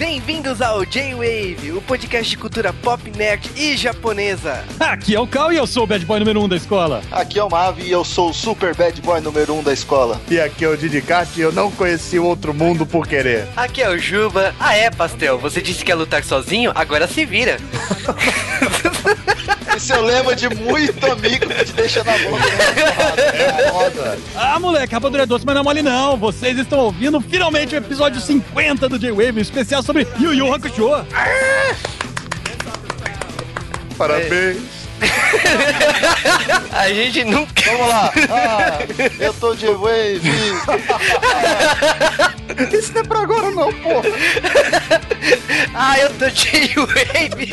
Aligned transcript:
Bem-vindos 0.00 0.62
ao 0.62 0.82
J-Wave, 0.82 1.72
o 1.72 1.82
podcast 1.82 2.30
de 2.30 2.38
cultura 2.38 2.72
pop, 2.72 3.10
nerd 3.18 3.50
e 3.54 3.76
japonesa. 3.76 4.64
Aqui 4.80 5.14
é 5.14 5.20
o 5.20 5.26
Cal 5.26 5.52
e 5.52 5.58
eu 5.58 5.66
sou 5.66 5.84
o 5.84 5.86
bad 5.86 6.02
boy 6.06 6.18
número 6.18 6.40
1 6.40 6.44
um 6.44 6.48
da 6.48 6.56
escola. 6.56 7.02
Aqui 7.12 7.38
é 7.38 7.44
o 7.44 7.50
Mavi 7.50 7.82
e 7.82 7.90
eu 7.90 8.02
sou 8.02 8.30
o 8.30 8.32
super 8.32 8.74
bad 8.74 8.98
boy 9.02 9.20
número 9.20 9.52
1 9.52 9.58
um 9.58 9.62
da 9.62 9.74
escola. 9.74 10.18
E 10.30 10.40
aqui 10.40 10.64
é 10.64 10.68
o 10.68 10.74
Didi 10.74 11.02
Kart 11.02 11.28
e 11.36 11.42
eu 11.42 11.52
não 11.52 11.70
conheci 11.70 12.18
o 12.18 12.24
outro 12.24 12.54
mundo 12.54 12.86
por 12.86 13.06
querer. 13.06 13.46
Aqui 13.54 13.82
é 13.82 13.90
o 13.90 13.98
Juba. 13.98 14.54
Ah 14.58 14.74
é, 14.74 14.90
Pastel, 14.90 15.38
você 15.38 15.60
disse 15.60 15.84
que 15.84 15.90
ia 15.90 15.96
lutar 15.96 16.24
sozinho? 16.24 16.72
Agora 16.74 17.06
se 17.06 17.26
vira. 17.26 17.58
Esse 19.80 19.94
é 19.94 19.98
o 19.98 20.02
lema 20.02 20.36
de 20.36 20.46
muito 20.56 21.10
amigo 21.10 21.48
que 21.48 21.64
te 21.64 21.72
deixa 21.72 22.04
na 22.04 22.12
boca. 22.18 22.44
É 23.34 23.70
foda. 23.70 24.18
Ah, 24.36 24.60
moleque, 24.60 24.92
rapadura 24.92 25.22
é 25.22 25.26
doce, 25.26 25.46
mas 25.46 25.54
não 25.54 25.62
é 25.62 25.64
mole 25.64 25.80
não. 25.80 26.18
Vocês 26.18 26.58
estão 26.58 26.80
ouvindo 26.80 27.18
finalmente 27.18 27.74
o 27.74 27.78
episódio 27.78 28.20
50 28.20 28.90
do 28.90 28.98
J-Wave, 28.98 29.40
especial 29.40 29.82
sobre 29.82 30.06
Yu 30.20 30.34
Yu 30.34 30.52
Hakusho. 30.52 30.92
Ah! 30.92 31.06
Parabéns. 33.96 34.58
A 36.72 36.88
gente 36.90 37.24
nunca. 37.24 37.62
Vamos 37.64 37.88
lá. 37.88 38.12
Ah, 38.28 38.80
eu 39.18 39.32
tô 39.32 39.54
de 39.54 39.66
wave. 39.66 40.20
Isso 42.70 42.92
não 42.92 43.00
é 43.00 43.04
pra 43.04 43.20
agora, 43.20 43.50
não, 43.50 43.72
porra. 43.72 44.10
Ah, 45.74 45.98
eu 45.98 46.10
tô 46.18 46.28
de 46.28 46.74
wave. 46.76 47.48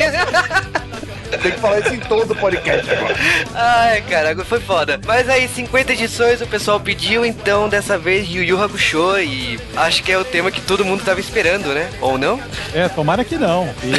Tem 1.36 1.52
que 1.52 1.60
falar 1.60 1.80
isso 1.80 1.94
em 1.94 2.00
todo 2.00 2.32
o 2.32 2.36
podcast 2.36 2.90
agora. 2.90 3.14
Ai, 3.54 4.02
cara, 4.02 4.34
foi 4.44 4.60
foda. 4.60 4.98
Mas 5.06 5.28
aí, 5.28 5.46
50 5.48 5.92
edições 5.92 6.40
o 6.40 6.46
pessoal 6.46 6.80
pediu, 6.80 7.24
então 7.24 7.68
dessa 7.68 7.98
vez 7.98 8.28
Yu 8.28 8.42
Yu 8.42 8.62
Hakusho 8.62 9.18
e 9.18 9.60
acho 9.76 10.02
que 10.02 10.10
é 10.10 10.18
o 10.18 10.24
tema 10.24 10.50
que 10.50 10.60
todo 10.60 10.84
mundo 10.84 11.04
tava 11.04 11.20
esperando, 11.20 11.74
né? 11.74 11.90
Ou 12.00 12.16
não? 12.16 12.40
É, 12.74 12.88
tomara 12.88 13.24
que 13.24 13.36
não. 13.36 13.68
E... 13.84 13.92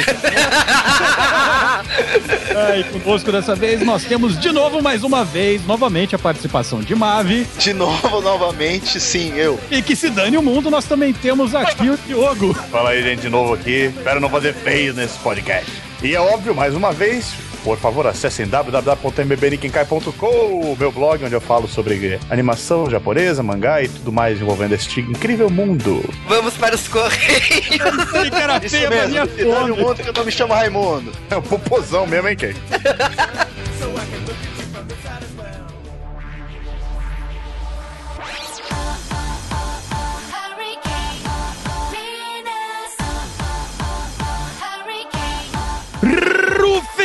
conosco 3.20 3.32
dessa 3.32 3.54
vez 3.54 3.80
nós 3.84 4.04
temos 4.04 4.38
de 4.38 4.50
novo, 4.50 4.82
mais 4.82 5.04
uma 5.04 5.24
vez, 5.24 5.64
novamente 5.66 6.14
a 6.14 6.18
participação 6.18 6.80
de 6.80 6.94
Mavi. 6.94 7.46
De 7.58 7.72
novo, 7.72 8.20
novamente, 8.20 8.98
sim, 9.00 9.32
eu. 9.36 9.58
E 9.70 9.82
que 9.82 9.94
se 9.94 10.08
dane 10.08 10.36
o 10.36 10.42
mundo, 10.42 10.70
nós 10.70 10.84
também 10.84 11.12
temos 11.12 11.54
aqui 11.54 11.90
o 11.90 11.98
Diogo. 12.06 12.54
Fala 12.70 12.90
aí, 12.90 13.02
gente, 13.02 13.22
de 13.22 13.28
novo 13.28 13.54
aqui. 13.54 13.92
Espero 13.96 14.20
não 14.20 14.28
fazer 14.28 14.54
feio 14.54 14.94
nesse 14.94 15.18
podcast. 15.18 15.89
E 16.02 16.14
é 16.14 16.20
óbvio, 16.20 16.54
mais 16.54 16.74
uma 16.74 16.92
vez, 16.92 17.34
por 17.62 17.76
favor, 17.76 18.06
acessem 18.06 18.46
www.mbnikenkai.com, 18.46 20.74
meu 20.78 20.90
blog 20.90 21.22
onde 21.24 21.34
eu 21.34 21.42
falo 21.42 21.68
sobre 21.68 22.18
animação 22.30 22.88
japonesa, 22.88 23.42
mangá 23.42 23.82
e 23.82 23.88
tudo 23.88 24.10
mais 24.10 24.40
envolvendo 24.40 24.72
este 24.74 25.00
incrível 25.00 25.50
mundo. 25.50 26.02
Vamos 26.26 26.56
para 26.56 26.74
os 26.74 26.88
correios. 26.88 27.68
Isso 28.64 28.76
mesmo, 28.88 29.28
cidade, 29.28 29.72
o 29.72 29.76
mundo 29.76 30.02
que 30.02 30.08
eu 30.08 30.14
não 30.14 30.24
me 30.24 30.32
chamo 30.32 30.54
Raimundo. 30.54 31.12
É 31.28 31.36
o 31.36 31.42
popozão 31.42 32.06
mesmo, 32.06 32.28
hein, 32.28 32.36
Ken? 32.36 32.54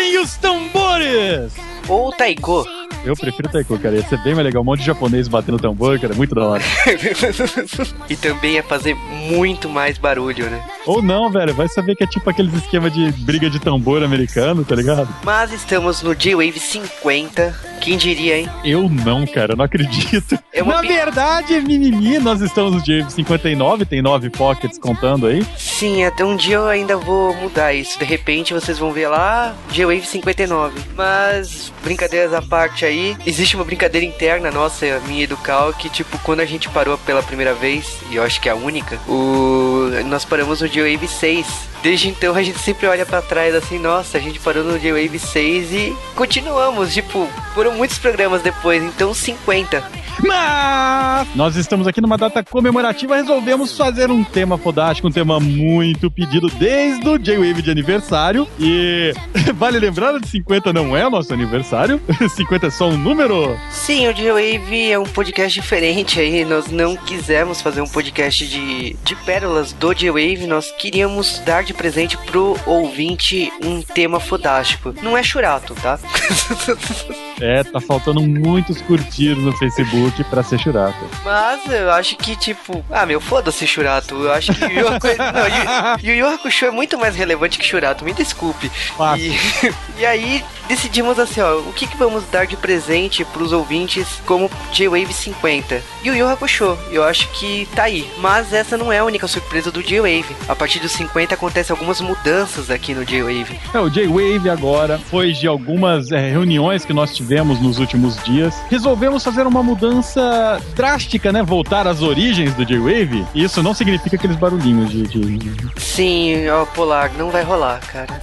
Rufem 0.06 0.20
os 0.20 0.38
tambores! 0.38 1.54
Ou 1.90 2.12
taiko. 2.12 2.64
Eu 3.06 3.16
prefiro 3.16 3.50
taiko, 3.50 3.78
cara. 3.78 3.96
Ia 3.96 4.04
ser 4.04 4.18
bem 4.24 4.34
mais 4.34 4.46
legal. 4.46 4.62
Um 4.62 4.66
monte 4.66 4.80
de 4.80 4.86
japonês 4.86 5.28
batendo 5.28 5.60
tambor, 5.60 6.00
cara. 6.00 6.14
Muito 6.14 6.34
da 6.34 6.44
hora. 6.44 6.64
e 8.10 8.16
também 8.16 8.54
ia 8.54 8.64
fazer 8.64 8.96
muito 8.96 9.70
mais 9.70 9.98
barulho, 9.98 10.50
né? 10.50 10.64
Ou 10.86 11.02
não, 11.02 11.30
velho. 11.30 11.54
Vai 11.54 11.68
saber 11.68 11.96
que 11.96 12.04
é 12.04 12.08
tipo 12.08 12.30
aqueles 12.30 12.54
esquema 12.54 12.90
de 12.90 13.12
briga 13.24 13.50
de 13.50 13.60
tambor 13.60 14.04
americano, 14.04 14.64
tá 14.64 14.76
ligado? 14.76 15.08
Mas 15.24 15.52
estamos 15.52 16.02
no 16.02 16.16
J-Wave 16.16 16.60
50. 16.60 17.76
Quem 17.82 17.98
diria, 17.98 18.40
hein? 18.40 18.50
Eu 18.64 18.90
não, 18.90 19.26
cara. 19.28 19.54
Eu 19.54 19.58
não 19.58 19.66
acredito. 19.66 20.38
É 20.52 20.64
Na 20.64 20.82
verdade, 20.82 21.60
mimimi, 21.62 22.18
nós 22.20 22.42
estamos 22.42 22.74
no 22.74 22.82
J-Wave 22.82 23.12
59. 23.12 23.86
Tem 23.86 24.02
nove 24.02 24.30
pockets 24.30 24.80
contando 24.80 25.28
aí. 25.28 25.46
Sim, 25.58 26.04
até 26.04 26.24
um 26.24 26.36
dia 26.36 26.56
eu 26.56 26.68
ainda 26.68 26.98
vou 26.98 27.36
mudar 27.36 27.74
isso. 27.74 28.00
De 28.00 28.06
repente 28.06 28.54
vocês 28.54 28.80
vão 28.80 28.92
ver 28.92 29.08
lá 29.08 29.54
J-Wave 29.72 30.06
59. 30.06 30.80
Mas, 30.96 31.72
brincadeiras 31.84 32.34
à 32.34 32.42
parte 32.42 32.86
aí 32.86 32.95
aí, 32.96 33.18
existe 33.26 33.56
uma 33.56 33.66
brincadeira 33.66 34.06
interna 34.06 34.50
nossa, 34.50 34.86
minha 35.08 35.24
e 35.24 35.28
do 35.28 35.38
Cal, 35.38 35.74
que 35.74 35.90
tipo, 35.90 36.18
quando 36.20 36.40
a 36.40 36.46
gente 36.46 36.70
parou 36.70 36.98
pela 36.98 37.22
primeira 37.22 37.54
vez, 37.54 37.98
e 38.10 38.16
eu 38.16 38.24
acho 38.24 38.40
que 38.42 38.50
é 38.50 38.52
a 38.52 38.56
única, 38.56 38.98
o... 39.08 39.90
nós 40.06 40.26
paramos 40.26 40.62
no 40.62 40.68
J-Wave 40.68 41.08
6. 41.08 41.75
Desde 41.86 42.10
então 42.10 42.34
a 42.34 42.42
gente 42.42 42.58
sempre 42.58 42.88
olha 42.88 43.06
para 43.06 43.22
trás 43.22 43.54
assim, 43.54 43.78
nossa, 43.78 44.18
a 44.18 44.20
gente 44.20 44.40
parou 44.40 44.64
no 44.64 44.80
J-Wave 44.80 45.20
6 45.20 45.72
e 45.72 45.96
continuamos, 46.16 46.92
tipo, 46.92 47.30
foram 47.54 47.76
muitos 47.76 48.00
programas 48.00 48.42
depois, 48.42 48.82
então 48.82 49.14
50. 49.14 50.06
Mas 50.24 51.28
nós 51.36 51.56
estamos 51.56 51.88
aqui 51.88 52.02
numa 52.02 52.18
data 52.18 52.44
comemorativa, 52.44 53.16
resolvemos 53.16 53.78
fazer 53.78 54.10
um 54.10 54.24
tema 54.24 54.58
fodástico, 54.58 55.08
um 55.08 55.12
tema 55.12 55.40
muito 55.40 56.10
pedido 56.10 56.48
desde 56.50 57.08
o 57.08 57.20
J-Wave 57.20 57.62
de 57.62 57.70
aniversário. 57.70 58.48
E 58.60 59.14
vale 59.56 59.78
lembrar 59.78 60.20
que 60.20 60.28
50 60.28 60.74
não 60.74 60.98
é 60.98 61.06
o 61.06 61.10
nosso 61.10 61.34
aniversário, 61.34 62.02
50 62.36 62.66
é 62.66 62.70
só 62.70 62.90
um 62.90 62.98
número. 62.98 63.56
Sim, 63.70 64.08
o 64.08 64.14
J-Wave 64.14 64.92
é 64.92 64.98
um 64.98 65.04
podcast 65.04 65.60
diferente 65.60 66.20
aí, 66.20 66.46
nós 66.46 66.72
não 66.72 66.96
quisemos 66.96 67.62
fazer 67.62 67.82
um 67.82 67.88
podcast 67.88 68.48
de, 68.48 68.96
de 69.04 69.16
pérolas 69.18 69.74
do 69.74 69.94
J-Wave, 69.94 70.48
nós 70.48 70.72
queríamos 70.72 71.40
dar 71.46 71.64
de 71.64 71.75
presente 71.76 72.18
pro 72.18 72.58
ouvinte 72.66 73.52
um 73.64 73.82
tema 73.82 74.20
fodástico. 74.20 74.94
Não 75.02 75.18
é 75.18 75.22
churato, 75.22 75.76
tá? 75.76 76.00
é, 77.40 77.64
tá 77.64 77.80
faltando 77.82 78.22
muitos 78.22 78.82
curtidos 78.82 79.44
no 79.44 79.52
Facebook 79.58 80.24
pra 80.26 80.44
ser 80.44 80.60
Churato. 80.60 80.98
Mas 81.24 81.66
eu 81.70 81.92
acho 81.92 82.16
que, 82.16 82.36
tipo, 82.36 82.84
ah, 82.90 83.06
meu, 83.06 83.20
foda-se 83.20 83.68
Churato. 83.68 84.16
Eu 84.16 84.32
acho 84.32 84.54
que 84.54 84.66
Yu 84.66 84.80
Yu, 84.80 84.86
não, 84.90 85.98
Yu, 86.02 86.16
Yu 86.16 86.28
Hakusho 86.28 86.66
é 86.66 86.72
muito 86.72 86.98
mais 86.98 87.16
relevante 87.16 87.60
que 87.60 87.66
Churato, 87.66 88.06
me 88.06 88.14
desculpe. 88.14 88.72
E, 89.18 89.36
e 90.00 90.06
aí 90.06 90.44
decidimos 90.68 91.20
assim, 91.20 91.42
ó, 91.42 91.60
o 91.60 91.74
que, 91.74 91.88
que 91.88 91.98
vamos 91.98 92.24
dar 92.32 92.48
de 92.48 92.56
presente 92.56 93.24
pros 93.26 93.52
ouvintes 93.52 94.08
como 94.26 94.50
J-Wave 94.72 95.14
50? 95.14 95.82
Yu 96.04 96.16
Yu 96.16 96.28
Hakusho, 96.28 96.78
eu 96.90 97.04
acho 97.04 97.28
que 97.32 97.68
tá 97.76 97.84
aí. 97.84 98.10
Mas 98.18 98.54
essa 98.54 98.78
não 98.78 98.92
é 98.92 99.00
a 99.00 99.06
única 99.06 99.28
surpresa 99.28 99.72
do 99.72 99.84
J-Wave. 99.84 100.36
A 100.48 100.56
partir 100.56 100.80
dos 100.80 100.92
50 100.94 101.36
acontecem 101.36 101.74
algumas 101.74 102.00
mudanças 102.00 102.70
aqui 102.70 102.94
no 102.94 103.06
J-Wave. 103.06 103.60
É, 103.74 103.80
o 103.80 103.90
J-Wave 103.90 104.50
agora, 104.50 104.98
depois 104.98 105.38
de 105.38 105.48
algumas 105.48 106.12
é, 106.12 106.30
reuniões 106.30 106.86
que 106.86 106.94
nós 106.94 107.14
tivemos 107.14 107.25
nos 107.62 107.80
últimos 107.80 108.22
dias, 108.24 108.56
resolvemos 108.70 109.24
fazer 109.24 109.46
uma 109.48 109.64
mudança 109.64 110.62
drástica, 110.76 111.32
né? 111.32 111.44
Voltar 111.44 111.88
às 111.88 112.02
origens 112.02 112.54
do 112.54 112.66
J-Wave. 112.66 113.26
Isso 113.34 113.62
não 113.64 113.74
significa 113.74 114.16
aqueles 114.16 114.36
barulhinhos 114.36 114.90
de... 114.90 115.04
de... 115.04 115.82
Sim, 115.82 116.48
ó, 116.50 116.66
Polar, 116.66 117.12
não 117.18 117.30
vai 117.30 117.44
rolar, 117.44 117.80
cara. 117.80 118.22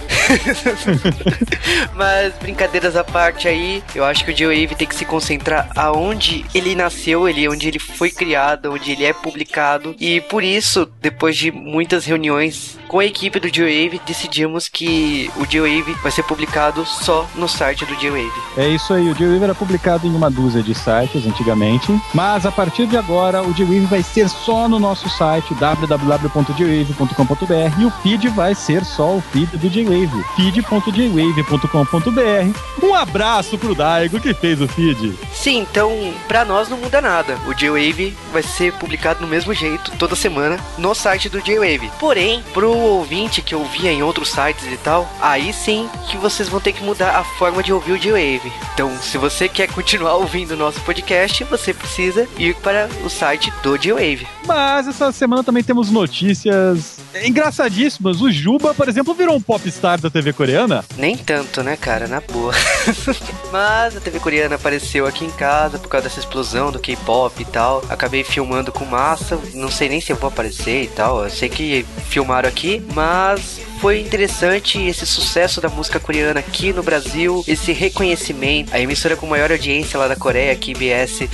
Mas 1.95 2.33
brincadeiras 2.35 2.95
à 2.95 3.03
parte 3.03 3.47
aí, 3.47 3.83
eu 3.93 4.03
acho 4.05 4.23
que 4.23 4.31
o 4.31 4.33
J-Wave 4.33 4.75
tem 4.75 4.87
que 4.87 4.95
se 4.95 5.05
concentrar 5.05 5.69
aonde 5.75 6.45
ele 6.53 6.75
nasceu, 6.75 7.27
ele, 7.27 7.47
onde 7.47 7.67
ele 7.67 7.79
foi 7.79 8.09
criado, 8.09 8.71
onde 8.71 8.91
ele 8.91 9.05
é 9.05 9.13
publicado. 9.13 9.95
E 9.99 10.21
por 10.21 10.43
isso, 10.43 10.89
depois 11.01 11.35
de 11.35 11.51
muitas 11.51 12.05
reuniões 12.05 12.77
com 12.87 12.99
a 12.99 13.05
equipe 13.05 13.39
do 13.39 13.49
J-Wave, 13.49 14.01
decidimos 14.05 14.69
que 14.69 15.29
o 15.37 15.45
J-Wave 15.45 15.93
vai 16.01 16.11
ser 16.11 16.23
publicado 16.23 16.85
só 16.85 17.27
no 17.35 17.47
site 17.47 17.85
do 17.85 17.95
J-Wave. 17.95 18.31
É 18.57 18.67
isso 18.67 18.92
aí, 18.93 19.09
o 19.09 19.43
era 19.43 19.55
publicado 19.55 20.07
em 20.07 20.15
uma 20.15 20.29
dúzia 20.29 20.61
de 20.61 20.75
sites 20.75 21.25
antigamente, 21.25 21.99
mas 22.13 22.45
a 22.45 22.51
partir 22.51 22.85
de 22.87 22.97
agora 22.97 23.41
o 23.41 23.53
J-Wave 23.53 23.85
vai 23.85 24.03
ser 24.03 24.27
só 24.29 24.69
no 24.69 24.79
nosso 24.79 25.09
site 25.09 25.53
www.jwave.com.br 25.55 27.79
e 27.79 27.85
o 27.85 27.91
feed 27.91 28.29
vai 28.29 28.55
ser 28.55 28.85
só 28.85 29.15
o 29.15 29.21
feed 29.21 29.57
do 29.57 29.69
J-Wave, 29.69 30.23
feed.jwave.com.br 30.35 32.73
um 32.81 32.93
abraço 32.93 33.57
pro 33.57 33.75
Daigo 33.75 34.19
que 34.19 34.33
fez 34.33 34.61
o 34.61 34.67
feed. 34.67 35.17
Sim, 35.31 35.59
então 35.59 36.13
pra 36.27 36.43
nós 36.43 36.69
não 36.69 36.77
muda 36.77 37.01
nada. 37.01 37.37
O 37.47 37.53
J-Wave 37.53 38.15
vai 38.31 38.43
ser 38.43 38.73
publicado 38.73 39.21
no 39.21 39.27
mesmo 39.27 39.53
jeito 39.53 39.91
toda 39.97 40.15
semana 40.15 40.59
no 40.77 40.93
site 40.93 41.29
do 41.29 41.41
J-Wave. 41.41 41.91
Porém, 41.99 42.43
pro 42.53 42.75
ouvinte 42.75 43.41
que 43.41 43.55
ouvia 43.55 43.91
em 43.91 44.03
outros 44.03 44.29
sites 44.29 44.65
e 44.65 44.77
tal, 44.77 45.09
aí 45.21 45.53
sim 45.53 45.89
que 46.09 46.17
vocês 46.17 46.49
vão 46.49 46.59
ter 46.59 46.73
que 46.73 46.83
mudar 46.83 47.15
a 47.15 47.23
forma 47.23 47.63
de 47.63 47.71
ouvir 47.71 47.93
o 47.93 47.99
J-Wave. 47.99 48.51
Então, 48.73 48.82
se 49.01 49.17
você 49.17 49.49
quer 49.49 49.67
continuar 49.71 50.15
ouvindo 50.15 50.51
o 50.51 50.57
nosso 50.57 50.79
podcast, 50.81 51.43
você 51.45 51.73
precisa 51.73 52.27
ir 52.37 52.55
para 52.55 52.89
o 53.05 53.09
site 53.09 53.51
do 53.61 53.77
J-Wave. 53.77 54.27
Mas 54.45 54.87
essa 54.87 55.11
semana 55.11 55.43
também 55.43 55.63
temos 55.63 55.91
notícias 55.91 57.02
engraçadíssimas. 57.23 58.21
O 58.21 58.31
Juba, 58.31 58.73
por 58.73 58.87
exemplo, 58.87 59.13
virou 59.13 59.35
um 59.35 59.41
popstar 59.41 59.99
da 59.99 60.09
TV 60.09 60.33
coreana. 60.33 60.83
Nem 60.97 61.15
tanto, 61.17 61.61
né, 61.63 61.77
cara? 61.77 62.07
Na 62.07 62.21
boa. 62.21 62.53
Mas 63.51 63.95
a 63.95 63.99
TV 63.99 64.19
coreana 64.19 64.55
apareceu 64.55 65.05
aqui 65.05 65.25
em 65.25 65.31
casa 65.31 65.77
por 65.77 65.87
causa 65.87 66.07
dessa 66.07 66.19
explosão 66.19 66.71
do 66.71 66.79
K-pop 66.79 67.41
e 67.41 67.45
tal. 67.45 67.83
Acabei 67.89 68.23
filmando 68.23 68.71
com 68.71 68.85
massa. 68.85 69.39
Não 69.53 69.69
sei 69.69 69.89
nem 69.89 70.01
se 70.01 70.11
eu 70.11 70.15
vou 70.15 70.29
aparecer 70.29 70.83
e 70.83 70.87
tal. 70.87 71.23
Eu 71.23 71.29
sei 71.29 71.49
que 71.49 71.85
filmaram 72.09 72.49
aqui, 72.49 72.83
mas 72.93 73.59
foi 73.79 73.99
interessante 73.99 74.81
esse 74.81 75.05
sucesso 75.05 75.59
da 75.59 75.67
música 75.67 75.99
coreana 75.99 76.39
aqui 76.39 76.71
no 76.71 76.81
Brasil, 76.81 77.43
esse 77.45 77.73
reconhecimento. 77.73 78.73
A 78.73 78.79
emissora 78.79 79.15
com 79.15 79.27
maior 79.27 79.51
audiência 79.51 79.99
lá 79.99 80.07
da 80.07 80.15
Coreia, 80.15 80.55
KBS, 80.55 81.27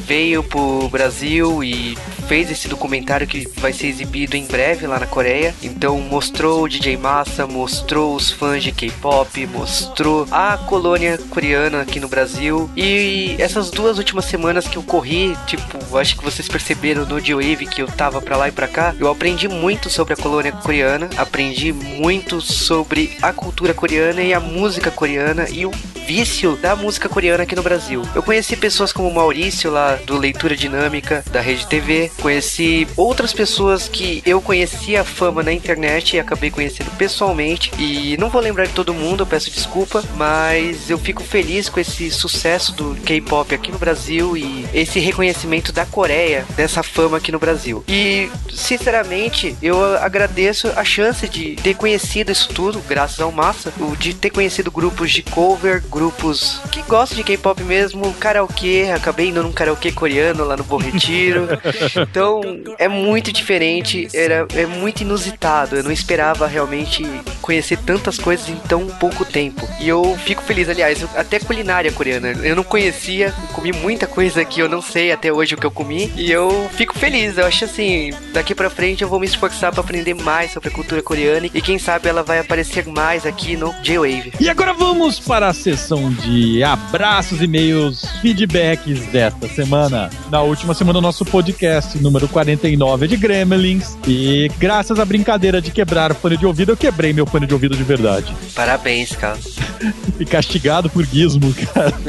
veio 0.00 0.42
pro 0.42 0.88
Brasil 0.90 1.64
e 1.64 1.96
fez 2.28 2.50
esse 2.50 2.68
documentário 2.68 3.26
que 3.26 3.48
vai 3.56 3.72
ser 3.72 3.86
exibido 3.86 4.36
em 4.36 4.46
breve 4.46 4.86
lá 4.86 4.98
na 4.98 5.06
Coreia. 5.06 5.54
Então 5.62 5.98
mostrou 6.00 6.62
o 6.62 6.68
DJ 6.68 6.96
Massa, 6.96 7.46
mostrou 7.46 8.14
os 8.14 8.30
fãs 8.30 8.62
de 8.62 8.72
K-pop, 8.72 9.46
mostrou 9.46 10.26
a 10.30 10.56
colônia 10.56 11.18
coreana 11.30 11.82
aqui 11.82 12.00
no 12.00 12.08
Brasil. 12.08 12.70
E 12.76 13.36
essas 13.38 13.70
duas 13.70 13.98
últimas 13.98 14.24
semanas 14.24 14.66
que 14.66 14.76
eu 14.76 14.82
corri, 14.82 15.36
tipo, 15.46 15.96
acho 15.96 16.16
que 16.16 16.24
vocês 16.24 16.48
perceberam 16.48 17.04
no 17.06 17.20
G-Wave 17.20 17.66
que 17.66 17.82
eu 17.82 17.86
tava 17.86 18.20
pra 18.20 18.36
lá 18.36 18.48
e 18.48 18.52
pra 18.52 18.68
cá, 18.68 18.94
eu 18.98 19.08
aprendi 19.10 19.48
muito 19.48 19.90
sobre 19.90 20.14
a 20.14 20.16
colônia 20.16 20.52
coreana, 20.52 21.08
aprendi 21.16 21.72
muito 21.72 22.40
sobre 22.40 23.16
a 23.22 23.32
cultura 23.32 23.74
coreana 23.74 24.22
e 24.22 24.32
a 24.32 24.40
música 24.40 24.90
coreana 24.90 25.46
e 25.50 25.66
o 25.66 25.70
vício 26.06 26.56
da 26.56 26.76
música 26.76 27.08
coreana 27.08 27.44
aqui 27.44 27.56
no 27.56 27.62
Brasil. 27.62 28.02
Eu 28.14 28.22
conheci 28.22 28.56
pessoas 28.56 28.92
como 28.92 29.12
Maurício 29.12 29.70
lá 29.70 29.96
do 30.06 30.18
Leitura 30.18 30.56
Dinâmica 30.56 31.24
da 31.30 31.40
Rede 31.40 31.66
TV, 31.66 32.10
conheci 32.20 32.86
outras 32.96 33.32
pessoas 33.32 33.88
que 33.88 34.22
eu 34.24 34.40
conhecia 34.40 35.02
a 35.02 35.04
fama 35.04 35.42
na 35.42 35.52
internet 35.52 36.16
e 36.16 36.20
acabei 36.20 36.50
conhecendo 36.50 36.90
pessoalmente. 36.96 37.70
E 37.78 38.16
não 38.18 38.30
vou 38.30 38.40
lembrar 38.40 38.66
de 38.66 38.72
todo 38.72 38.94
mundo, 38.94 39.22
eu 39.22 39.26
peço 39.26 39.50
desculpa, 39.50 40.02
mas 40.16 40.90
eu 40.90 40.98
fico 40.98 41.22
feliz 41.22 41.68
com 41.68 41.80
esse 41.80 42.10
sucesso 42.10 42.72
do 42.74 42.94
K-pop 43.04 43.54
aqui 43.54 43.70
no 43.70 43.78
Brasil 43.78 44.36
e 44.36 44.66
esse 44.72 44.98
reconhecimento 44.98 45.72
da 45.72 45.86
Coreia 45.86 46.46
dessa 46.56 46.82
fama 46.82 47.18
aqui 47.18 47.30
no 47.30 47.38
Brasil. 47.38 47.84
E 47.88 48.30
sinceramente, 48.52 49.56
eu 49.62 49.96
agradeço 49.96 50.68
a 50.76 50.84
chance 50.84 51.28
de 51.28 51.56
ter 51.56 51.74
conhecido 51.74 52.32
isso 52.32 52.48
tudo, 52.48 52.80
graças 52.88 53.20
ao 53.20 53.32
Massa, 53.32 53.72
de 53.98 54.14
ter 54.14 54.30
conhecido 54.30 54.70
grupos 54.70 55.10
de 55.10 55.22
cover, 55.22 55.82
grupos 55.90 56.60
que 56.70 56.82
gostam 56.82 57.16
de 57.16 57.24
K-pop 57.24 57.62
mesmo, 57.62 58.12
karaokê, 58.14 58.90
acabei 58.94 59.28
indo 59.28 59.42
num 59.42 59.52
karaokê 59.52 59.92
coreano 59.92 60.44
lá 60.44 60.56
no 60.56 60.64
Bom 60.64 60.78
Retiro. 60.78 61.48
então, 62.10 62.40
é 62.78 62.88
muito 62.88 63.32
diferente, 63.32 64.08
era, 64.14 64.46
é 64.54 64.66
muito 64.66 65.02
inusitado. 65.02 65.76
Eu 65.76 65.84
não 65.84 65.92
esperava 65.92 66.46
realmente 66.46 67.04
conhecer 67.40 67.78
tantas 67.78 68.18
coisas 68.18 68.48
em 68.48 68.56
tão 68.56 68.86
pouco 68.86 69.24
tempo. 69.24 69.68
E 69.80 69.88
eu 69.88 70.16
fico 70.24 70.42
feliz, 70.42 70.68
aliás, 70.68 71.02
eu, 71.02 71.08
até 71.16 71.38
culinária 71.38 71.92
coreana. 71.92 72.28
Eu 72.42 72.56
não 72.56 72.62
conhecia, 72.62 73.32
comi 73.52 73.72
muita 73.72 74.06
coisa 74.06 74.44
que 74.44 74.60
eu 74.60 74.68
não 74.68 74.80
sei 74.80 75.12
até 75.12 75.32
hoje 75.32 75.54
o 75.54 75.58
que 75.58 75.66
eu 75.66 75.70
comi. 75.70 76.12
E 76.16 76.30
eu 76.30 76.68
fico 76.72 76.96
feliz. 76.98 77.36
Eu 77.36 77.46
acho 77.46 77.64
assim, 77.64 78.10
daqui 78.32 78.54
pra 78.54 78.70
frente 78.70 79.02
eu 79.02 79.08
vou 79.08 79.20
me 79.20 79.26
esforçar 79.26 79.72
para 79.72 79.80
aprender 79.80 80.14
mais 80.14 80.52
sobre 80.52 80.68
a 80.68 80.72
cultura 80.72 81.02
coreana. 81.02 81.46
E 81.52 81.60
quem 81.60 81.78
sabe 81.78 82.08
ela 82.08 82.22
vai 82.22 82.38
aparecer 82.38 82.86
mais 82.86 83.26
aqui 83.26 83.56
no 83.56 83.72
J-Wave. 83.82 84.32
E 84.40 84.48
agora 84.48 84.72
vamos 84.72 85.18
para 85.18 85.48
a 85.48 85.54
sessão 85.54 86.12
de 86.12 86.62
abraços, 86.62 87.42
e-mails, 87.42 88.04
feedbacks 88.20 89.06
desta 89.06 89.48
semana. 89.48 90.10
Na 90.30 90.42
última 90.42 90.74
semana, 90.74 90.98
o 90.98 91.02
nosso 91.02 91.24
podcast 91.24 91.93
número 92.00 92.28
49 92.28 93.04
é 93.04 93.08
de 93.08 93.16
Gremlins. 93.16 93.96
E 94.06 94.50
graças 94.58 94.98
à 94.98 95.04
brincadeira 95.04 95.60
de 95.60 95.70
quebrar 95.70 96.12
o 96.12 96.14
fone 96.14 96.36
de 96.36 96.46
ouvido, 96.46 96.72
eu 96.72 96.76
quebrei 96.76 97.12
meu 97.12 97.26
fone 97.26 97.46
de 97.46 97.54
ouvido 97.54 97.76
de 97.76 97.82
verdade. 97.82 98.34
Parabéns, 98.54 99.12
cara. 99.12 99.38
e 100.18 100.24
castigado 100.24 100.88
por 100.90 101.04
gizmo, 101.04 101.54
cara. 101.72 101.94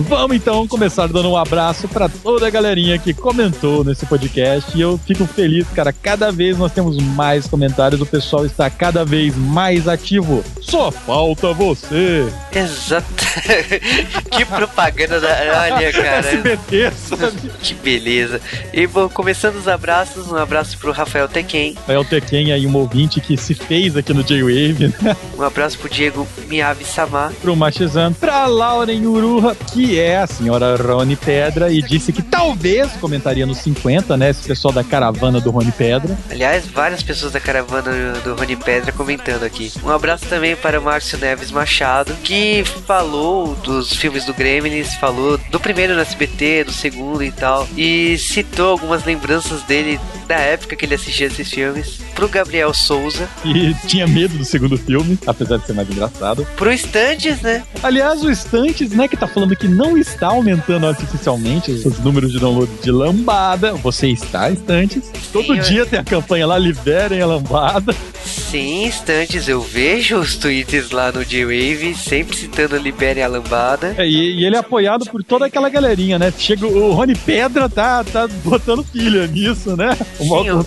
Vamos 0.00 0.36
então 0.36 0.66
começar 0.68 1.06
dando 1.08 1.30
um 1.30 1.36
abraço 1.36 1.88
para 1.88 2.08
toda 2.08 2.46
a 2.46 2.50
galerinha 2.50 2.98
que 2.98 3.14
comentou 3.14 3.82
nesse 3.82 4.04
podcast. 4.04 4.76
E 4.76 4.80
eu 4.80 4.98
fico 4.98 5.26
feliz, 5.26 5.66
cara. 5.68 5.92
Cada 5.92 6.30
vez 6.30 6.58
nós 6.58 6.72
temos 6.72 6.98
mais 6.98 7.46
comentários, 7.46 8.00
o 8.00 8.06
pessoal 8.06 8.44
está 8.44 8.68
cada 8.68 9.04
vez 9.04 9.34
mais 9.34 9.88
ativo. 9.88 10.44
Só 10.60 10.90
falta 10.90 11.52
você. 11.54 12.28
Exato. 12.54 13.06
que 14.30 14.44
propaganda 14.44 15.20
da. 15.20 15.28
Olha, 15.74 15.92
cara. 15.92 16.18
SBT, 16.18 16.92
sabe? 17.16 17.38
Que 17.60 17.74
beleza. 17.74 18.40
E 18.72 18.86
bom, 18.86 19.08
começando 19.08 19.56
os 19.56 19.68
abraços, 19.68 20.30
um 20.30 20.36
abraço 20.36 20.78
pro 20.78 20.92
Rafael 20.92 21.28
Tequen. 21.28 21.74
Rafael 21.74 22.04
Tequen 22.04 22.52
aí, 22.52 22.66
um 22.66 22.76
ouvinte 22.76 23.20
que 23.20 23.36
se 23.36 23.54
fez 23.54 23.96
aqui 23.96 24.14
no 24.14 24.22
J-Wave, 24.22 24.88
né? 25.02 25.16
Um 25.36 25.42
abraço 25.42 25.78
pro 25.78 25.88
Diego 25.88 26.26
Miyavi 26.46 26.84
Samar. 26.84 27.32
Pro 27.42 27.56
Machizan. 27.56 28.12
Pra 28.12 28.46
Lauren 28.46 29.06
Uruha, 29.06 29.54
que 29.54 29.98
é 29.98 30.18
a 30.18 30.26
senhora 30.26 30.76
Rony 30.76 31.16
Pedra, 31.16 31.70
e 31.70 31.82
disse 31.82 32.12
que 32.12 32.22
talvez 32.22 32.92
comentaria 32.92 33.46
nos 33.46 33.58
50, 33.58 34.16
né? 34.16 34.30
Esse 34.30 34.46
pessoal 34.46 34.72
da 34.72 34.84
caravana 34.84 35.40
do 35.40 35.50
Rony 35.50 35.72
Pedra. 35.72 36.16
Aliás, 36.30 36.66
várias 36.66 37.02
pessoas 37.02 37.32
da 37.32 37.40
caravana 37.40 38.12
do 38.24 38.34
Rony 38.34 38.56
Pedra 38.56 38.92
comentando 38.92 39.44
aqui. 39.44 39.72
Um 39.84 39.90
abraço 39.90 40.26
também 40.26 40.56
para 40.56 40.80
o 40.80 40.82
Márcio 40.82 41.18
Neves 41.18 41.50
Machado, 41.50 42.14
que 42.22 42.64
falou 42.86 43.54
dos 43.56 43.92
filmes 43.92 44.24
do 44.24 44.34
Gremlins, 44.34 44.94
falou 44.94 45.38
do 45.50 45.60
primeiro 45.60 45.94
no 45.94 46.00
SBT, 46.00 46.64
do 46.64 46.72
segundo 46.72 46.97
e 47.22 47.32
tal, 47.32 47.68
e 47.76 48.16
citou 48.18 48.70
algumas 48.70 49.04
lembranças 49.04 49.62
dele 49.62 49.98
da 50.26 50.36
época 50.36 50.76
que 50.76 50.84
ele 50.84 50.94
assistia 50.94 51.26
esses 51.26 51.50
filmes. 51.50 51.98
Pro 52.14 52.28
Gabriel 52.28 52.74
Souza. 52.74 53.28
E 53.44 53.74
tinha 53.86 54.06
medo 54.06 54.36
do 54.36 54.44
segundo 54.44 54.76
filme, 54.76 55.18
apesar 55.26 55.58
de 55.58 55.66
ser 55.66 55.72
mais 55.72 55.88
engraçado. 55.88 56.46
Pro 56.56 56.70
Estantes, 56.70 57.40
né? 57.40 57.64
Aliás, 57.82 58.22
o 58.22 58.30
Estantes, 58.30 58.90
né, 58.90 59.08
que 59.08 59.16
tá 59.16 59.26
falando 59.26 59.56
que 59.56 59.68
não 59.68 59.96
está 59.96 60.28
aumentando 60.28 60.86
artificialmente 60.86 61.70
os 61.70 61.98
números 62.00 62.32
de 62.32 62.38
download 62.38 62.70
de 62.82 62.90
lambada. 62.90 63.72
Você 63.74 64.08
está, 64.08 64.50
Estantes. 64.50 65.10
Todo 65.32 65.54
Sim, 65.54 65.60
dia 65.60 65.80
eu... 65.80 65.86
tem 65.86 65.98
a 65.98 66.04
campanha 66.04 66.46
lá, 66.46 66.58
liberem 66.58 67.20
a 67.20 67.26
lambada. 67.26 67.94
Sim, 68.24 68.86
Estantes, 68.86 69.48
eu 69.48 69.60
vejo 69.60 70.16
os 70.18 70.36
tweets 70.36 70.90
lá 70.90 71.10
no 71.10 71.24
J-Wave, 71.24 71.94
sempre 71.94 72.36
citando 72.36 72.76
liberem 72.76 73.22
a 73.22 73.28
lambada. 73.28 73.94
É, 73.96 74.06
e, 74.06 74.40
e, 74.40 74.44
ele 74.44 74.56
é 74.56 74.58
apoiado 74.58 75.06
por 75.10 75.22
toda 75.22 75.46
aquela 75.46 75.68
galerinha, 75.68 76.18
né? 76.18 76.32
Chega 76.36 76.66
o 76.66 76.87
Rony 76.92 77.14
Pedra, 77.14 77.68
tá, 77.68 78.04
tá 78.04 78.26
botando 78.44 78.84
pilha 78.84 79.26
nisso, 79.26 79.76
né? 79.76 79.96
O 80.18 80.26
Malcolm 80.26 80.64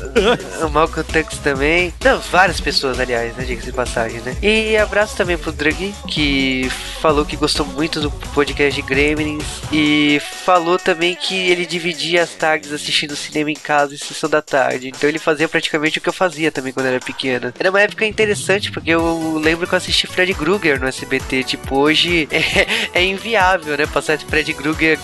o, 0.62 0.65
o 0.65 0.69
Malcolm 0.69 1.03
Tux 1.03 1.38
também. 1.38 1.94
Não, 2.03 2.19
várias 2.19 2.59
pessoas, 2.59 3.00
aliás, 3.00 3.35
né? 3.35 3.44
Diga-se 3.44 3.68
de 3.68 3.73
passagem, 3.73 4.19
né? 4.21 4.35
E 4.41 4.77
abraço 4.77 5.15
também 5.15 5.38
pro 5.38 5.51
Drug, 5.51 5.94
que 6.07 6.69
falou 7.01 7.25
que 7.25 7.35
gostou 7.35 7.65
muito 7.65 8.00
do 8.00 8.12
podcast 8.33 8.79
de 8.79 8.88
Gremlins. 8.88 9.44
E 9.71 10.21
falou 10.44 10.77
também 10.77 11.15
que 11.15 11.35
ele 11.35 11.65
dividia 11.65 12.24
as 12.24 12.31
tardes 12.31 12.72
assistindo 12.72 13.15
cinema 13.15 13.51
em 13.51 13.55
casa 13.55 13.96
e 13.96 13.98
sessão 13.98 14.29
da 14.29 14.41
tarde. 14.41 14.89
Então 14.89 15.10
ele 15.10 15.19
fazia 15.19 15.48
praticamente 15.48 15.98
o 15.98 16.01
que 16.01 16.10
eu 16.10 16.13
fazia 16.13 16.51
também 16.51 16.74
quando 16.74 16.88
era 16.88 17.00
pequena. 17.00 17.53
Era 17.60 17.69
uma 17.69 17.81
época 17.81 18.05
interessante, 18.05 18.72
porque 18.72 18.91
eu 18.91 19.39
lembro 19.43 19.67
que 19.67 19.74
eu 19.74 19.77
assisti 19.77 20.07
Fred 20.07 20.34
Krueger 20.34 20.79
no 20.79 20.88
SBT. 20.88 21.43
Tipo, 21.43 21.77
hoje 21.77 22.27
é, 22.31 23.00
é 23.00 23.03
inviável, 23.03 23.77
né? 23.77 23.86
Passar 23.86 24.15
de 24.15 24.25
Fred 24.25 24.53
Krueger 24.53 24.98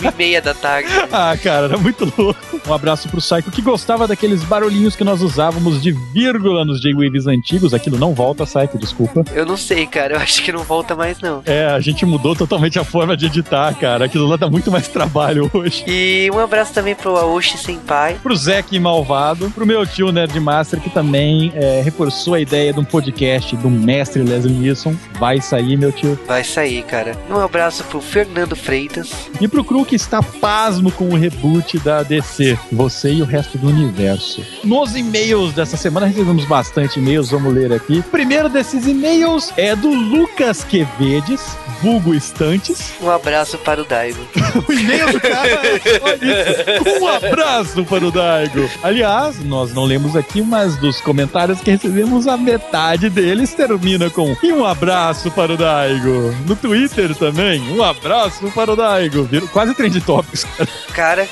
uma 0.00 0.10
e 0.10 0.14
meia 0.16 0.40
da 0.40 0.49
tarde. 0.54 0.88
ah, 1.12 1.36
cara, 1.42 1.66
era 1.66 1.78
muito 1.78 2.12
louco. 2.16 2.60
Um 2.66 2.72
abraço 2.74 3.08
pro 3.08 3.20
Psycho 3.20 3.50
que 3.50 3.62
gostava 3.62 4.06
daqueles 4.06 4.42
barulhinhos 4.44 4.96
que 4.96 5.04
nós 5.04 5.22
usávamos 5.22 5.82
de 5.82 5.92
vírgula 6.12 6.64
nos 6.64 6.80
J-Waves 6.80 7.26
antigos. 7.26 7.74
Aquilo 7.74 7.98
não 7.98 8.14
volta, 8.14 8.44
Psycho, 8.44 8.78
desculpa. 8.78 9.24
Eu 9.32 9.46
não 9.46 9.56
sei, 9.56 9.86
cara. 9.86 10.14
Eu 10.14 10.20
acho 10.20 10.42
que 10.42 10.52
não 10.52 10.62
volta 10.62 10.94
mais, 10.94 11.20
não. 11.20 11.42
É, 11.46 11.66
a 11.66 11.80
gente 11.80 12.04
mudou 12.04 12.34
totalmente 12.34 12.78
a 12.78 12.84
forma 12.84 13.16
de 13.16 13.26
editar, 13.26 13.74
cara. 13.74 14.04
Aquilo 14.04 14.26
lá 14.26 14.36
dá 14.36 14.48
muito 14.48 14.70
mais 14.70 14.88
trabalho 14.88 15.50
hoje. 15.52 15.84
E 15.86 16.30
um 16.32 16.38
abraço 16.38 16.72
também 16.72 16.94
pro 16.94 17.16
Aoshi 17.16 17.58
Senpai. 17.58 18.18
Pro 18.22 18.34
Zeke 18.36 18.78
Malvado. 18.78 19.50
Pro 19.50 19.66
meu 19.66 19.86
tio 19.86 20.12
Nerdmaster, 20.12 20.80
que 20.80 20.90
também 20.90 21.52
é, 21.54 21.80
reforçou 21.82 22.34
a 22.34 22.40
ideia 22.40 22.72
de 22.72 22.80
um 22.80 22.84
podcast 22.84 23.56
do 23.56 23.70
mestre 23.70 24.22
Leslie 24.22 24.54
Nielsen. 24.54 24.98
Vai 25.18 25.40
sair, 25.40 25.76
meu 25.76 25.92
tio. 25.92 26.18
Vai 26.26 26.44
sair, 26.44 26.82
cara. 26.84 27.16
Um 27.28 27.38
abraço 27.38 27.84
pro 27.84 28.00
Fernando 28.00 28.56
Freitas. 28.56 29.30
E 29.40 29.48
pro 29.48 29.64
Cru, 29.64 29.84
que 29.84 29.96
está 29.96 30.22
pasmo 30.40 30.90
com 30.90 31.08
o 31.10 31.16
reboot 31.16 31.78
da 31.80 32.02
DC. 32.02 32.58
Você 32.72 33.12
e 33.12 33.22
o 33.22 33.26
resto 33.26 33.58
do 33.58 33.68
universo. 33.68 34.44
Nos 34.64 34.96
e-mails 34.96 35.52
dessa 35.52 35.76
semana 35.76 36.06
recebemos 36.06 36.44
bastante 36.46 36.98
e-mails, 36.98 37.30
vamos 37.30 37.52
ler 37.52 37.72
aqui. 37.72 38.02
Primeiro 38.10 38.48
desses 38.48 38.86
e-mails 38.86 39.52
é 39.56 39.76
do 39.76 39.90
Lucas 39.90 40.64
Quevedes, 40.64 41.40
vulgo 41.82 42.14
Estantes. 42.14 42.94
Um 43.00 43.10
abraço 43.10 43.58
para 43.58 43.82
o 43.82 43.84
Daigo. 43.84 44.20
o 44.66 44.72
e-mail 44.72 45.12
do 45.12 45.20
cara 45.20 45.48
é 45.48 47.00
Um 47.00 47.06
abraço 47.06 47.84
para 47.84 48.06
o 48.06 48.10
Daigo. 48.10 48.68
Aliás, 48.82 49.44
nós 49.44 49.74
não 49.74 49.84
lemos 49.84 50.16
aqui, 50.16 50.40
mas 50.40 50.76
dos 50.76 51.00
comentários 51.00 51.60
que 51.60 51.70
recebemos, 51.70 52.26
a 52.26 52.36
metade 52.36 53.10
deles 53.10 53.52
termina 53.52 54.08
com 54.08 54.34
e 54.42 54.52
um 54.52 54.64
abraço 54.64 55.30
para 55.30 55.52
o 55.52 55.56
Daigo. 55.56 56.34
No 56.46 56.56
Twitter 56.56 57.14
também, 57.14 57.60
um 57.70 57.82
abraço 57.82 58.50
para 58.54 58.72
o 58.72 58.76
Daigo. 58.76 59.28
Quase 59.52 59.74
trend 59.74 60.00
topics. 60.00 60.29
Cara, 60.94 61.26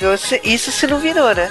isso 0.44 0.72
você 0.72 0.86
não 0.86 0.98
virou, 0.98 1.34
né? 1.34 1.50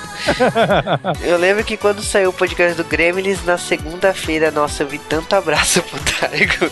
Eu 1.23 1.37
lembro 1.37 1.63
que 1.63 1.77
quando 1.77 2.01
saiu 2.01 2.29
o 2.29 2.33
podcast 2.33 2.75
do 2.75 2.83
Gremlins, 2.83 3.43
na 3.45 3.57
segunda-feira, 3.57 4.51
nossa, 4.51 4.83
eu 4.83 4.87
vi 4.87 4.97
tanto 4.97 5.35
abraço 5.35 5.81
pro 5.83 5.99
Daigo. 6.21 6.71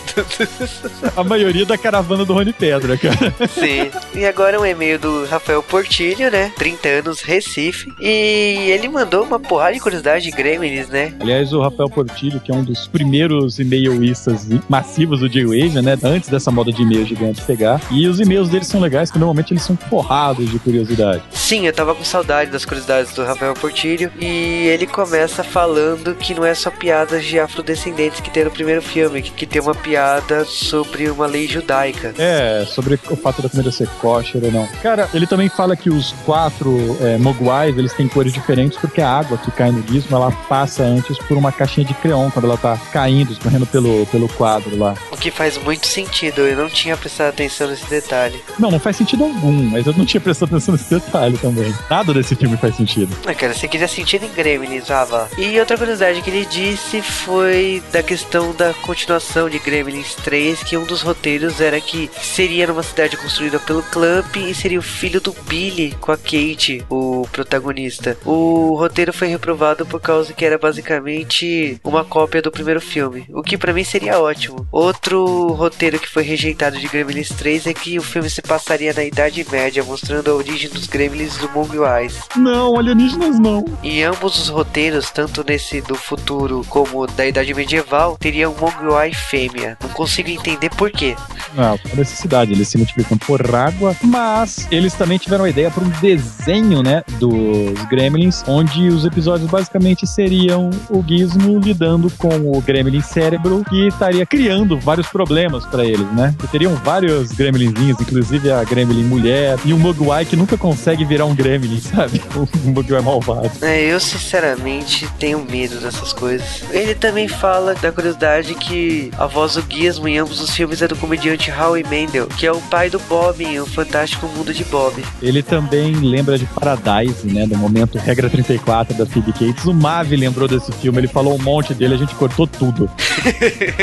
A 1.16 1.24
maioria 1.24 1.64
da 1.64 1.76
caravana 1.76 2.24
do 2.24 2.32
Rony 2.32 2.52
Pedra, 2.52 2.96
cara. 2.96 3.34
Sim. 3.48 3.90
E 4.14 4.24
agora 4.24 4.60
um 4.60 4.66
e-mail 4.66 4.98
do 4.98 5.26
Rafael 5.26 5.62
Portilho, 5.62 6.30
né? 6.30 6.52
30 6.56 6.88
anos, 6.88 7.20
Recife. 7.20 7.92
E 8.00 8.70
ele 8.70 8.88
mandou 8.88 9.24
uma 9.24 9.38
porrada 9.38 9.74
de 9.74 9.80
curiosidade 9.80 10.24
de 10.24 10.30
Gremlins, 10.30 10.88
né? 10.88 11.14
Aliás, 11.20 11.52
o 11.52 11.60
Rafael 11.60 11.88
Portilho, 11.88 12.40
que 12.40 12.50
é 12.50 12.54
um 12.54 12.64
dos 12.64 12.86
primeiros 12.86 13.58
e-mailistas 13.58 14.46
massivos 14.68 15.20
do 15.20 15.28
J-Wave, 15.28 15.82
né? 15.82 15.98
Antes 16.02 16.28
dessa 16.28 16.50
moda 16.50 16.72
de 16.72 16.82
e-mail 16.82 17.06
gigante 17.06 17.42
pegar. 17.42 17.80
E 17.90 18.06
os 18.06 18.20
e-mails 18.20 18.48
deles 18.48 18.66
são 18.66 18.80
legais, 18.80 19.10
que 19.10 19.18
normalmente 19.18 19.52
eles 19.52 19.62
são 19.62 19.76
forrados 19.76 20.50
de 20.50 20.58
curiosidade. 20.66 21.22
Sim, 21.30 21.68
eu 21.68 21.72
tava 21.72 21.94
com 21.94 22.02
saudade 22.02 22.50
das 22.50 22.64
curiosidades 22.64 23.14
do 23.14 23.24
Rafael 23.24 23.54
Portilho. 23.54 24.10
E 24.18 24.66
ele 24.66 24.84
começa 24.84 25.44
falando 25.44 26.12
que 26.16 26.34
não 26.34 26.44
é 26.44 26.54
só 26.54 26.72
piadas 26.72 27.24
de 27.24 27.38
afrodescendentes 27.38 28.20
que 28.20 28.30
tem 28.30 28.44
no 28.44 28.50
primeiro 28.50 28.82
filme, 28.82 29.22
que, 29.22 29.46
tem 29.46 29.62
uma 29.62 29.76
piada 29.76 30.44
sobre 30.44 31.08
uma 31.08 31.24
lei 31.26 31.46
judaica. 31.46 32.12
É, 32.18 32.66
sobre 32.66 32.98
o 33.08 33.16
fato 33.16 33.40
da 33.40 33.48
comida 33.48 33.70
ser 33.70 33.86
kosher 34.00 34.42
ou 34.42 34.50
não. 34.50 34.66
Cara, 34.82 35.08
ele 35.14 35.26
também 35.26 35.48
fala 35.48 35.76
que 35.76 35.88
os 35.88 36.12
quatro 36.24 36.96
é, 37.00 37.16
Mogwais, 37.16 37.78
eles 37.78 37.92
têm 37.92 38.08
cores 38.08 38.32
diferentes 38.32 38.76
porque 38.76 39.00
a 39.00 39.08
água 39.08 39.38
que 39.38 39.52
cai 39.52 39.70
no 39.70 39.86
gizmo, 39.86 40.16
ela 40.16 40.32
passa 40.48 40.82
antes 40.82 41.16
por 41.18 41.36
uma 41.36 41.52
caixinha 41.52 41.86
de 41.86 41.94
creon, 41.94 42.28
quando 42.30 42.46
ela 42.46 42.56
tá 42.56 42.76
caindo, 42.92 43.32
escorrendo 43.32 43.66
pelo, 43.66 44.04
pelo 44.06 44.28
quadro 44.30 44.76
lá. 44.76 44.94
O 45.12 45.16
que 45.16 45.30
faz 45.30 45.56
muito 45.58 45.86
sentido, 45.86 46.40
eu 46.40 46.56
não 46.56 46.68
tinha 46.68 46.96
prestado 46.96 47.28
atenção 47.28 47.68
nesse 47.68 47.88
detalhe. 47.88 48.42
Não, 48.58 48.70
não 48.72 48.80
faz 48.80 48.96
sentido 48.96 49.22
algum, 49.22 49.52
mas 49.70 49.86
eu 49.86 49.92
não 49.92 50.04
tinha 50.04 50.20
prestado 50.20 50.55
atenção 50.56 50.74
nesse 50.74 50.90
detalhe 50.90 51.38
também. 51.38 51.74
Nada 51.88 52.12
desse 52.12 52.34
filme 52.34 52.56
faz 52.56 52.76
sentido. 52.76 53.16
Ah, 53.26 53.34
cara, 53.34 53.54
você 53.54 53.68
queria 53.68 53.88
sentido 53.88 54.24
em 54.24 54.32
Gremlins, 54.32 54.88
vá. 54.88 55.28
E 55.38 55.58
outra 55.58 55.76
curiosidade 55.76 56.22
que 56.22 56.30
ele 56.30 56.46
disse 56.46 57.02
foi 57.02 57.82
da 57.92 58.02
questão 58.02 58.54
da 58.54 58.72
continuação 58.74 59.48
de 59.48 59.58
Gremlins 59.58 60.14
3, 60.16 60.62
que 60.62 60.76
um 60.76 60.84
dos 60.84 61.02
roteiros 61.02 61.60
era 61.60 61.80
que 61.80 62.10
seria 62.20 62.66
numa 62.66 62.82
cidade 62.82 63.16
construída 63.16 63.58
pelo 63.58 63.82
Clamp 63.82 64.36
e 64.36 64.54
seria 64.54 64.78
o 64.78 64.82
filho 64.82 65.20
do 65.20 65.34
Billy 65.46 65.94
com 66.00 66.12
a 66.12 66.16
Kate, 66.16 66.84
o 66.88 67.26
protagonista. 67.30 68.16
O 68.24 68.74
roteiro 68.76 69.12
foi 69.12 69.28
reprovado 69.28 69.86
por 69.86 70.00
causa 70.00 70.32
que 70.32 70.44
era 70.44 70.58
basicamente 70.58 71.80
uma 71.84 72.04
cópia 72.04 72.42
do 72.42 72.50
primeiro 72.50 72.80
filme, 72.80 73.26
o 73.30 73.42
que 73.42 73.58
para 73.58 73.72
mim 73.72 73.84
seria 73.84 74.18
ótimo. 74.18 74.66
Outro 74.72 75.48
roteiro 75.52 75.98
que 75.98 76.08
foi 76.08 76.22
rejeitado 76.22 76.78
de 76.78 76.88
Gremlins 76.88 77.28
3 77.28 77.66
é 77.66 77.74
que 77.74 77.98
o 77.98 78.02
filme 78.02 78.30
se 78.30 78.42
passaria 78.42 78.92
na 78.92 79.04
Idade 79.04 79.46
Média, 79.50 79.84
mostrando 79.84 80.28
origem 80.46 80.70
dos 80.70 80.86
Gremlins 80.86 81.36
do 81.38 81.50
Mogwais. 81.50 82.20
Não, 82.36 82.78
alienígenas 82.78 83.38
não. 83.38 83.64
Em 83.82 84.04
ambos 84.04 84.38
os 84.38 84.48
roteiros, 84.48 85.10
tanto 85.10 85.44
nesse 85.46 85.80
do 85.80 85.96
futuro 85.96 86.64
como 86.68 87.04
da 87.06 87.26
Idade 87.26 87.52
Medieval, 87.52 88.16
teria 88.16 88.48
um 88.48 88.54
Mogwai 88.54 89.12
fêmea. 89.12 89.76
Não 89.82 89.90
consigo 89.90 90.30
entender 90.30 90.70
por 90.70 90.90
quê. 90.90 91.16
Não, 91.54 91.76
por 91.78 91.96
necessidade, 91.96 92.52
eles 92.52 92.68
se 92.68 92.76
multiplicam 92.76 93.18
por 93.18 93.54
água, 93.54 93.96
mas 94.02 94.68
eles 94.70 94.94
também 94.94 95.18
tiveram 95.18 95.44
a 95.44 95.50
ideia 95.50 95.70
para 95.70 95.82
um 95.82 95.88
desenho, 96.00 96.82
né, 96.82 97.02
dos 97.18 97.82
Gremlins, 97.86 98.44
onde 98.46 98.88
os 98.88 99.04
episódios 99.04 99.50
basicamente 99.50 100.06
seriam 100.06 100.70
o 100.88 101.02
Gizmo 101.06 101.58
lidando 101.58 102.10
com 102.18 102.52
o 102.52 102.60
Gremlin 102.60 103.00
cérebro 103.00 103.64
que 103.68 103.88
estaria 103.88 104.24
criando 104.24 104.78
vários 104.78 105.08
problemas 105.08 105.66
para 105.66 105.84
eles, 105.84 106.06
né? 106.12 106.34
Que 106.38 106.46
teriam 106.46 106.74
vários 106.76 107.32
Gremlinzinhos, 107.32 108.00
inclusive 108.00 108.50
a 108.50 108.62
Gremlin 108.62 109.04
mulher 109.04 109.58
e 109.64 109.72
um 109.72 109.78
Mogwai 109.78 110.24
que 110.24 110.35
nunca 110.36 110.56
consegue 110.56 111.04
virar 111.04 111.24
um 111.24 111.34
Gremlin, 111.34 111.80
sabe? 111.80 112.20
Um 112.64 112.70
Mogwai 112.70 113.00
malvado. 113.00 113.50
É, 113.62 113.82
eu 113.82 113.98
sinceramente 113.98 115.08
tenho 115.18 115.44
medo 115.44 115.80
dessas 115.80 116.12
coisas. 116.12 116.62
Ele 116.70 116.94
também 116.94 117.28
fala 117.28 117.74
da 117.74 117.90
curiosidade 117.90 118.54
que 118.54 119.10
a 119.18 119.26
voz 119.26 119.54
do 119.54 119.64
Gizmo 119.68 120.08
em 120.08 120.18
ambos 120.18 120.40
os 120.40 120.50
filmes 120.50 120.82
é 120.82 120.88
do 120.88 120.96
comediante 120.96 121.50
Howie 121.50 121.84
Mandel, 121.84 122.26
que 122.26 122.46
é 122.46 122.52
o 122.52 122.60
pai 122.62 122.90
do 122.90 122.98
Bob 123.00 123.42
em 123.42 123.58
O 123.60 123.66
Fantástico 123.66 124.26
Mundo 124.28 124.52
de 124.52 124.64
Bob. 124.64 125.02
Ele 125.22 125.42
também 125.42 125.92
lembra 125.94 126.38
de 126.38 126.46
Paradise, 126.46 127.26
né? 127.26 127.46
Do 127.46 127.56
momento 127.56 127.98
Regra 127.98 128.28
34 128.28 128.96
da 128.96 129.06
Phoebe 129.06 129.32
Cates. 129.32 129.64
O 129.64 129.74
Mavi 129.74 130.16
lembrou 130.16 130.46
desse 130.48 130.72
filme, 130.72 130.98
ele 130.98 131.08
falou 131.08 131.34
um 131.34 131.42
monte 131.42 131.74
dele, 131.74 131.94
a 131.94 131.98
gente 131.98 132.14
cortou 132.14 132.46
tudo. 132.46 132.90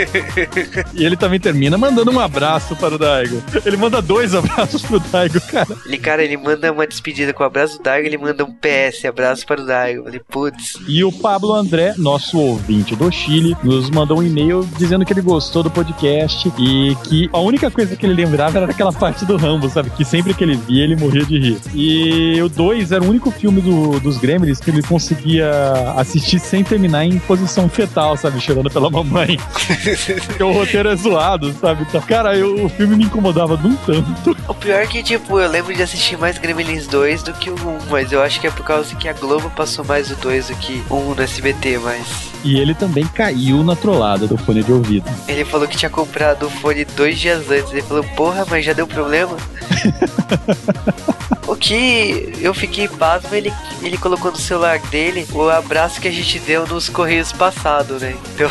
e 0.93 1.03
ele 1.03 1.17
também 1.17 1.39
termina 1.39 1.77
mandando 1.77 2.12
um 2.12 2.19
abraço 2.19 2.75
para 2.75 2.95
o 2.95 2.98
Daigo. 2.98 3.41
Ele 3.65 3.77
manda 3.77 4.01
dois 4.01 4.33
abraços 4.36 4.81
pro 4.81 5.00
Daigo, 5.00 5.39
cara. 5.41 5.75
Ele, 5.86 5.98
cara, 5.98 6.24
ele 6.24 6.32
manda 6.37 6.71
uma 6.71 6.87
despedida 6.87 7.33
com 7.33 7.43
o 7.43 7.45
abraço 7.45 7.77
do 7.77 7.83
Daigo, 7.83 8.07
ele 8.07 8.17
manda 8.17 8.43
um 8.43 8.53
PS, 8.53 9.05
abraço 9.05 9.45
para 9.45 9.61
o 9.61 9.65
Daigo. 9.65 10.07
Ele, 10.07 10.19
putz. 10.19 10.79
E 10.87 11.03
o 11.03 11.11
Pablo 11.11 11.53
André, 11.53 11.93
nosso 11.97 12.39
ouvinte 12.39 12.95
do 12.95 13.11
Chile, 13.11 13.55
nos 13.63 13.89
mandou 13.89 14.19
um 14.19 14.23
e-mail 14.23 14.67
dizendo 14.77 15.05
que 15.05 15.13
ele 15.13 15.21
gostou 15.21 15.63
do 15.63 15.71
podcast 15.71 16.51
e 16.57 16.95
que 17.03 17.29
a 17.31 17.39
única 17.39 17.69
coisa 17.69 17.95
que 17.95 18.05
ele 18.05 18.13
lembrava 18.13 18.57
era 18.57 18.67
daquela 18.67 18.91
parte 18.91 19.25
do 19.25 19.37
Rambo, 19.37 19.69
sabe? 19.69 19.89
Que 19.91 20.05
sempre 20.05 20.33
que 20.33 20.43
ele 20.43 20.55
via, 20.55 20.83
ele 20.83 20.95
morria 20.95 21.25
de 21.25 21.39
rir. 21.39 21.57
E 21.73 22.41
o 22.41 22.49
2 22.49 22.91
era 22.91 23.03
o 23.03 23.09
único 23.09 23.31
filme 23.31 23.61
do, 23.61 23.99
dos 23.99 24.17
Gremlins 24.17 24.59
que 24.59 24.69
ele 24.69 24.81
conseguia 24.83 25.49
assistir 25.97 26.39
sem 26.39 26.63
terminar 26.63 27.05
em 27.05 27.19
posição 27.19 27.69
fetal, 27.69 28.15
sabe? 28.17 28.39
Chorando 28.39 28.69
pela 28.69 28.89
mamãe. 28.89 29.37
Porque 30.27 30.43
o 30.43 30.51
roteiro 30.51 30.89
é 30.89 30.95
zoado, 30.95 31.53
sabe? 31.53 31.85
Então, 31.87 32.01
cara, 32.01 32.35
eu, 32.35 32.65
o 32.65 32.69
filme 32.69 32.95
me 32.95 33.05
incomodava 33.05 33.57
de 33.57 33.67
um 33.67 33.75
tanto. 33.75 34.37
O 34.47 34.53
pior 34.53 34.81
é 34.81 34.87
que, 34.87 35.03
tipo, 35.03 35.39
eu 35.39 35.49
lembro 35.49 35.73
de 35.73 35.81
assistir 35.81 36.17
mais 36.24 36.38
Gremlins 36.38 36.88
2 36.88 37.22
do 37.22 37.34
que 37.34 37.50
o 37.50 37.53
1, 37.53 37.89
mas 37.89 38.13
eu 38.13 38.22
acho 38.22 38.39
que 38.39 38.48
é 38.48 38.50
por 38.50 38.65
causa 38.65 38.96
que 38.96 39.10
a 39.10 39.13
Globo 39.13 39.50
passou 39.50 39.84
mais 39.84 40.10
o 40.10 40.15
2 40.15 40.48
do 40.48 40.56
que 40.56 40.82
o 40.89 40.96
1 40.96 41.15
no 41.15 41.22
SBT, 41.22 41.80
mas. 41.80 42.32
E 42.46 42.58
ele 42.58 42.74
também 42.74 43.06
caiu 43.06 43.62
na 43.62 43.75
trollada 43.75 44.25
do 44.25 44.38
fone 44.38 44.63
de 44.63 44.72
ouvido. 44.72 45.06
Ele 45.27 45.44
falou 45.44 45.68
que 45.68 45.75
tinha 45.75 45.89
comprado 45.89 46.46
o 46.46 46.50
fone 46.50 46.86
dois 46.86 47.20
dias 47.20 47.51
antes. 47.51 47.74
Ele 47.74 47.82
falou, 47.82 48.06
porra, 48.15 48.46
mas 48.50 48.63
já 48.63 48.72
deu 48.72 48.88
problema? 48.88 49.36
o 51.48 51.56
que 51.56 52.34
eu 52.42 52.53
fiquei 52.53 52.88
pasmo, 52.88 53.34
ele, 53.34 53.53
ele 53.82 53.98
colocou 53.98 54.32
no 54.32 54.38
celular 54.38 54.80
dele 54.80 55.25
o 55.32 55.50
abraço 55.50 56.01
que 56.01 56.08
a 56.08 56.12
gente 56.12 56.39
deu 56.39 56.68
nos 56.68 56.89
Correios 56.89 57.32
passado, 57.32 58.00
né? 58.00 58.15
Então. 58.34 58.50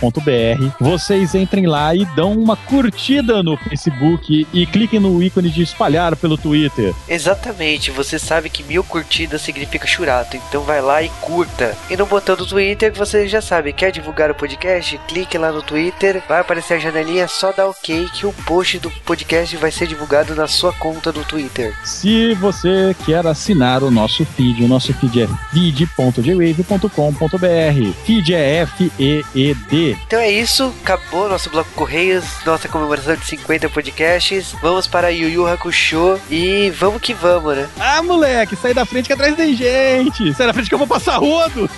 vocês 0.79 1.35
entrem 1.35 1.67
lá 1.67 1.95
e 1.95 2.05
dão 2.15 2.33
uma 2.33 2.55
curtida 2.55 3.43
no 3.43 3.57
Facebook 3.57 4.47
e 4.53 4.65
cliquem 4.65 4.99
no 4.99 5.21
ícone 5.21 5.49
de 5.49 5.61
espalhar 5.61 6.15
pelo 6.15 6.37
Twitter. 6.37 6.93
Exatamente, 7.07 7.91
você 7.91 8.17
sabe 8.17 8.49
que 8.49 8.63
mil 8.63 8.83
curtidas 8.83 9.41
significa 9.41 9.87
churato, 9.87 10.37
então 10.37 10.63
vai 10.63 10.81
lá 10.81 11.03
e 11.03 11.09
curta. 11.21 11.75
E 11.89 11.97
no 11.97 12.05
botão 12.05 12.35
do 12.35 12.45
Twitter, 12.45 12.93
você 12.93 13.27
já 13.27 13.41
sabe, 13.41 13.73
quer 13.73 13.91
divulgar 13.91 14.31
o 14.31 14.35
podcast? 14.35 14.99
Clique 15.07 15.37
lá 15.37 15.51
no 15.51 15.61
Twitter, 15.61 16.21
vai 16.27 16.41
aparecer 16.41 16.75
a 16.75 16.79
janelinha, 16.79 17.27
só 17.27 17.51
dá 17.51 17.67
ok 17.67 18.07
que 18.13 18.25
o 18.25 18.33
post 18.45 18.79
do 18.79 18.89
podcast 19.05 19.55
vai 19.57 19.71
ser 19.71 19.87
divulgado 19.87 20.35
na 20.35 20.47
sua 20.47 20.73
conta 20.73 21.11
do 21.11 21.23
Twitter. 21.23 21.73
Se 21.83 22.33
você 22.35 22.95
quer 23.05 23.25
assinar 23.25 23.83
o 23.83 23.91
nosso 23.91 24.25
feed, 24.25 24.63
o 24.63 24.67
nosso 24.67 24.93
feed 24.93 25.23
é 25.23 25.27
feed.jwave.com.br. 25.51 27.93
Feed 28.05 28.33
é 28.33 28.61
F-E-E-D. 28.61 29.78
Então 29.87 30.19
é 30.19 30.29
isso, 30.29 30.73
acabou 30.83 31.29
nosso 31.29 31.49
bloco 31.49 31.69
Correios, 31.75 32.25
nossa 32.45 32.67
comemoração 32.67 33.15
de 33.15 33.25
50 33.25 33.69
podcasts. 33.69 34.53
Vamos 34.61 34.87
para 34.87 35.11
Yu 35.11 35.29
Yu 35.29 35.47
Hakusho 35.47 36.19
e 36.29 36.69
vamos 36.71 37.01
que 37.01 37.13
vamos, 37.13 37.55
né? 37.55 37.69
Ah, 37.79 38.01
moleque, 38.01 38.55
sai 38.55 38.73
da 38.73 38.85
frente 38.85 39.07
que 39.07 39.13
atrás 39.13 39.35
tem 39.35 39.55
gente. 39.55 40.33
Sai 40.33 40.47
da 40.47 40.53
frente 40.53 40.69
que 40.69 40.75
eu 40.75 40.79
vou 40.79 40.87
passar 40.87 41.17
rodo. 41.17 41.69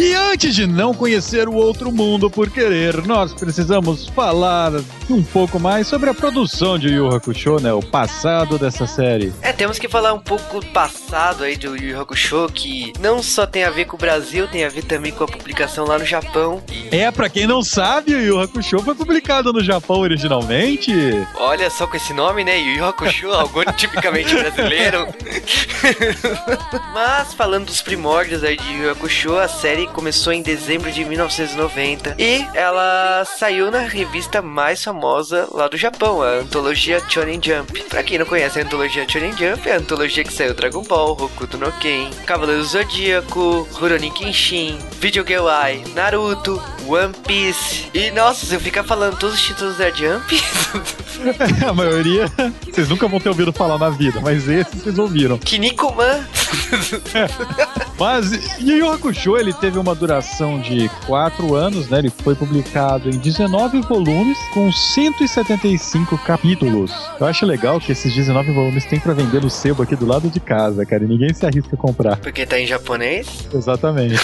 E 0.00 0.14
antes 0.14 0.54
de 0.54 0.66
não 0.66 0.94
conhecer 0.94 1.46
o 1.46 1.52
outro 1.52 1.92
mundo 1.92 2.30
por 2.30 2.48
querer, 2.48 3.06
nós 3.06 3.34
precisamos 3.34 4.08
falar 4.08 4.72
um 5.12 5.22
pouco 5.22 5.58
mais 5.58 5.86
sobre 5.86 6.08
a 6.08 6.14
produção 6.14 6.78
de 6.78 6.88
Yu 6.88 7.08
Hakusho, 7.08 7.58
né? 7.60 7.72
O 7.72 7.82
passado 7.82 8.58
dessa 8.58 8.86
série. 8.86 9.32
É, 9.42 9.52
temos 9.52 9.78
que 9.78 9.88
falar 9.88 10.12
um 10.12 10.20
pouco 10.20 10.60
do 10.60 10.66
passado 10.66 11.42
aí 11.42 11.56
do 11.56 11.76
Yu 11.76 12.00
Hakusho, 12.00 12.48
que 12.54 12.92
não 13.00 13.22
só 13.22 13.46
tem 13.46 13.64
a 13.64 13.70
ver 13.70 13.86
com 13.86 13.96
o 13.96 13.98
Brasil, 13.98 14.46
tem 14.46 14.64
a 14.64 14.68
ver 14.68 14.84
também 14.84 15.10
com 15.10 15.24
a 15.24 15.26
publicação 15.26 15.84
lá 15.84 15.98
no 15.98 16.04
Japão. 16.04 16.62
E 16.70 16.96
É, 16.96 17.10
pra 17.10 17.28
quem 17.28 17.46
não 17.46 17.62
sabe, 17.62 18.14
o 18.14 18.20
Yu 18.20 18.40
Hakusho 18.40 18.78
foi 18.80 18.94
publicado 18.94 19.52
no 19.52 19.62
Japão 19.62 19.98
originalmente. 20.00 20.92
olha 21.34 21.68
só 21.70 21.86
com 21.86 21.96
esse 21.96 22.12
nome, 22.12 22.44
né? 22.44 22.58
Yu 22.58 22.84
Hakusho, 22.84 23.30
algo 23.34 23.64
tipicamente 23.72 24.32
brasileiro. 24.32 25.08
Mas 26.94 27.34
falando 27.34 27.66
dos 27.66 27.82
primórdios 27.82 28.44
aí 28.44 28.56
de 28.56 28.72
Yu 28.74 28.90
Hakusho, 28.92 29.36
a 29.36 29.48
série 29.48 29.86
começou 29.88 30.32
em 30.32 30.42
dezembro 30.42 30.90
de 30.92 31.04
1990 31.04 32.14
e 32.18 32.46
ela 32.54 33.24
saiu 33.24 33.70
na 33.70 33.80
revista 33.80 34.40
mais 34.40 34.82
famosa 34.84 34.99
lá 35.52 35.68
do 35.68 35.76
Japão, 35.76 36.22
a 36.22 36.40
antologia 36.40 37.00
Shonen 37.08 37.40
Jump. 37.42 37.82
Pra 37.84 38.02
quem 38.02 38.18
não 38.18 38.26
conhece 38.26 38.58
a 38.58 38.62
antologia 38.62 39.08
Shonen 39.08 39.32
Jump, 39.32 39.68
é 39.68 39.74
a 39.74 39.78
antologia 39.78 40.24
que 40.24 40.32
saiu 40.32 40.54
Dragon 40.54 40.82
Ball, 40.82 41.12
Hokuto 41.12 41.56
no 41.56 41.72
Ken, 41.72 42.10
Cavaleiro 42.26 42.62
do 42.62 42.68
Zodíaco, 42.68 43.66
Rurouni 43.72 44.10
Kenshin, 44.10 44.78
Video 45.00 45.24
Eye, 45.24 45.84
Naruto, 45.94 46.62
One 46.86 47.14
Piece. 47.26 47.86
E 47.94 48.10
nossa, 48.10 48.44
se 48.44 48.54
eu 48.54 48.60
ficar 48.60 48.84
falando 48.84 49.18
todos 49.18 49.36
os 49.36 49.42
títulos 49.42 49.76
da 49.78 49.90
Jump, 49.90 50.40
a 51.66 51.72
maioria 51.72 52.30
vocês 52.70 52.88
nunca 52.88 53.08
vão 53.08 53.20
ter 53.20 53.28
ouvido 53.28 53.52
falar 53.52 53.78
na 53.78 53.90
vida, 53.90 54.20
mas 54.20 54.48
esse 54.48 54.76
vocês 54.76 54.98
ouviram. 54.98 55.38
Kinnikuman. 55.38 56.24
Mas 57.98 58.58
Yu 58.58 58.78
Yu 58.78 58.90
Hakusho, 58.90 59.36
ele 59.36 59.52
teve 59.52 59.78
uma 59.78 59.94
duração 59.94 60.58
de 60.58 60.88
4 61.06 61.54
anos, 61.54 61.88
né? 61.88 61.98
Ele 61.98 62.10
foi 62.10 62.34
publicado 62.34 63.10
em 63.10 63.18
19 63.18 63.82
volumes 63.82 64.38
com 64.54 64.72
175 64.94 66.18
capítulos. 66.18 66.90
Eu 67.20 67.26
acho 67.26 67.46
legal 67.46 67.80
que 67.80 67.92
esses 67.92 68.12
19 68.12 68.52
volumes 68.52 68.84
tem 68.84 68.98
pra 68.98 69.12
vender 69.12 69.40
no 69.40 69.48
sebo 69.48 69.82
aqui 69.82 69.94
do 69.94 70.04
lado 70.04 70.28
de 70.28 70.40
casa, 70.40 70.84
cara, 70.84 71.04
e 71.04 71.06
ninguém 71.06 71.32
se 71.32 71.46
arrisca 71.46 71.76
a 71.76 71.78
comprar. 71.78 72.16
Porque 72.16 72.44
tá 72.44 72.58
em 72.58 72.66
japonês. 72.66 73.46
Exatamente. 73.54 74.16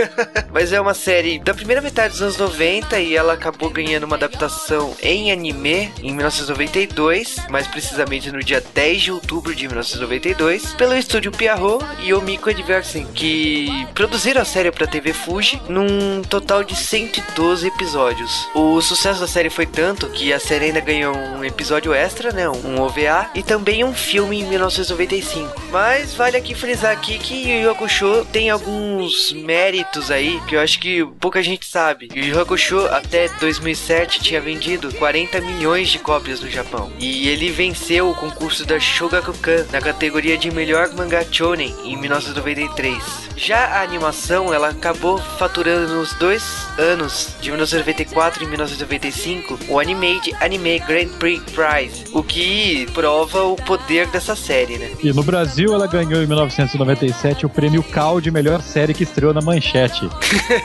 Mas 0.50 0.72
é 0.72 0.80
uma 0.80 0.94
série 0.94 1.38
da 1.38 1.52
primeira 1.52 1.82
metade 1.82 2.12
dos 2.12 2.22
anos 2.22 2.38
90 2.38 2.98
e 3.00 3.14
ela 3.14 3.34
acabou 3.34 3.68
ganhando 3.68 4.04
uma 4.04 4.16
adaptação 4.16 4.94
em 5.02 5.30
anime 5.30 5.92
em 6.02 6.12
1992, 6.12 7.36
mais 7.50 7.66
precisamente 7.66 8.30
no 8.30 8.42
dia 8.42 8.62
10 8.74 9.02
de 9.02 9.12
outubro 9.12 9.54
de 9.54 9.66
1992, 9.66 10.72
pelo 10.74 10.94
estúdio 10.94 11.32
Pierrot 11.32 11.84
e 12.02 12.14
Omiko 12.14 12.48
Adversing, 12.48 13.06
que 13.12 13.86
produziram 13.94 14.40
a 14.40 14.44
série 14.44 14.70
pra 14.70 14.86
TV 14.86 15.12
Fuji 15.12 15.60
num 15.68 16.22
total 16.22 16.64
de 16.64 16.76
112 16.76 17.66
episódios. 17.66 18.48
O 18.54 18.80
sucesso 18.80 19.20
da 19.20 19.26
série 19.26 19.50
foi 19.50 19.66
tanto 19.66 20.13
que 20.14 20.32
a 20.32 20.38
série 20.38 20.66
ainda 20.66 20.80
ganhou 20.80 21.14
um 21.14 21.44
episódio 21.44 21.92
extra, 21.92 22.32
né, 22.32 22.48
um 22.48 22.80
OVA, 22.80 23.28
e 23.34 23.42
também 23.42 23.84
um 23.84 23.92
filme 23.92 24.40
em 24.40 24.44
1995. 24.44 25.62
Mas 25.70 26.14
vale 26.14 26.36
aqui 26.36 26.54
frisar 26.54 26.92
aqui 26.92 27.18
que 27.18 27.34
Yu 27.34 27.62
Yu 27.62 27.70
Hakusho 27.70 28.24
tem 28.32 28.48
alguns 28.48 29.32
méritos 29.32 30.10
aí 30.10 30.40
que 30.46 30.54
eu 30.54 30.60
acho 30.60 30.78
que 30.78 31.04
pouca 31.20 31.42
gente 31.42 31.66
sabe. 31.66 32.08
Yu 32.14 32.24
Yu 32.24 32.40
Hakusho 32.40 32.86
até 32.86 33.28
2007 33.40 34.20
tinha 34.20 34.40
vendido 34.40 34.94
40 34.94 35.40
milhões 35.40 35.88
de 35.88 35.98
cópias 35.98 36.40
no 36.40 36.48
Japão. 36.48 36.92
E 36.98 37.28
ele 37.28 37.50
venceu 37.50 38.08
o 38.08 38.14
concurso 38.14 38.64
da 38.64 38.78
Shogakukan 38.78 39.66
na 39.72 39.80
categoria 39.80 40.38
de 40.38 40.50
melhor 40.50 40.92
mangá 40.94 41.24
shonen 41.30 41.74
em 41.84 41.96
1993. 41.96 43.24
Já 43.36 43.64
a 43.66 43.82
animação, 43.82 44.54
ela 44.54 44.68
acabou 44.68 45.18
faturando 45.18 45.92
nos 45.92 46.12
dois 46.14 46.44
anos, 46.78 47.34
de 47.40 47.50
1994 47.50 48.44
e 48.44 48.46
1995, 48.46 49.58
o 49.68 49.80
Animate 49.80 49.93
Anime 50.40 50.78
Grand 50.80 51.08
Prix 51.18 51.42
Prize, 51.52 52.04
o 52.12 52.22
que 52.22 52.86
prova 52.92 53.44
o 53.44 53.56
poder 53.56 54.06
dessa 54.08 54.34
série, 54.36 54.76
né? 54.78 54.90
E 55.02 55.12
no 55.12 55.22
Brasil 55.22 55.72
ela 55.72 55.86
ganhou 55.86 56.22
em 56.22 56.26
1997 56.26 57.46
o 57.46 57.48
prêmio 57.48 57.82
CAL 57.82 58.20
de 58.20 58.30
melhor 58.30 58.60
série 58.62 58.94
que 58.94 59.04
estreou 59.04 59.32
na 59.32 59.40
manchete. 59.40 60.08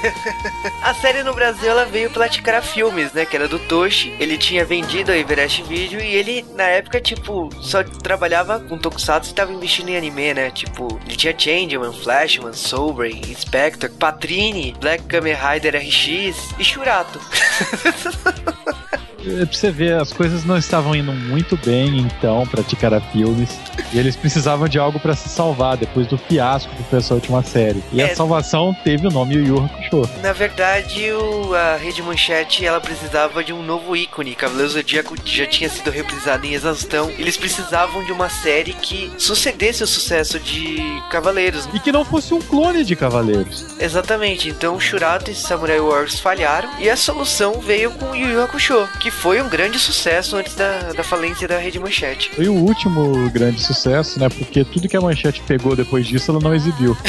A 0.81 0.93
série 0.93 1.23
no 1.23 1.33
Brasil 1.33 1.69
ela 1.69 1.85
veio 1.85 2.09
pela 2.09 2.27
Tikara 2.27 2.61
Filmes, 2.61 3.13
né? 3.13 3.25
Que 3.25 3.35
era 3.35 3.47
do 3.47 3.59
Toshi. 3.59 4.15
Ele 4.19 4.37
tinha 4.37 4.65
vendido 4.65 5.11
a 5.11 5.17
Everest 5.17 5.63
Video 5.63 5.99
e 5.99 6.15
ele, 6.15 6.45
na 6.55 6.63
época, 6.63 6.99
tipo, 6.99 7.49
só 7.61 7.83
trabalhava 7.83 8.59
com 8.59 8.77
Tokusatsu 8.77 9.31
e 9.31 9.35
tava 9.35 9.51
investindo 9.51 9.89
em 9.89 9.97
anime, 9.97 10.33
né? 10.33 10.49
Tipo, 10.51 10.99
ele 11.05 11.15
tinha 11.15 11.37
Changeman, 11.37 11.93
Flashman, 11.93 12.53
Soulbrain, 12.53 13.21
Inspector, 13.27 13.89
Patrini, 13.91 14.75
Black 14.79 15.03
Kamen 15.03 15.35
Rider 15.35 15.75
RX 15.75 16.55
e 16.57 16.63
Shurato. 16.63 17.19
É, 19.41 19.45
Pra 19.45 19.57
você 19.57 19.71
ver, 19.71 19.95
as 19.99 20.11
coisas 20.13 20.45
não 20.45 20.57
estavam 20.57 20.95
indo 20.95 21.11
muito 21.11 21.57
bem 21.65 21.99
então 21.99 22.45
pra 22.47 22.63
Ticara 22.63 22.99
Filmes. 23.01 23.49
E 23.93 23.97
eles 23.99 24.15
precisavam 24.15 24.67
de 24.67 24.77
algo 24.77 24.99
pra 24.99 25.15
se 25.15 25.27
salvar 25.29 25.75
depois 25.77 26.07
do 26.07 26.17
fiasco 26.17 26.73
que 26.75 26.83
foi 26.83 26.99
essa 26.99 27.13
última 27.13 27.41
série. 27.43 27.83
E 27.91 28.01
É. 28.01 28.11
a 28.11 28.15
salvação 28.15 28.75
teve 28.83 29.07
o 29.07 29.11
nome 29.11 29.35
Yu 29.35 29.45
Yu 29.47 29.65
Hakusho. 29.89 30.09
Na 30.21 30.33
verdade, 30.33 31.11
o, 31.11 31.53
a 31.55 31.75
Rede 31.77 32.01
Manchete 32.03 32.65
ela 32.65 32.79
precisava 32.79 33.43
de 33.43 33.51
um 33.53 33.63
novo 33.63 33.95
ícone. 33.95 34.35
Cavaleiro 34.35 34.69
Zodíaco 34.69 35.15
já 35.25 35.45
tinha 35.45 35.69
sido 35.69 35.89
reprisado 35.89 36.45
em 36.45 36.53
exaustão. 36.53 37.09
Eles 37.17 37.37
precisavam 37.37 38.03
de 38.05 38.11
uma 38.11 38.29
série 38.29 38.73
que 38.73 39.11
sucedesse 39.17 39.83
o 39.83 39.87
sucesso 39.87 40.39
de 40.39 40.77
Cavaleiros. 41.09 41.67
E 41.73 41.79
que 41.79 41.91
não 41.91 42.05
fosse 42.05 42.33
um 42.33 42.39
clone 42.41 42.83
de 42.83 42.95
Cavaleiros. 42.95 43.65
Exatamente, 43.79 44.49
então 44.49 44.79
Shurato 44.79 45.31
e 45.31 45.35
Samurai 45.35 45.79
Wars 45.79 46.19
falharam 46.19 46.69
e 46.79 46.89
a 46.89 46.95
solução 46.95 47.59
veio 47.59 47.91
com 47.91 48.15
Yu 48.15 48.29
Yu 48.29 48.43
Hakusho, 48.43 48.87
que 48.99 49.09
foi 49.19 49.41
um 49.41 49.49
grande 49.49 49.77
sucesso 49.77 50.37
antes 50.37 50.55
da, 50.55 50.93
da 50.93 51.03
falência 51.03 51.47
da 51.47 51.57
Rede 51.57 51.77
Manchete. 51.79 52.31
Foi 52.33 52.47
o 52.47 52.53
último 52.53 53.29
grande 53.31 53.61
sucesso, 53.61 54.19
né? 54.19 54.29
Porque 54.29 54.63
tudo 54.63 54.87
que 54.87 54.95
a 54.95 55.01
manchete 55.01 55.41
pegou 55.45 55.75
depois 55.75 56.07
disso 56.07 56.31
ela 56.31 56.39
não 56.39 56.55
exibiu. 56.55 56.97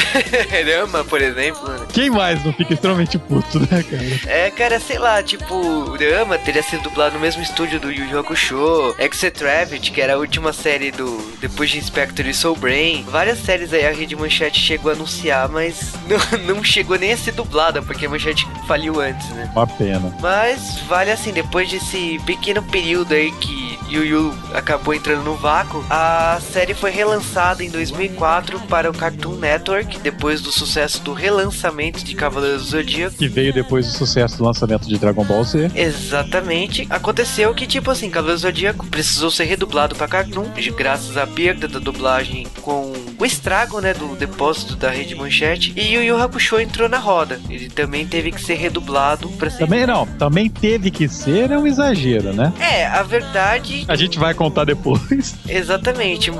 Rama, 0.81 1.03
por 1.05 1.21
exemplo. 1.21 1.67
né? 1.69 1.85
Quem 1.93 2.09
mais 2.09 2.43
não 2.43 2.53
fica 2.53 2.73
extremamente 2.73 3.17
puto, 3.17 3.59
né, 3.59 3.83
cara? 3.83 4.03
É, 4.27 4.51
cara, 4.51 4.79
sei 4.79 4.97
lá, 4.97 5.23
tipo, 5.23 5.95
Rama 5.95 6.37
teria 6.37 6.61
sido 6.63 6.83
dublado 6.83 7.15
no 7.15 7.21
mesmo 7.21 7.41
estúdio 7.41 7.79
do 7.79 7.91
Yu 7.91 8.05
Yu 8.05 8.19
Hakusho, 8.19 8.95
Exit 8.99 9.43
Rabbit, 9.43 9.91
que 9.91 10.01
era 10.01 10.15
a 10.15 10.17
última 10.17 10.51
série 10.51 10.91
do 10.91 11.31
depois 11.39 11.69
de 11.69 11.77
Inspector 11.77 12.25
e 12.25 12.33
Soul 12.33 12.57
Brain. 12.57 13.05
Várias 13.09 13.39
séries 13.39 13.73
aí 13.73 13.85
a 13.85 13.91
Rede 13.91 14.15
Manchete 14.15 14.59
chegou 14.59 14.91
a 14.91 14.95
anunciar, 14.95 15.47
mas 15.47 15.93
não, 16.07 16.55
não 16.55 16.63
chegou 16.63 16.97
nem 16.97 17.13
a 17.13 17.17
ser 17.17 17.31
dublada, 17.31 17.81
porque 17.81 18.05
a 18.05 18.09
Manchete 18.09 18.45
faliu 18.67 18.99
antes, 18.99 19.29
né? 19.29 19.49
Uma 19.55 19.67
pena. 19.67 20.13
Mas 20.19 20.79
vale 20.87 21.11
assim, 21.11 21.31
depois 21.31 21.69
desse 21.91 22.19
pequeno 22.19 22.63
período 22.63 23.13
aí 23.13 23.31
que 23.33 23.70
Yu 23.91 24.05
Yu 24.05 24.33
acabou 24.53 24.93
entrando 24.93 25.23
no 25.23 25.35
vácuo, 25.35 25.83
a 25.89 26.39
série 26.39 26.73
foi 26.73 26.91
relançada 26.91 27.61
em 27.61 27.69
2004 27.69 28.59
para 28.61 28.89
o 28.89 28.93
Cartoon 28.93 29.35
Network, 29.35 29.99
depois 29.99 30.41
do 30.41 30.51
sucesso 30.51 31.01
do 31.01 31.11
relançamento 31.11 32.03
de 32.03 32.15
Cavaleiros 32.15 32.63
do 32.63 32.69
Zodíaco. 32.69 33.17
Que 33.17 33.27
veio 33.27 33.53
depois 33.53 33.85
do 33.87 33.91
sucesso 33.91 34.37
do 34.37 34.45
lançamento 34.45 34.87
de 34.87 34.97
Dragon 34.97 35.25
Ball 35.25 35.43
Z. 35.43 35.71
Exatamente. 35.75 36.87
Aconteceu 36.89 37.53
que, 37.53 37.67
tipo 37.67 37.91
assim, 37.91 38.09
Cavaleiros 38.09 38.41
do 38.41 38.47
Zodíaco 38.47 38.87
precisou 38.87 39.29
ser 39.29 39.43
redublado 39.43 39.95
para 39.95 40.07
Cartoon, 40.07 40.45
graças 40.77 41.17
à 41.17 41.27
perda 41.27 41.67
da 41.67 41.79
dublagem 41.79 42.47
com 42.61 42.93
o 43.19 43.25
estrago, 43.25 43.81
né, 43.81 43.93
do 43.93 44.15
depósito 44.15 44.75
da 44.75 44.89
Rede 44.89 45.15
Manchete. 45.15 45.73
E 45.75 45.93
Yu 45.93 46.03
Yu 46.03 46.17
Hakusho 46.17 46.59
entrou 46.59 46.87
na 46.87 46.97
roda. 46.97 47.41
Ele 47.49 47.69
também 47.69 48.07
teve 48.07 48.31
que 48.31 48.41
ser 48.41 48.55
redublado 48.55 49.27
para 49.29 49.49
ser... 49.49 49.59
Também 49.59 49.85
não, 49.85 50.05
também 50.05 50.49
teve 50.49 50.89
que 50.89 51.09
ser, 51.09 51.51
é 51.51 51.57
um 51.57 51.67
exagero, 51.67 52.33
né? 52.33 52.53
É, 52.59 52.85
a 52.87 53.03
verdade 53.03 53.80
A 53.87 53.95
gente 53.95 54.17
vai 54.19 54.33
contar 54.33 54.65
depois. 54.65 55.35
Exatamente. 55.47 56.31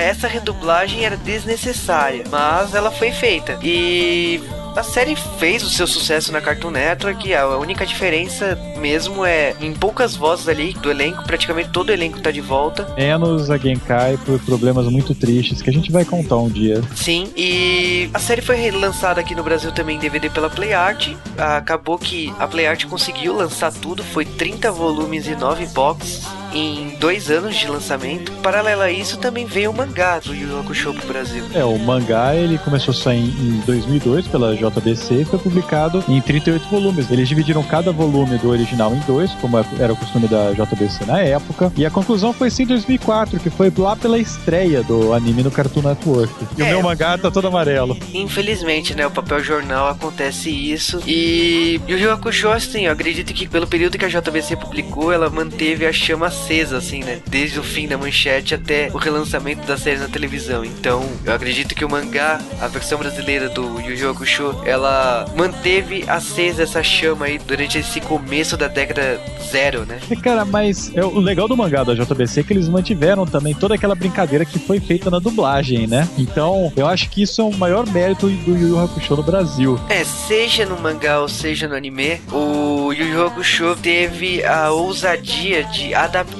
Essa 0.00 0.28
redublagem 0.28 1.04
era 1.04 1.16
desnecessária, 1.16 2.24
mas 2.30 2.74
ela 2.74 2.90
foi 2.90 3.12
feita. 3.12 3.58
E 3.62 4.40
a 4.74 4.82
série 4.82 5.16
fez 5.38 5.62
o 5.62 5.70
seu 5.70 5.86
sucesso 5.86 6.30
na 6.32 6.40
Cartoon 6.40 6.70
Network. 6.70 7.32
A 7.34 7.56
única 7.56 7.86
diferença 7.86 8.58
mesmo 8.78 9.24
é 9.24 9.54
em 9.60 9.72
poucas 9.72 10.14
vozes 10.14 10.48
ali 10.48 10.74
do 10.74 10.90
elenco, 10.90 11.24
praticamente 11.24 11.70
todo 11.70 11.88
o 11.88 11.92
elenco 11.92 12.20
tá 12.20 12.30
de 12.30 12.42
volta. 12.42 12.86
Menos 12.96 13.50
a 13.50 13.56
Genkai 13.56 14.18
por 14.18 14.38
problemas 14.40 14.86
muito 14.86 15.14
tristes 15.14 15.62
que 15.62 15.70
a 15.70 15.72
gente 15.72 15.90
vai 15.90 16.04
contar 16.04 16.36
um 16.36 16.48
dia. 16.48 16.82
Sim, 16.94 17.32
e 17.34 18.10
a 18.12 18.18
série 18.18 18.42
foi 18.42 18.70
lançada 18.70 19.20
aqui 19.20 19.34
no 19.34 19.42
Brasil 19.42 19.72
também 19.72 19.96
em 19.96 19.98
DVD 19.98 20.28
pela 20.28 20.50
PlayArt. 20.50 21.14
Acabou 21.38 21.98
que 21.98 22.32
a 22.38 22.46
PlayArt 22.46 22.84
conseguiu 22.84 23.34
lançar 23.34 23.72
tudo, 23.72 24.04
foi 24.04 24.26
30 24.26 24.70
volumes 24.72 25.26
e 25.26 25.34
9 25.34 25.66
boxes 25.66 26.26
em 26.56 26.96
dois 26.98 27.30
anos 27.30 27.54
de 27.56 27.66
lançamento. 27.68 28.32
Paralelo 28.42 28.82
a 28.82 28.90
isso, 28.90 29.18
também 29.18 29.44
veio 29.46 29.70
o 29.70 29.76
mangá 29.76 30.18
do 30.18 30.34
Yu 30.34 30.58
Hakusho 30.60 30.94
pro 30.94 31.06
Brasil. 31.06 31.44
É, 31.54 31.64
o 31.64 31.78
mangá 31.78 32.34
ele 32.34 32.58
começou 32.58 32.92
a 32.92 32.96
sair 32.96 33.18
em 33.28 33.60
2002 33.66 34.26
pela 34.28 34.54
JBC 34.56 35.14
e 35.14 35.24
foi 35.24 35.38
publicado 35.38 36.02
em 36.08 36.20
38 36.20 36.66
volumes. 36.68 37.10
Eles 37.10 37.28
dividiram 37.28 37.62
cada 37.62 37.92
volume 37.92 38.38
do 38.38 38.48
original 38.50 38.94
em 38.94 39.00
dois, 39.00 39.30
como 39.40 39.56
era 39.78 39.92
o 39.92 39.96
costume 39.96 40.26
da 40.28 40.52
JBC 40.52 41.04
na 41.06 41.20
época. 41.20 41.72
E 41.76 41.84
a 41.84 41.90
conclusão 41.90 42.32
foi 42.32 42.50
sim 42.50 42.62
em 42.62 42.66
2004, 42.66 43.38
que 43.40 43.50
foi 43.50 43.72
lá 43.76 43.94
pela 43.96 44.18
estreia 44.18 44.82
do 44.82 45.12
anime 45.12 45.42
no 45.42 45.50
Cartoon 45.50 45.82
Network. 45.82 46.32
E 46.56 46.62
o 46.62 46.64
É. 46.64 46.70
meu 46.70 46.82
mangá 46.82 47.18
tá 47.18 47.30
todo 47.30 47.48
amarelo. 47.48 47.96
Infelizmente, 48.14 48.94
né, 48.94 49.06
o 49.06 49.10
papel 49.10 49.42
jornal 49.42 49.88
acontece 49.88 50.50
isso. 50.50 51.00
E 51.06 51.80
Yu 51.88 51.98
Yu 51.98 52.10
Hakusho, 52.12 52.48
assim, 52.50 52.86
eu 52.86 52.92
acredito 52.92 53.32
que 53.34 53.46
pelo 53.48 53.66
período 53.66 53.98
que 53.98 54.04
a 54.04 54.08
JBC 54.08 54.56
publicou, 54.56 55.12
ela 55.12 55.28
manteve 55.28 55.84
a 55.86 55.92
chama 55.92 56.30
acesa, 56.46 56.76
assim, 56.76 57.00
né, 57.00 57.18
desde 57.26 57.58
o 57.58 57.62
fim 57.62 57.88
da 57.88 57.98
manchete 57.98 58.54
até 58.54 58.88
o 58.94 58.98
relançamento 58.98 59.66
da 59.66 59.76
série 59.76 59.98
na 59.98 60.06
televisão. 60.06 60.64
Então, 60.64 61.04
eu 61.24 61.32
acredito 61.32 61.74
que 61.74 61.84
o 61.84 61.90
mangá, 61.90 62.40
a 62.60 62.68
versão 62.68 62.98
brasileira 62.98 63.48
do 63.48 63.80
Yu 63.80 63.96
Yu 63.96 64.10
Hakusho, 64.10 64.54
ela 64.64 65.26
manteve 65.36 66.04
acesa 66.06 66.62
essa 66.62 66.82
chama 66.84 67.26
aí 67.26 67.38
durante 67.38 67.78
esse 67.78 68.00
começo 68.00 68.56
da 68.56 68.68
década 68.68 69.20
zero, 69.50 69.84
né? 69.84 69.98
E, 70.08 70.14
cara, 70.14 70.44
mas 70.44 70.94
é, 70.94 71.04
o 71.04 71.18
legal 71.18 71.48
do 71.48 71.56
mangá 71.56 71.82
da 71.82 71.94
JBC 71.94 72.40
é 72.40 72.42
que 72.44 72.52
eles 72.52 72.68
mantiveram 72.68 73.26
também 73.26 73.54
toda 73.54 73.74
aquela 73.74 73.94
brincadeira 73.94 74.44
que 74.44 74.58
foi 74.58 74.78
feita 74.78 75.10
na 75.10 75.18
dublagem, 75.18 75.86
né? 75.86 76.08
Então, 76.16 76.72
eu 76.76 76.86
acho 76.86 77.10
que 77.10 77.22
isso 77.22 77.40
é 77.40 77.44
o 77.44 77.52
maior 77.52 77.86
mérito 77.90 78.28
do 78.28 78.50
Yu 78.52 78.68
Yu 78.68 78.80
Hakusho 78.80 79.16
no 79.16 79.22
Brasil. 79.22 79.80
É, 79.88 80.04
seja 80.04 80.64
no 80.64 80.78
mangá 80.78 81.20
ou 81.20 81.28
seja 81.28 81.66
no 81.66 81.74
anime, 81.74 82.20
o 82.30 82.92
Yu 82.92 83.08
Yu 83.08 83.26
Hakusho 83.26 83.74
teve 83.76 84.44
a 84.44 84.70
ousadia 84.70 85.64
de 85.64 85.92
adaptar 85.92 86.35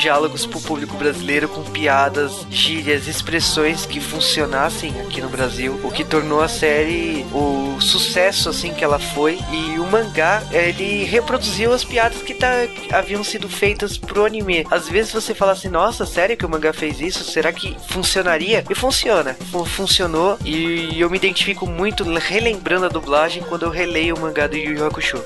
diálogos 0.00 0.46
pro 0.46 0.60
público 0.60 0.96
brasileiro 0.96 1.48
com 1.48 1.62
piadas, 1.64 2.46
gírias, 2.50 3.06
expressões 3.06 3.86
que 3.86 4.00
funcionassem 4.00 4.90
aqui 5.00 5.20
no 5.20 5.28
Brasil, 5.28 5.78
o 5.82 5.90
que 5.90 6.04
tornou 6.04 6.40
a 6.40 6.48
série 6.48 7.24
o 7.32 7.80
sucesso 7.80 8.48
assim 8.48 8.72
que 8.72 8.84
ela 8.84 8.98
foi. 8.98 9.38
E 9.52 9.78
o 9.78 9.86
mangá, 9.86 10.42
ele 10.52 11.04
reproduziu 11.04 11.72
as 11.72 11.84
piadas 11.84 12.22
que 12.22 12.34
tá, 12.34 12.48
haviam 12.92 13.22
sido 13.24 13.48
feitas 13.48 13.96
pro 13.96 14.24
anime. 14.24 14.66
Às 14.70 14.88
vezes 14.88 15.12
você 15.12 15.34
fala 15.34 15.52
assim, 15.52 15.68
nossa, 15.68 16.04
sério 16.06 16.36
que 16.36 16.46
o 16.46 16.48
mangá 16.48 16.72
fez 16.72 17.00
isso? 17.00 17.24
Será 17.24 17.52
que 17.52 17.76
funcionaria? 17.88 18.64
E 18.68 18.74
funciona. 18.74 19.34
Fu- 19.50 19.64
Funcionou 19.64 20.36
e 20.44 21.00
eu 21.00 21.08
me 21.08 21.16
identifico 21.16 21.66
muito 21.66 22.02
relembrando 22.04 22.86
a 22.86 22.88
dublagem 22.88 23.42
quando 23.44 23.62
eu 23.64 23.70
releio 23.70 24.16
o 24.16 24.20
mangá 24.20 24.46
do 24.46 24.56
Yu 24.56 24.76
Yu 24.76 24.84
Hakusho. 24.86 25.22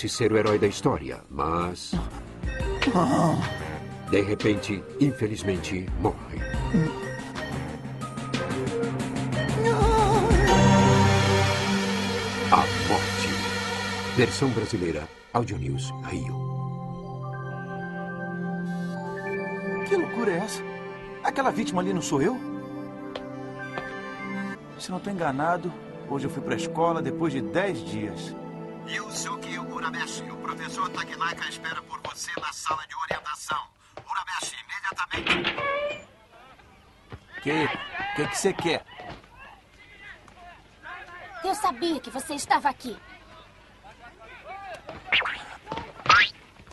Parece 0.00 0.16
ser 0.16 0.32
o 0.32 0.38
herói 0.38 0.58
da 0.58 0.66
história, 0.66 1.20
mas. 1.28 1.92
De 4.10 4.22
repente, 4.22 4.82
infelizmente, 4.98 5.86
morre. 6.00 6.38
A 12.50 12.56
Morte. 12.88 13.28
Versão 14.16 14.48
brasileira, 14.48 15.06
Audio 15.34 15.58
News, 15.58 15.92
Rio. 16.04 16.34
Que 19.86 19.96
loucura 19.96 20.32
é 20.32 20.38
essa? 20.38 20.62
Aquela 21.22 21.50
vítima 21.50 21.82
ali 21.82 21.92
não 21.92 22.00
sou 22.00 22.22
eu? 22.22 22.40
Se 24.78 24.90
não 24.90 24.98
tô 24.98 25.10
enganado, 25.10 25.70
hoje 26.08 26.24
eu 26.24 26.30
fui 26.30 26.42
pra 26.42 26.56
escola 26.56 27.02
depois 27.02 27.34
de 27.34 27.42
10 27.42 27.84
dias. 27.84 28.34
Yusuke 28.90 29.39
Urameshi, 29.80 30.22
o 30.30 30.36
professor 30.36 30.90
Takenaka 30.90 31.48
espera 31.48 31.80
por 31.82 31.98
você 32.02 32.30
na 32.38 32.52
sala 32.52 32.86
de 32.86 32.94
orientação. 32.96 33.58
Urameshi, 33.96 34.54
imediatamente. 34.68 35.56
Que? 37.42 37.66
Que 38.14 38.26
que 38.28 38.38
você 38.38 38.52
quer? 38.52 38.84
Eu 41.42 41.54
sabia 41.54 41.98
que 41.98 42.10
você 42.10 42.34
estava 42.34 42.68
aqui. 42.68 42.94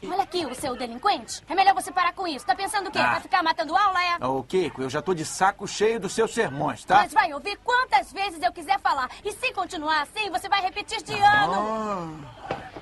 Olha 0.03 0.23
aqui, 0.23 0.45
o 0.45 0.53
seu 0.53 0.75
delinquente. 0.75 1.41
É 1.47 1.55
melhor 1.55 1.73
você 1.73 1.91
parar 1.91 2.11
com 2.11 2.27
isso. 2.27 2.45
Tá 2.45 2.55
pensando 2.55 2.87
o 2.87 2.91
quê? 2.91 2.99
Ah. 2.99 3.11
Vai 3.13 3.21
ficar 3.21 3.41
matando 3.41 3.75
aula, 3.75 4.03
é? 4.03 4.25
Ô, 4.25 4.43
Keiko, 4.43 4.81
eu 4.81 4.89
já 4.89 5.01
tô 5.01 5.13
de 5.13 5.23
saco 5.23 5.65
cheio 5.65 5.99
dos 5.99 6.11
seus 6.11 6.33
sermões, 6.33 6.83
tá? 6.83 6.97
Mas 6.97 7.13
vai 7.13 7.33
ouvir 7.33 7.57
quantas 7.63 8.11
vezes 8.11 8.41
eu 8.41 8.51
quiser 8.51 8.79
falar. 8.81 9.09
E 9.23 9.31
se 9.31 9.53
continuar 9.53 10.01
assim, 10.01 10.29
você 10.29 10.49
vai 10.49 10.61
repetir 10.61 11.01
de 11.01 11.13
ano. 11.13 12.19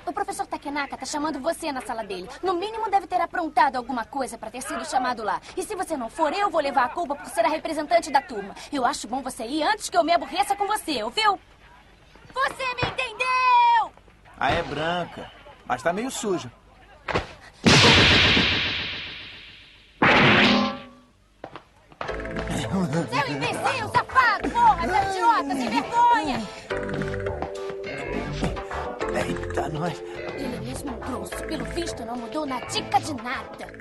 O 0.06 0.12
professor 0.12 0.46
Takenaka 0.46 0.96
tá 0.96 1.04
chamando 1.04 1.40
você 1.40 1.72
na 1.72 1.80
sala 1.80 2.04
dele. 2.04 2.28
No 2.40 2.54
mínimo 2.54 2.88
deve 2.88 3.08
ter 3.08 3.20
aprontado 3.20 3.74
alguma 3.74 4.04
coisa 4.04 4.38
pra 4.38 4.50
ter 4.50 4.62
sido 4.62 4.88
chamado 4.88 5.24
lá. 5.24 5.40
E 5.56 5.64
se 5.64 5.74
você 5.74 5.96
não 5.96 6.08
for, 6.08 6.32
eu 6.32 6.48
vou 6.48 6.60
levar 6.60 6.84
a 6.84 6.88
culpa 6.88 7.16
por 7.16 7.26
ser 7.26 7.44
a 7.44 7.48
representante 7.48 8.10
da 8.10 8.22
turma. 8.22 8.54
Eu 8.72 8.86
acho 8.86 9.08
bom 9.08 9.20
você 9.20 9.44
ir 9.44 9.64
antes 9.64 9.90
que 9.90 9.96
eu 9.96 10.04
me 10.04 10.12
aborreça 10.12 10.54
com 10.54 10.66
você, 10.66 11.02
ouviu? 11.02 11.40
Você 12.32 12.64
me 12.76 12.88
entendeu? 12.88 13.92
Ah, 14.38 14.50
é 14.50 14.62
branca. 14.62 15.30
Mas 15.66 15.82
tá 15.82 15.92
meio 15.92 16.10
suja. 16.10 16.52
Seu 23.10 23.28
imbecil, 23.28 23.88
safado, 23.88 24.50
porra, 24.50 24.86
seu 24.86 25.10
idiota, 25.10 25.56
sem 25.56 25.68
vergonha! 25.68 26.65
Eita, 29.56 29.68
nós. 29.70 30.02
Ele 30.36 30.54
é 30.54 30.60
mesmo 30.60 30.92
grosso. 30.98 31.36
Pelo 31.46 31.64
visto, 31.64 32.04
não 32.04 32.16
mudou 32.16 32.44
na 32.44 32.60
dica 32.66 33.00
de 33.00 33.14
nada. 33.14 33.72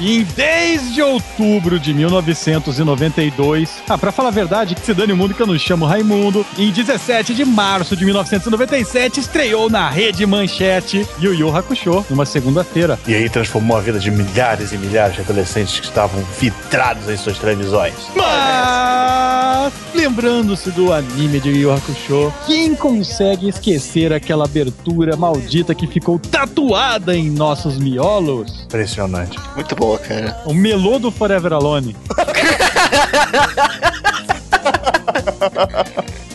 E 0.00 0.18
em 0.18 0.22
10 0.22 0.94
de 0.94 1.02
outubro 1.02 1.78
de 1.78 1.92
1992, 1.92 3.82
ah, 3.88 3.98
pra 3.98 4.12
falar 4.12 4.28
a 4.28 4.32
verdade, 4.32 4.74
que 4.74 4.80
se 4.80 4.94
dane 4.94 5.12
o 5.12 5.16
mundo 5.16 5.34
que 5.34 5.42
eu 5.42 5.46
não 5.46 5.58
chamo 5.58 5.86
Raimundo, 5.86 6.46
em 6.56 6.70
17 6.70 7.34
de 7.34 7.44
março 7.44 7.96
de 7.96 8.04
1997, 8.04 9.20
estreou 9.20 9.68
na 9.68 9.88
Rede 9.88 10.24
Manchete 10.24 11.06
Yu 11.20 11.34
Yu 11.34 11.56
Hakusho, 11.56 12.04
numa 12.08 12.24
segunda-feira. 12.24 12.98
E 13.06 13.14
aí 13.14 13.28
transformou 13.28 13.76
a 13.76 13.80
vida 13.80 13.98
de 13.98 14.10
milhares 14.10 14.72
e 14.72 14.78
milhares 14.78 15.16
de 15.16 15.22
adolescentes 15.22 15.80
que 15.80 15.86
estavam 15.86 16.22
vitrados 16.38 17.08
em 17.08 17.16
suas 17.16 17.38
televisões. 17.38 17.94
Mas, 18.14 19.07
lembrando-se 19.98 20.70
do 20.70 20.92
anime 20.92 21.40
de 21.40 21.50
Yu 21.50 21.72
Hakusho, 21.72 22.32
quem 22.46 22.72
consegue 22.76 23.48
esquecer 23.48 24.12
aquela 24.12 24.44
abertura 24.44 25.16
maldita 25.16 25.74
que 25.74 25.88
ficou 25.88 26.20
tatuada 26.20 27.16
em 27.16 27.28
nossos 27.28 27.76
miolos? 27.78 28.62
Impressionante. 28.62 29.36
Muito 29.56 29.74
boa, 29.74 29.98
cara. 29.98 30.40
O 30.46 30.54
melô 30.54 31.00
do 31.00 31.10
Forever 31.10 31.52
Alone. 31.52 31.96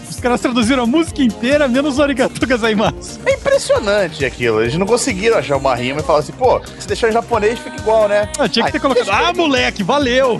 Os 0.09 0.19
caras 0.19 0.41
traduziram 0.41 0.83
a 0.83 0.85
música 0.85 1.21
inteira, 1.21 1.67
menos 1.67 1.97
o 1.99 2.03
Arigato 2.03 2.45
Gozaimasu. 2.45 3.19
É 3.25 3.33
impressionante 3.33 4.23
aquilo. 4.25 4.61
Eles 4.61 4.77
não 4.77 4.85
conseguiram 4.85 5.37
achar 5.37 5.57
uma 5.57 5.73
rima 5.75 5.99
e 5.99 6.03
falar 6.03 6.19
assim, 6.19 6.31
pô, 6.33 6.61
se 6.79 6.87
deixar 6.87 7.09
em 7.09 7.13
japonês 7.13 7.59
fica 7.59 7.75
igual, 7.77 8.07
né? 8.07 8.29
Ah, 8.37 8.47
tinha 8.47 8.65
que 8.65 8.71
ter 8.73 8.77
Ai, 8.77 8.81
colocado, 8.81 9.05
deixa- 9.05 9.29
ah, 9.29 9.33
moleque, 9.33 9.83
valeu! 9.83 10.39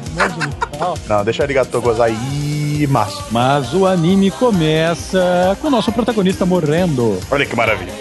Não, 1.10 1.24
deixa 1.26 1.44
arigato 1.44 1.82
gozar 1.82 2.10
e 2.82 2.88
massa. 2.88 3.24
Mas 3.32 3.74
o 3.74 3.86
anime 3.86 4.32
começa 4.32 5.58
com 5.62 5.68
o 5.68 5.72
nosso 5.72 5.92
protagonista 5.92 6.46
morrendo. 6.46 7.20
Olha 7.30 7.46
que 7.46 7.56
maravilha. 7.56 7.94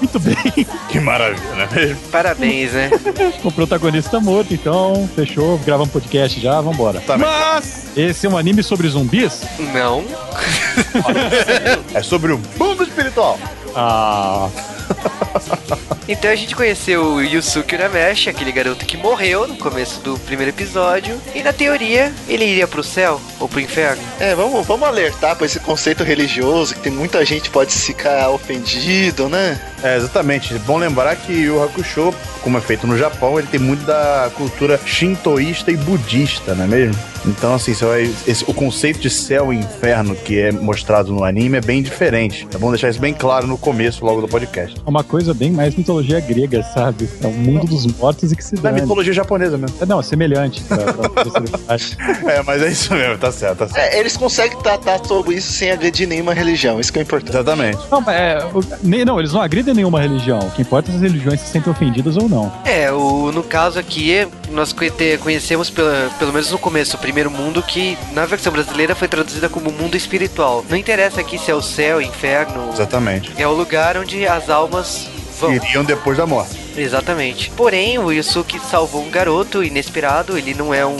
Muito 0.00 0.18
bem. 0.20 0.36
Que 0.90 0.98
maravilha, 0.98 1.54
né 1.54 1.68
mesmo? 1.72 1.96
Parabéns, 2.10 2.72
né? 2.72 2.90
O 3.44 3.52
protagonista 3.52 4.18
morto, 4.18 4.52
então 4.52 5.08
fechou, 5.14 5.56
grava 5.58 5.84
um 5.84 5.88
podcast 5.88 6.40
já, 6.40 6.60
vambora. 6.60 7.00
Tá. 7.00 7.16
Mas 7.16 7.86
esse 7.96 8.26
é 8.26 8.28
um 8.30 8.36
anime 8.36 8.62
sobre 8.62 8.88
zumbis? 8.88 9.42
Não. 9.72 10.04
É 11.94 12.02
sobre 12.02 12.32
o 12.32 12.40
mundo 12.58 12.82
espiritual. 12.82 13.38
Ah, 13.74 14.48
Então 16.10 16.28
a 16.28 16.34
gente 16.34 16.56
conheceu 16.56 17.04
o 17.04 17.22
Yusuke 17.22 17.76
Urameshi, 17.76 18.28
aquele 18.28 18.50
garoto 18.50 18.84
que 18.84 18.96
morreu 18.96 19.46
no 19.46 19.56
começo 19.56 20.00
do 20.00 20.18
primeiro 20.18 20.50
episódio. 20.50 21.16
E 21.32 21.40
na 21.40 21.52
teoria, 21.52 22.12
ele 22.28 22.44
iria 22.44 22.66
pro 22.66 22.82
céu 22.82 23.20
ou 23.38 23.48
pro 23.48 23.60
inferno. 23.60 24.02
É, 24.18 24.34
vamos, 24.34 24.66
vamos 24.66 24.88
alertar 24.88 25.36
pra 25.36 25.46
esse 25.46 25.60
conceito 25.60 26.02
religioso, 26.02 26.74
que 26.74 26.80
tem 26.80 26.92
muita 26.92 27.24
gente 27.24 27.42
que 27.42 27.50
pode 27.50 27.72
ficar 27.72 28.28
ofendido, 28.30 29.28
né? 29.28 29.60
É, 29.84 29.96
exatamente. 29.96 30.52
Bom 30.58 30.78
lembrar 30.78 31.14
que 31.14 31.48
o 31.48 31.62
Hakusho, 31.62 32.12
como 32.42 32.58
é 32.58 32.60
feito 32.60 32.88
no 32.88 32.98
Japão, 32.98 33.38
ele 33.38 33.46
tem 33.46 33.60
muito 33.60 33.84
da 33.84 34.32
cultura 34.34 34.80
shintoísta 34.84 35.70
e 35.70 35.76
budista, 35.76 36.56
não 36.56 36.64
é 36.64 36.66
mesmo? 36.66 37.00
Então, 37.26 37.54
assim, 37.54 37.74
você 37.74 37.84
vai, 37.84 38.02
esse- 38.26 38.44
o 38.46 38.54
conceito 38.54 38.98
de 39.00 39.10
céu 39.10 39.52
e 39.52 39.56
inferno 39.56 40.14
que 40.14 40.38
é 40.38 40.52
mostrado 40.52 41.12
no 41.12 41.24
anime 41.24 41.58
é 41.58 41.60
bem 41.60 41.82
diferente. 41.82 42.46
É 42.54 42.58
bom 42.58 42.70
deixar 42.70 42.88
isso 42.88 43.00
bem 43.00 43.12
claro 43.14 43.46
no 43.46 43.58
começo, 43.58 44.04
logo 44.04 44.20
do 44.20 44.28
podcast. 44.28 44.76
é 44.84 44.88
uma 44.90 45.04
coisa 45.04 45.32
bem 45.34 45.50
mais 45.50 45.74
mitologia 45.74 46.18
grega, 46.20 46.62
sabe? 46.62 47.08
É 47.22 47.26
o 47.26 47.32
mundo 47.32 47.66
dos 47.66 47.86
mortos 47.86 48.32
e 48.32 48.36
que 48.36 48.44
se 48.44 48.54
Da 48.56 48.70
dane. 48.70 48.82
mitologia 48.82 49.12
japonesa 49.12 49.56
mesmo. 49.58 49.76
É, 49.80 49.86
Não, 49.86 50.00
é 50.00 50.02
semelhante. 50.02 50.62
Pra, 50.62 50.78
pra 50.92 51.08
possibilidade. 51.08 51.96
É, 52.26 52.42
mas 52.42 52.62
é 52.62 52.68
isso 52.68 52.94
mesmo, 52.94 53.18
tá 53.18 53.30
certo, 53.32 53.58
tá 53.58 53.68
certo. 53.68 53.94
É, 53.94 53.98
eles 53.98 54.16
conseguem 54.16 54.58
tratar 54.58 55.04
sobre 55.04 55.34
isso 55.36 55.52
sem 55.52 55.70
agredir 55.70 56.06
nenhuma 56.08 56.32
religião, 56.34 56.80
isso 56.80 56.92
que 56.92 56.98
é 56.98 57.02
importante. 57.02 57.30
Exatamente. 57.30 57.78
Não, 57.90 58.02
é, 58.10 58.38
o- 58.54 58.64
nem- 58.82 59.04
não, 59.04 59.18
eles 59.18 59.32
não 59.32 59.40
agridem 59.42 59.74
nenhuma 59.74 60.00
religião. 60.00 60.38
O 60.40 60.50
que 60.50 60.62
importa 60.62 60.90
é 60.90 60.92
se 60.92 60.96
as 60.96 61.02
religiões 61.02 61.40
se 61.40 61.48
sentem 61.48 61.70
ofendidas 61.70 62.16
ou 62.16 62.28
não. 62.28 62.52
É, 62.64 62.90
o, 62.92 63.30
no 63.32 63.42
caso 63.42 63.78
aqui, 63.78 64.26
nós 64.50 64.72
conhe- 64.72 64.90
conhecemos 65.18 65.70
pela- 65.70 66.10
pelo 66.18 66.32
menos 66.32 66.50
no 66.50 66.58
começo, 66.58 66.96
o 66.96 67.00
primeiro 67.10 67.28
mundo 67.30 67.60
que 67.60 67.98
na 68.12 68.24
versão 68.24 68.52
brasileira 68.52 68.94
foi 68.94 69.08
traduzida 69.08 69.48
como 69.48 69.72
mundo 69.72 69.96
espiritual. 69.96 70.64
Não 70.68 70.76
interessa 70.76 71.20
aqui 71.20 71.38
se 71.38 71.50
é 71.50 71.54
o 71.54 71.60
céu, 71.60 72.00
inferno, 72.00 72.70
Exatamente. 72.72 73.32
é 73.36 73.46
o 73.48 73.52
lugar 73.52 73.96
onde 73.96 74.24
as 74.28 74.48
almas 74.48 75.08
vão. 75.40 75.52
Iriam 75.52 75.82
depois 75.84 76.16
da 76.16 76.24
morte. 76.24 76.56
Exatamente. 76.76 77.50
Porém, 77.56 77.98
o 77.98 78.12
Yusuke 78.12 78.60
salvou 78.60 79.02
um 79.04 79.10
garoto 79.10 79.64
inesperado. 79.64 80.38
Ele 80.38 80.54
não 80.54 80.72
é 80.72 80.86
um, 80.86 80.96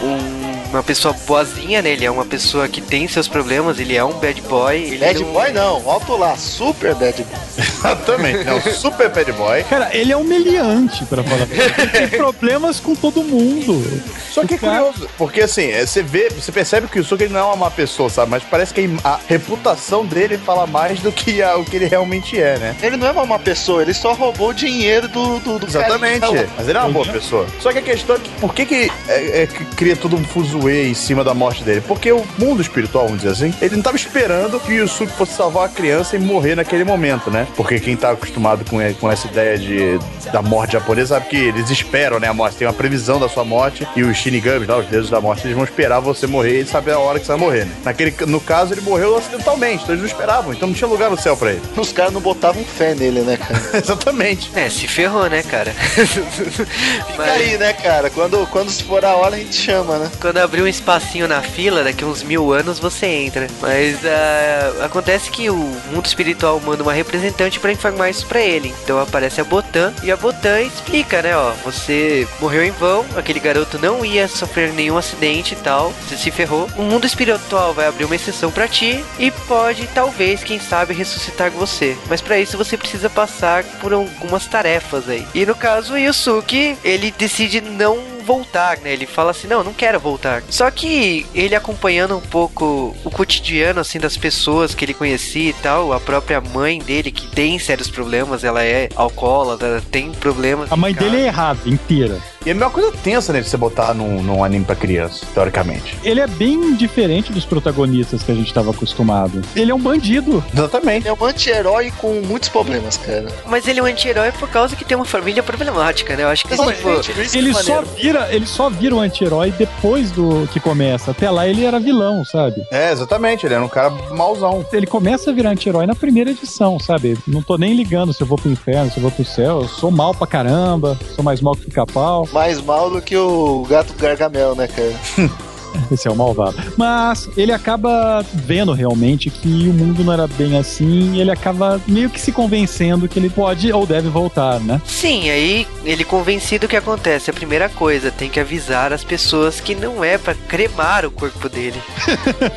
um- 0.00 0.31
uma 0.78 0.82
pessoa 0.82 1.14
boazinha, 1.26 1.82
né? 1.82 1.90
Ele 1.90 2.04
é 2.04 2.10
uma 2.10 2.24
pessoa 2.24 2.68
que 2.68 2.80
tem 2.80 3.06
seus 3.08 3.28
problemas. 3.28 3.78
Ele 3.78 3.96
é 3.96 4.04
um 4.04 4.12
bad 4.14 4.40
boy. 4.42 4.76
Ele 4.76 4.98
Bad 4.98 5.20
não- 5.20 5.32
boy 5.32 5.52
não, 5.52 5.90
alto 5.90 6.16
lá, 6.16 6.36
super 6.36 6.94
bad 6.94 7.22
boy. 7.22 7.40
Exatamente. 7.58 8.48
É 8.48 8.54
um 8.54 8.60
super 8.72 9.08
bad 9.10 9.32
boy. 9.32 9.62
Cara, 9.64 9.90
ele 9.92 10.12
é 10.12 10.16
humilhante, 10.16 11.04
pra 11.06 11.22
falar. 11.22 11.46
Ele 11.50 11.88
tem 11.88 12.08
problemas 12.18 12.80
com 12.80 12.94
todo 12.94 13.22
mundo. 13.22 13.82
Só 14.30 14.44
que 14.44 14.54
é 14.54 14.58
curioso, 14.58 15.08
porque 15.18 15.42
assim, 15.42 15.66
é, 15.70 15.84
você 15.84 16.02
vê, 16.02 16.28
você 16.30 16.50
percebe 16.50 16.86
que 16.88 16.98
o 16.98 17.00
Yusuke 17.02 17.24
ele 17.24 17.32
não 17.34 17.40
é 17.40 17.44
uma 17.44 17.56
má 17.56 17.70
pessoa, 17.70 18.08
sabe? 18.08 18.30
Mas 18.30 18.42
parece 18.42 18.72
que 18.72 18.88
a 19.04 19.18
reputação 19.28 20.04
dele 20.06 20.38
fala 20.38 20.66
mais 20.66 21.00
do 21.00 21.12
que 21.12 21.42
a- 21.42 21.56
o 21.56 21.64
que 21.64 21.76
ele 21.76 21.86
realmente 21.86 22.40
é, 22.40 22.58
né? 22.58 22.76
Ele 22.82 22.96
não 22.96 23.06
é 23.06 23.10
uma 23.10 23.26
má 23.26 23.38
pessoa, 23.38 23.82
ele 23.82 23.92
só 23.94 24.12
roubou 24.14 24.48
o 24.50 24.54
dinheiro 24.54 25.06
do, 25.08 25.38
do, 25.40 25.58
do 25.58 25.66
Exatamente. 25.66 26.24
Mas 26.56 26.68
ele 26.68 26.78
é 26.78 26.80
uma 26.80 26.90
boa 26.90 27.06
pessoa. 27.06 27.46
Só 27.60 27.72
que 27.72 27.78
a 27.78 27.82
questão 27.82 28.16
é 28.16 28.18
que 28.18 28.30
por 28.40 28.54
que, 28.54 28.64
que 28.64 28.90
é, 29.08 29.42
é 29.42 29.46
que 29.46 29.64
cria 29.76 29.96
todo 29.96 30.16
um 30.16 30.24
em 30.68 30.94
cima 30.94 31.22
da 31.22 31.34
morte 31.34 31.62
dele? 31.64 31.82
Porque 31.86 32.12
o 32.12 32.24
mundo 32.38 32.60
espiritual, 32.60 33.06
vamos 33.06 33.22
dizer 33.22 33.32
assim, 33.32 33.54
ele 33.60 33.76
não 33.76 33.82
tava 33.82 33.96
esperando 33.96 34.58
que 34.60 34.72
o 34.72 34.74
Yusuke 34.74 35.12
fosse 35.12 35.34
salvar 35.34 35.66
a 35.66 35.68
criança 35.68 36.16
e 36.16 36.18
morrer 36.18 36.54
naquele 36.54 36.84
momento, 36.84 37.30
né? 37.30 37.46
Porque 37.56 37.78
quem 37.80 37.96
tá 37.96 38.10
acostumado 38.10 38.64
com, 38.68 38.78
com 38.94 39.10
essa 39.10 39.26
ideia 39.26 39.58
de, 39.58 39.98
da 40.32 40.42
morte 40.42 40.72
japonesa 40.72 41.14
sabe 41.14 41.26
que 41.26 41.36
eles 41.36 41.70
esperam, 41.70 42.18
né? 42.18 42.28
A 42.28 42.34
morte 42.34 42.56
tem 42.56 42.66
uma 42.66 42.72
previsão 42.72 43.20
da 43.20 43.28
sua 43.28 43.44
morte 43.44 43.86
e 43.94 44.02
os 44.02 44.16
Shinigamis, 44.16 44.66
lá, 44.66 44.78
os 44.78 44.86
deuses 44.86 45.10
da 45.10 45.20
morte, 45.20 45.46
eles 45.46 45.54
vão 45.54 45.64
esperar 45.64 46.00
você 46.00 46.26
morrer 46.26 46.60
e 46.60 46.66
saber 46.66 46.92
a 46.92 46.98
hora 46.98 47.18
que 47.18 47.26
você 47.26 47.32
vai 47.32 47.40
morrer, 47.40 47.64
né? 47.66 47.72
Naquele, 47.84 48.14
no 48.26 48.40
caso, 48.40 48.72
ele 48.72 48.80
morreu 48.80 49.16
acidentalmente, 49.16 49.82
então 49.82 49.94
eles 49.94 50.00
não 50.00 50.10
esperavam, 50.10 50.52
então 50.52 50.68
não 50.68 50.74
tinha 50.74 50.88
lugar 50.88 51.10
no 51.10 51.18
céu 51.18 51.36
pra 51.36 51.50
ele. 51.50 51.62
Os 51.76 51.92
caras 51.92 52.12
não 52.12 52.20
botavam 52.20 52.64
fé 52.64 52.94
nele, 52.94 53.20
né, 53.20 53.36
cara? 53.36 53.60
Exatamente. 53.78 54.50
É, 54.54 54.70
se 54.70 54.86
ferrou, 54.88 55.28
né, 55.28 55.42
cara? 55.42 55.72
Fica 55.72 57.22
aí, 57.22 57.58
né, 57.58 57.72
cara? 57.72 58.08
Quando, 58.10 58.46
quando 58.48 58.70
se 58.70 58.82
for 58.84 59.04
a 59.04 59.14
hora, 59.14 59.36
a 59.36 59.38
gente 59.38 59.54
chama, 59.54 59.98
né? 59.98 60.10
Quando 60.20 60.38
a 60.38 60.46
abrir 60.52 60.62
um 60.62 60.66
espacinho 60.66 61.26
na 61.26 61.40
fila, 61.40 61.82
daqui 61.82 62.04
uns 62.04 62.22
mil 62.22 62.52
anos 62.52 62.78
você 62.78 63.06
entra. 63.06 63.46
Mas 63.62 64.04
ah, 64.04 64.84
acontece 64.84 65.30
que 65.30 65.48
o 65.48 65.56
mundo 65.90 66.04
espiritual 66.04 66.60
manda 66.60 66.82
uma 66.82 66.92
representante 66.92 67.58
pra 67.58 67.72
informar 67.72 68.10
isso 68.10 68.26
pra 68.26 68.42
ele. 68.42 68.74
Então 68.84 69.00
aparece 69.00 69.40
a 69.40 69.44
Botan 69.44 69.94
e 70.02 70.12
a 70.12 70.16
Botan 70.16 70.60
explica, 70.60 71.22
né, 71.22 71.34
ó, 71.34 71.52
você 71.64 72.28
morreu 72.38 72.62
em 72.62 72.70
vão, 72.70 73.06
aquele 73.16 73.40
garoto 73.40 73.78
não 73.78 74.04
ia 74.04 74.28
sofrer 74.28 74.74
nenhum 74.74 74.98
acidente 74.98 75.54
e 75.54 75.56
tal, 75.56 75.90
você 76.06 76.18
se 76.18 76.30
ferrou. 76.30 76.68
O 76.76 76.82
mundo 76.82 77.06
espiritual 77.06 77.72
vai 77.72 77.86
abrir 77.86 78.04
uma 78.04 78.14
exceção 78.14 78.50
pra 78.50 78.68
ti 78.68 79.02
e 79.18 79.30
pode, 79.30 79.86
talvez, 79.94 80.44
quem 80.44 80.60
sabe, 80.60 80.92
ressuscitar 80.92 81.50
você. 81.50 81.96
Mas 82.10 82.20
pra 82.20 82.38
isso 82.38 82.58
você 82.58 82.76
precisa 82.76 83.08
passar 83.08 83.64
por 83.80 83.94
algumas 83.94 84.46
tarefas 84.46 85.08
aí. 85.08 85.26
E 85.34 85.46
no 85.46 85.54
caso, 85.54 85.94
o 85.94 85.98
Yusuke, 85.98 86.76
ele 86.84 87.10
decide 87.16 87.62
não 87.62 88.12
voltar, 88.22 88.78
né? 88.78 88.92
Ele 88.92 89.06
fala 89.06 89.30
assim: 89.32 89.46
"Não, 89.46 89.62
não 89.62 89.72
quero 89.72 89.98
voltar". 90.00 90.42
Só 90.48 90.70
que 90.70 91.26
ele 91.34 91.54
acompanhando 91.54 92.16
um 92.16 92.20
pouco 92.20 92.94
o 93.04 93.10
cotidiano 93.10 93.80
assim 93.80 93.98
das 93.98 94.16
pessoas 94.16 94.74
que 94.74 94.84
ele 94.84 94.94
conhecia 94.94 95.50
e 95.50 95.54
tal, 95.54 95.92
a 95.92 96.00
própria 96.00 96.40
mãe 96.40 96.78
dele 96.78 97.10
que 97.10 97.26
tem 97.26 97.58
sérios 97.58 97.90
problemas, 97.90 98.44
ela 98.44 98.64
é 98.64 98.88
alcoólatra, 98.94 99.82
tem 99.90 100.12
problemas. 100.12 100.70
A 100.70 100.76
mãe 100.76 100.94
dele 100.94 101.18
é 101.18 101.26
errada, 101.26 101.60
inteira. 101.68 102.20
E 102.44 102.48
é 102.48 102.52
a 102.52 102.54
melhor 102.54 102.70
coisa 102.70 102.92
tensa 103.02 103.32
nele 103.32 103.44
você 103.44 103.56
botar 103.56 103.94
num, 103.94 104.22
num 104.22 104.42
anime 104.42 104.64
pra 104.64 104.74
criança, 104.74 105.24
teoricamente. 105.32 105.96
Ele 106.02 106.20
é 106.20 106.26
bem 106.26 106.74
diferente 106.74 107.32
dos 107.32 107.44
protagonistas 107.44 108.22
que 108.22 108.32
a 108.32 108.34
gente 108.34 108.48
estava 108.48 108.70
acostumado. 108.70 109.42
Ele 109.54 109.70
é 109.70 109.74
um 109.74 109.80
bandido. 109.80 110.42
Exatamente. 110.52 111.06
É 111.06 111.12
um 111.12 111.24
anti-herói 111.24 111.92
com 111.98 112.20
muitos 112.26 112.48
problemas, 112.48 112.96
cara. 112.96 113.26
Mas 113.46 113.66
ele 113.68 113.80
é 113.80 113.82
um 113.82 113.86
anti-herói 113.86 114.32
por 114.32 114.48
causa 114.48 114.74
que 114.74 114.84
tem 114.84 114.96
uma 114.96 115.04
família 115.04 115.42
problemática, 115.42 116.16
né? 116.16 116.24
Eu 116.24 116.28
acho 116.28 116.44
que 116.46 116.56
tipo, 116.56 117.36
Ele 117.36 117.54
só 117.54 117.82
vira, 117.82 118.28
ele 118.34 118.46
só 118.46 118.68
vira 118.68 118.94
o 118.94 119.00
anti-herói 119.00 119.52
depois 119.52 120.10
do 120.10 120.48
que 120.52 120.58
começa. 120.58 121.12
Até 121.12 121.30
lá 121.30 121.46
ele 121.46 121.64
era 121.64 121.78
vilão, 121.78 122.24
sabe? 122.24 122.62
É, 122.70 122.90
exatamente. 122.92 123.46
Ele 123.46 123.54
era 123.54 123.64
um 123.64 123.68
cara 123.68 123.90
mauzão. 124.10 124.64
Ele 124.72 124.86
começa 124.86 125.30
a 125.30 125.32
virar 125.32 125.50
anti-herói 125.50 125.86
na 125.86 125.94
primeira 125.94 126.30
edição, 126.30 126.78
sabe? 126.80 127.16
Não 127.26 127.42
tô 127.42 127.56
nem 127.56 127.74
ligando 127.74 128.12
se 128.12 128.20
eu 128.20 128.26
vou 128.26 128.38
pro 128.38 128.50
inferno, 128.50 128.90
se 128.90 128.98
eu 128.98 129.02
vou 129.02 129.10
pro 129.10 129.24
céu. 129.24 129.62
Eu 129.62 129.68
sou 129.68 129.90
mal 129.90 130.14
pra 130.14 130.26
caramba, 130.26 130.98
sou 131.14 131.24
mais 131.24 131.40
mal 131.40 131.54
que 131.54 131.66
pica-pau. 131.66 132.28
Mais 132.32 132.60
mal 132.60 132.90
do 132.90 133.02
que 133.02 133.16
o 133.16 133.64
gato 133.68 133.92
Gargamel, 133.94 134.54
né, 134.54 134.66
cara? 134.66 134.98
Esse 135.90 136.08
é 136.08 136.10
o 136.10 136.16
malvado. 136.16 136.56
Mas 136.76 137.28
ele 137.36 137.52
acaba 137.52 138.24
vendo 138.32 138.72
realmente 138.72 139.30
que 139.30 139.68
o 139.68 139.72
mundo 139.72 140.04
não 140.04 140.12
era 140.12 140.26
bem 140.26 140.56
assim 140.58 141.14
e 141.14 141.20
ele 141.20 141.30
acaba 141.30 141.80
meio 141.86 142.10
que 142.10 142.20
se 142.20 142.32
convencendo 142.32 143.08
que 143.08 143.18
ele 143.18 143.30
pode 143.30 143.72
ou 143.72 143.86
deve 143.86 144.08
voltar, 144.08 144.60
né? 144.60 144.80
Sim, 144.86 145.30
aí 145.30 145.66
ele 145.84 146.04
convencido 146.04 146.66
o 146.66 146.68
que 146.68 146.76
acontece. 146.76 147.30
A 147.30 147.34
primeira 147.34 147.68
coisa, 147.68 148.10
tem 148.10 148.28
que 148.30 148.40
avisar 148.40 148.92
as 148.92 149.04
pessoas 149.04 149.60
que 149.60 149.74
não 149.74 150.02
é 150.04 150.18
pra 150.18 150.34
cremar 150.34 151.04
o 151.04 151.10
corpo 151.10 151.48
dele. 151.48 151.80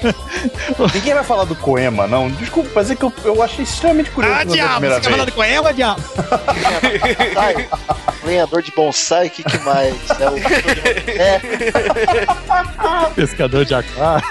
Ninguém 0.94 1.14
vai 1.14 1.24
falar 1.24 1.46
do 1.46 1.56
Koema, 1.56 2.08
não. 2.08 2.30
Desculpa, 2.30 2.70
mas 2.76 2.92
é 2.92 2.96
que 2.96 3.04
eu, 3.04 3.14
eu 3.24 3.42
achei 3.42 3.64
extremamente 3.64 4.12
curioso 4.12 4.40
Ah, 4.40 4.44
diabo, 4.44 4.88
você 4.88 5.02
quer 5.02 5.12
falar 5.12 5.26
de 5.26 5.32
Koema, 5.32 5.74
diabo? 5.74 6.02
Lenhador 8.24 8.62
de 8.62 8.72
bonsai, 8.72 9.28
o 9.28 9.30
que, 9.30 9.44
que 9.44 9.58
mais? 9.60 9.96
É 10.20 10.30
o... 10.30 10.38
É, 11.08 11.42
Pescador 13.14 13.66
de 13.66 13.76
aquário. 13.76 14.28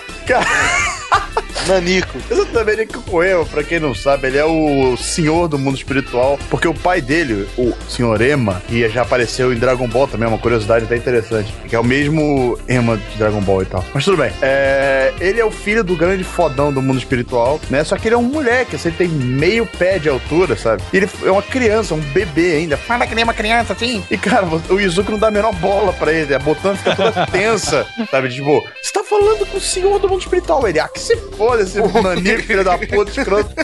Nanico. 1.66 2.18
Exatamente 2.30 2.86
que 2.86 2.98
o 2.98 3.02
Koema, 3.02 3.44
pra 3.44 3.62
quem 3.62 3.80
não 3.80 3.94
sabe, 3.94 4.28
ele 4.28 4.38
é 4.38 4.44
o 4.44 4.96
senhor 4.96 5.48
do 5.48 5.58
mundo 5.58 5.76
espiritual, 5.76 6.38
porque 6.50 6.68
o 6.68 6.74
pai 6.74 7.00
dele, 7.00 7.48
o 7.56 7.72
senhor 7.88 8.20
Ema, 8.20 8.62
que 8.68 8.88
já 8.88 9.02
apareceu 9.02 9.52
em 9.52 9.56
Dragon 9.56 9.88
Ball 9.88 10.06
também, 10.06 10.26
é 10.26 10.28
uma 10.28 10.38
curiosidade 10.38 10.84
até 10.84 10.96
interessante, 10.96 11.52
que 11.68 11.74
é 11.74 11.78
o 11.78 11.84
mesmo 11.84 12.58
Ema 12.68 12.96
de 12.96 13.18
Dragon 13.18 13.40
Ball 13.40 13.62
e 13.62 13.66
tal. 13.66 13.84
Mas 13.92 14.04
tudo 14.04 14.16
bem. 14.16 14.30
É, 14.42 15.12
ele 15.20 15.40
é 15.40 15.44
o 15.44 15.50
filho 15.50 15.82
do 15.82 15.96
grande 15.96 16.24
fodão 16.24 16.72
do 16.72 16.82
mundo 16.82 16.98
espiritual, 16.98 17.60
né? 17.70 17.84
Só 17.84 17.96
que 17.96 18.08
ele 18.08 18.14
é 18.14 18.18
um 18.18 18.22
moleque, 18.22 18.76
assim, 18.76 18.88
ele 18.88 18.96
tem 18.96 19.08
meio 19.08 19.66
pé 19.66 19.98
de 19.98 20.08
altura, 20.08 20.56
sabe? 20.56 20.82
E 20.92 20.96
ele 20.96 21.08
é 21.24 21.30
uma 21.30 21.42
criança, 21.42 21.94
um 21.94 22.00
bebê 22.00 22.56
ainda. 22.56 22.76
Fala 22.76 23.06
que 23.06 23.14
nem 23.14 23.24
uma 23.24 23.34
criança, 23.34 23.72
assim. 23.72 24.04
E, 24.10 24.16
cara, 24.18 24.46
o 24.68 24.80
Izuku 24.80 25.12
não 25.12 25.18
dá 25.18 25.28
a 25.28 25.30
menor 25.30 25.54
bola 25.54 25.92
pra 25.92 26.12
ele. 26.12 26.34
A 26.34 26.38
Botan 26.38 26.76
fica 26.76 26.94
toda 26.94 27.26
tensa, 27.30 27.86
sabe? 28.10 28.28
Tipo, 28.28 28.62
você 28.82 28.92
tá 28.92 29.04
falando 29.04 29.46
com 29.46 29.56
o 29.56 29.60
senhor 29.60 29.98
do 29.98 30.08
mundo 30.08 30.20
espiritual. 30.20 30.66
Ele, 30.66 30.80
ah, 30.80 30.88
que 30.88 31.00
se 31.00 31.16
foda 31.16 31.53
esse 31.60 31.78
nanico, 32.02 32.42
filho 32.42 32.64
da 32.64 32.76
puta, 32.78 33.10
escroto. 33.10 33.54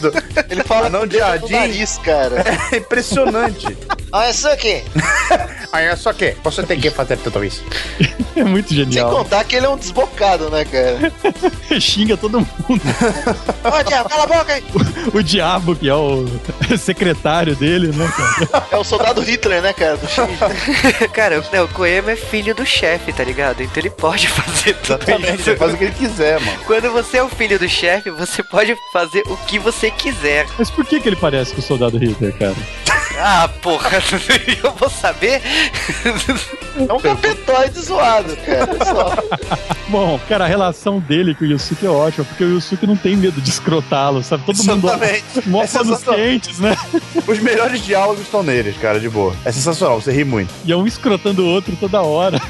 Ele 0.49 0.63
fala 0.65 0.89
não 0.89 1.07
de 1.07 1.19
Jardim. 1.19 1.53
nariz, 1.53 1.99
cara. 1.99 2.45
É 2.73 2.77
impressionante. 2.77 3.77
Ah, 4.13 4.31
isso 4.31 4.49
aqui. 4.49 4.83
Aí 5.73 5.87
é 5.87 5.97
só 5.97 6.13
que 6.13 6.35
você 6.43 6.63
tem 6.63 6.81
que 6.81 6.91
fazer 6.91 7.17
tudo 7.19 7.45
isso. 7.45 7.63
É 8.37 8.45
muito 8.45 8.69
Sem 8.69 8.79
genial. 8.79 9.11
contar 9.11 9.45
que 9.45 9.57
ele 9.57 9.67
é 9.67 9.69
um 9.69 9.77
desbocado, 9.77 10.51
né, 10.51 10.65
cara? 10.65 11.13
Xinga 11.81 12.17
todo 12.17 12.41
mundo. 12.41 12.81
Ó, 13.65 13.83
Diabo, 13.83 14.09
cala 14.09 14.23
a 14.25 14.27
boca 14.27 14.53
aí. 14.53 14.65
O 15.15 15.23
diabo, 15.23 15.75
que 15.75 15.89
é 15.89 15.95
o 15.95 16.27
secretário 16.79 17.57
dele, 17.57 17.89
né, 17.89 18.07
cara? 18.17 18.67
É 18.71 18.77
o 18.77 18.85
soldado 18.85 19.21
Hitler, 19.23 19.63
né, 19.63 19.73
cara? 19.73 19.99
Cara, 21.13 21.43
né, 21.53 21.63
o 21.63 21.69
Koema 21.69 22.13
é 22.13 22.17
filho 22.17 22.55
do 22.55 22.67
chefe, 22.67 23.13
tá 23.13 23.25
ligado? 23.25 23.63
Então 23.63 23.81
ele 23.83 23.91
pode 23.91 24.29
fazer 24.29 24.75
tudo 24.75 25.01
Exatamente, 25.03 25.41
isso. 25.41 25.51
ele 25.51 25.57
faz 25.59 25.73
o 25.75 25.77
que 25.77 25.85
ele 25.85 25.95
quiser, 25.95 26.39
mano. 26.41 26.59
Quando 26.67 26.93
você 26.93 27.17
é 27.19 27.23
o 27.23 27.29
filho 27.29 27.59
do 27.59 27.69
chefe, 27.69 28.11
você 28.11 28.43
pode 28.43 28.77
fazer 28.93 29.23
o 29.27 29.37
que 29.39 29.59
você 29.59 29.91
quiser. 29.91 30.47
Mas 30.59 30.71
por 30.71 30.85
que, 30.85 31.01
que 31.01 31.09
ele 31.09 31.17
parece 31.17 31.53
com 31.55 31.61
o 31.61 31.65
soldado 31.65 31.97
Hitler, 31.99 32.37
cara? 32.39 32.57
Ah, 33.19 33.49
porra, 33.61 33.91
eu 34.63 34.73
vou 34.73 34.89
saber. 34.89 35.43
É 36.89 36.93
um 36.93 36.99
capetoide 37.01 37.81
zoado, 37.81 38.10
cara. 38.37 38.67
Só. 38.85 39.15
Bom, 39.89 40.21
cara, 40.29 40.45
a 40.45 40.49
relação 40.49 40.99
dele 41.01 41.35
com 41.35 41.45
o 41.45 41.47
Yusuke 41.49 41.87
é 41.87 41.89
ótima, 41.91 42.25
porque 42.25 42.45
o 42.45 42.49
Yusuke 42.55 42.87
não 42.87 42.97
tem 42.97 43.17
medo 43.17 43.41
de 43.41 43.51
escrotá-lo, 43.51 44.23
sabe? 44.23 44.45
Todo 44.45 44.57
Exatamente. 44.57 45.25
mundo 45.37 45.43
mó 45.47 45.63
É 45.63 45.67
sensacional. 45.67 46.21
quentes, 46.21 46.59
né? 46.59 46.77
Os 47.27 47.39
melhores 47.41 47.85
diálogos 47.85 48.23
estão 48.23 48.43
neles, 48.43 48.77
cara, 48.79 49.01
de 49.01 49.09
boa. 49.09 49.35
É 49.45 49.53
sensacional, 49.53 50.01
você 50.01 50.13
ri 50.13 50.25
muito. 50.25 50.53
E 50.65 50.73
é 50.73 50.77
um 50.77 50.87
escrotando 50.87 51.43
o 51.43 51.47
outro 51.49 51.77
toda 51.79 52.01
hora. 52.03 52.41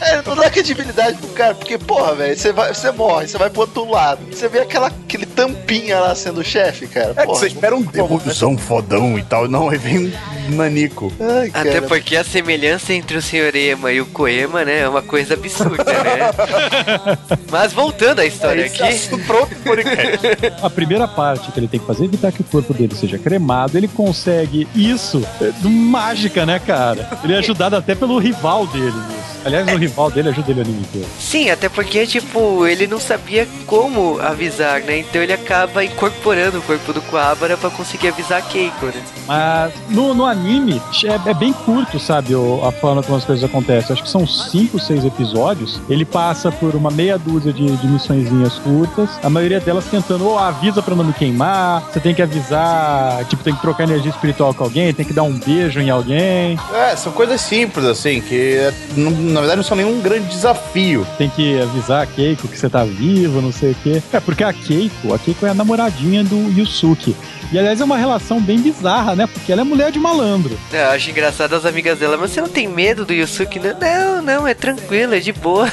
É, 0.00 0.22
não 0.22 0.36
dá 0.36 0.50
credibilidade 0.50 1.16
pro 1.18 1.28
cara, 1.28 1.54
porque, 1.54 1.78
porra, 1.78 2.14
velho, 2.14 2.36
você, 2.36 2.52
vai, 2.52 2.72
você 2.72 2.90
morre, 2.90 3.28
você 3.28 3.38
vai 3.38 3.50
pro 3.50 3.62
outro 3.62 3.90
lado. 3.90 4.20
Você 4.30 4.48
vê 4.48 4.60
aquela, 4.60 4.88
aquele 4.88 5.26
tampinha 5.26 5.98
lá 5.98 6.14
sendo 6.14 6.40
o 6.40 6.44
chefe, 6.44 6.86
cara. 6.86 7.12
É 7.16 7.20
que 7.20 7.26
porra, 7.26 7.38
você 7.38 7.46
espera 7.46 7.74
um 7.74 7.82
como, 7.82 7.92
demolidão 7.92 8.58
fodão 8.58 9.18
e 9.18 9.22
tal, 9.22 9.48
não, 9.48 9.68
aí 9.68 9.78
vem 9.78 10.12
um 10.48 10.56
nanico. 10.56 11.12
né? 11.18 11.40
Ai, 11.40 11.50
cara. 11.50 11.70
Até 11.70 11.80
porque 11.80 12.16
a 12.16 12.24
semelhança 12.24 12.92
entre 12.92 13.16
o 13.16 13.22
Sr. 13.22 13.54
Ema 13.54 13.92
e 13.92 14.00
o 14.00 14.06
Koema, 14.06 14.64
né, 14.64 14.80
é 14.80 14.88
uma 14.88 15.02
coisa 15.02 15.34
absurda, 15.34 15.84
né? 15.84 17.18
Mas 17.50 17.72
voltando 17.72 18.20
à 18.20 18.26
história 18.26 18.66
Esse 18.66 18.82
aqui. 18.82 19.32
outro 19.32 19.56
podcast. 19.64 20.26
A 20.62 20.70
primeira 20.70 21.08
parte 21.08 21.50
que 21.52 21.58
ele 21.60 21.68
tem 21.68 21.80
que 21.80 21.86
fazer 21.86 22.02
é 22.02 22.06
evitar 22.06 22.32
que 22.32 22.40
o 22.40 22.44
corpo 22.44 22.72
dele 22.74 22.94
seja 22.94 23.18
cremado. 23.18 23.76
Ele 23.76 23.88
consegue 23.88 24.68
isso 24.74 25.26
é, 25.40 25.52
mágica, 25.68 26.44
né, 26.44 26.58
cara? 26.58 27.08
Ele 27.24 27.34
é 27.34 27.38
ajudado 27.38 27.76
até 27.76 27.94
pelo 27.94 28.18
rival 28.18 28.66
dele. 28.66 28.86
nisso. 28.86 29.35
Aliás, 29.46 29.66
o 29.72 29.76
rival 29.76 30.10
dele 30.10 30.28
ajuda 30.30 30.50
ele 30.50 30.60
o 30.60 30.62
anime 30.64 30.80
inteiro. 30.80 31.08
Sim, 31.18 31.50
até 31.50 31.68
porque, 31.68 32.06
tipo, 32.06 32.66
ele 32.66 32.86
não 32.86 32.98
sabia 33.00 33.46
como 33.66 34.18
avisar, 34.20 34.80
né? 34.82 34.98
Então 34.98 35.22
ele 35.22 35.32
acaba 35.32 35.84
incorporando 35.84 36.58
o 36.58 36.62
corpo 36.62 36.92
do 36.92 37.00
Kuwabara 37.02 37.56
pra 37.56 37.70
conseguir 37.70 38.08
avisar 38.08 38.38
a 38.38 38.42
Keiko, 38.42 38.86
né? 38.86 39.02
Mas 39.26 39.72
no, 39.88 40.14
no 40.14 40.24
anime 40.26 40.80
é, 41.04 41.30
é 41.30 41.34
bem 41.34 41.52
curto, 41.52 41.98
sabe, 41.98 42.34
o- 42.34 42.60
a 42.64 42.72
forma 42.72 43.02
como 43.02 43.16
as 43.16 43.24
coisas 43.24 43.44
acontecem. 43.44 43.92
Acho 43.92 44.02
que 44.02 44.08
são 44.10 44.26
cinco, 44.26 44.78
seis 44.78 45.04
episódios. 45.04 45.80
Ele 45.88 46.04
passa 46.04 46.50
por 46.50 46.74
uma 46.74 46.90
meia 46.90 47.16
dúzia 47.18 47.52
de, 47.52 47.66
de 47.76 47.86
missõezinhas 47.86 48.54
curtas. 48.58 49.08
A 49.22 49.30
maioria 49.30 49.60
delas 49.60 49.84
tentando, 49.86 50.28
oh, 50.28 50.38
avisa 50.38 50.82
pra 50.82 50.94
não 50.94 51.04
me 51.04 51.12
queimar. 51.12 51.82
Você 51.92 52.00
tem 52.00 52.14
que 52.14 52.22
avisar, 52.22 53.24
tipo, 53.26 53.42
tem 53.44 53.54
que 53.54 53.60
trocar 53.60 53.84
energia 53.84 54.10
espiritual 54.10 54.52
com 54.54 54.64
alguém, 54.64 54.92
tem 54.92 55.04
que 55.06 55.12
dar 55.12 55.22
um 55.22 55.38
beijo 55.38 55.80
em 55.80 55.90
alguém. 55.90 56.58
É, 56.74 56.96
são 56.96 57.12
coisas 57.12 57.40
simples, 57.40 57.84
assim, 57.84 58.20
que 58.20 58.56
é, 58.56 58.72
não- 58.96 59.10
na 59.36 59.40
verdade 59.40 59.56
não 59.58 59.64
são 59.64 59.76
nenhum 59.76 60.00
grande 60.00 60.26
desafio. 60.28 61.06
Tem 61.18 61.28
que 61.28 61.60
avisar 61.60 62.02
a 62.02 62.06
Keiko 62.06 62.48
que 62.48 62.58
você 62.58 62.68
tá 62.68 62.84
vivo, 62.84 63.40
não 63.42 63.52
sei 63.52 63.72
o 63.72 63.76
quê. 63.82 64.02
É, 64.12 64.18
porque 64.18 64.42
a 64.42 64.52
Keiko, 64.52 65.12
a 65.14 65.18
Keiko 65.18 65.46
é 65.46 65.50
a 65.50 65.54
namoradinha 65.54 66.24
do 66.24 66.36
Yusuke. 66.58 67.14
E 67.52 67.58
aliás 67.58 67.80
é 67.80 67.84
uma 67.84 67.96
relação 67.96 68.40
bem 68.40 68.58
bizarra, 68.58 69.14
né? 69.14 69.26
Porque 69.26 69.52
ela 69.52 69.60
é 69.60 69.64
mulher 69.64 69.92
de 69.92 70.00
malandro. 70.00 70.58
É, 70.72 70.84
Eu 70.86 70.90
acho 70.90 71.10
engraçado 71.10 71.54
as 71.54 71.64
amigas 71.64 71.98
dela, 71.98 72.16
mas 72.16 72.32
você 72.32 72.40
não 72.40 72.48
tem 72.48 72.66
medo 72.66 73.04
do 73.04 73.12
Yusuke? 73.12 73.60
Não, 73.60 73.78
não, 73.78 74.22
não, 74.22 74.48
é 74.48 74.54
tranquilo, 74.54 75.14
é 75.14 75.20
de 75.20 75.32
boa. 75.32 75.70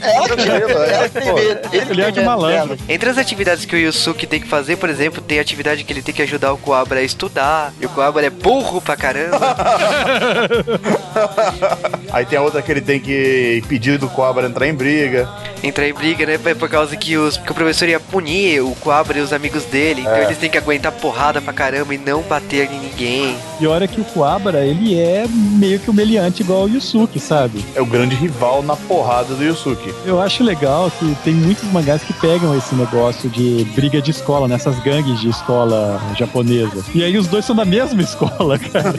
Ela 0.00 0.36
que 0.36 0.48
ela 0.48 1.08
tem 1.08 1.32
medo. 1.34 1.60
Ele 1.72 1.80
é 1.80 1.84
tem 1.84 1.94
de 1.94 2.02
medo 2.20 2.24
malandro. 2.24 2.76
dela. 2.76 2.78
Entre 2.88 3.08
as 3.08 3.18
atividades 3.18 3.64
que 3.64 3.76
o 3.76 3.78
Yusuke 3.78 4.26
tem 4.26 4.40
que 4.40 4.48
fazer, 4.48 4.76
por 4.76 4.90
exemplo, 4.90 5.22
tem 5.22 5.38
a 5.38 5.42
atividade 5.42 5.84
que 5.84 5.92
ele 5.92 6.02
tem 6.02 6.12
que 6.12 6.22
ajudar 6.22 6.52
o 6.52 6.58
Kuwabara 6.58 7.00
a 7.00 7.04
estudar. 7.04 7.72
E 7.80 7.86
o 7.86 7.88
Kuwabara 7.88 8.26
é 8.26 8.30
burro 8.30 8.80
pra 8.80 8.96
caramba. 8.96 9.38
Aí 12.12 12.24
tem 12.26 12.38
a 12.38 12.42
outra 12.42 12.60
que 12.62 12.70
ele 12.70 12.80
tem 12.80 13.00
que 13.02 13.60
impedir 13.64 13.98
do 13.98 14.08
Cobra 14.08 14.46
entrar 14.46 14.66
em 14.66 14.74
briga. 14.74 15.28
Entrar 15.62 15.86
em 15.88 15.92
briga, 15.94 16.24
né? 16.26 16.38
Por 16.38 16.68
causa 16.68 16.96
que, 16.96 17.16
os, 17.16 17.36
que 17.36 17.50
o 17.50 17.54
professor 17.54 17.88
ia 17.88 18.00
punir 18.00 18.60
o 18.62 18.70
Kuwabara 18.76 19.18
e 19.18 19.22
os 19.22 19.32
amigos 19.32 19.64
dele. 19.64 20.00
Então 20.00 20.14
É. 20.14 20.24
eles 20.24 20.38
têm 20.38 20.50
que 20.50 20.58
aguentar 20.58 20.92
porrada 20.92 21.40
pra 21.40 21.52
caramba 21.52 21.94
e 21.94 21.98
não 21.98 22.22
bater 22.22 22.68
em 22.70 22.78
ninguém. 22.80 23.36
E 23.60 23.66
olha 23.66 23.86
que 23.86 24.00
o 24.00 24.04
Kuwabara, 24.04 24.64
ele 24.64 24.98
é 24.98 25.24
meio 25.28 25.78
que 25.78 25.90
humilhante 25.90 26.42
igual 26.42 26.64
o 26.64 26.68
Yusuke, 26.68 27.20
sabe? 27.20 27.64
É 27.74 27.80
o 27.80 27.86
grande 27.86 28.14
rival 28.16 28.62
na 28.62 28.74
porrada 28.76 29.34
do 29.34 29.44
Yusuke. 29.44 29.92
Eu 30.04 30.20
acho 30.20 30.42
legal 30.42 30.90
que 30.90 31.14
tem 31.24 31.34
muitos 31.34 31.64
mangás 31.70 32.02
que 32.02 32.12
pegam 32.14 32.56
esse 32.56 32.74
negócio 32.74 33.28
de 33.30 33.64
briga 33.74 34.00
de 34.02 34.10
escola, 34.10 34.48
nessas 34.48 34.78
gangues 34.80 35.20
de 35.20 35.28
escola 35.28 36.00
japonesa. 36.18 36.84
E 36.94 37.04
aí 37.04 37.16
os 37.16 37.26
dois 37.28 37.44
são 37.44 37.54
da 37.54 37.64
mesma 37.64 38.02
escola, 38.02 38.58
cara. 38.58 38.94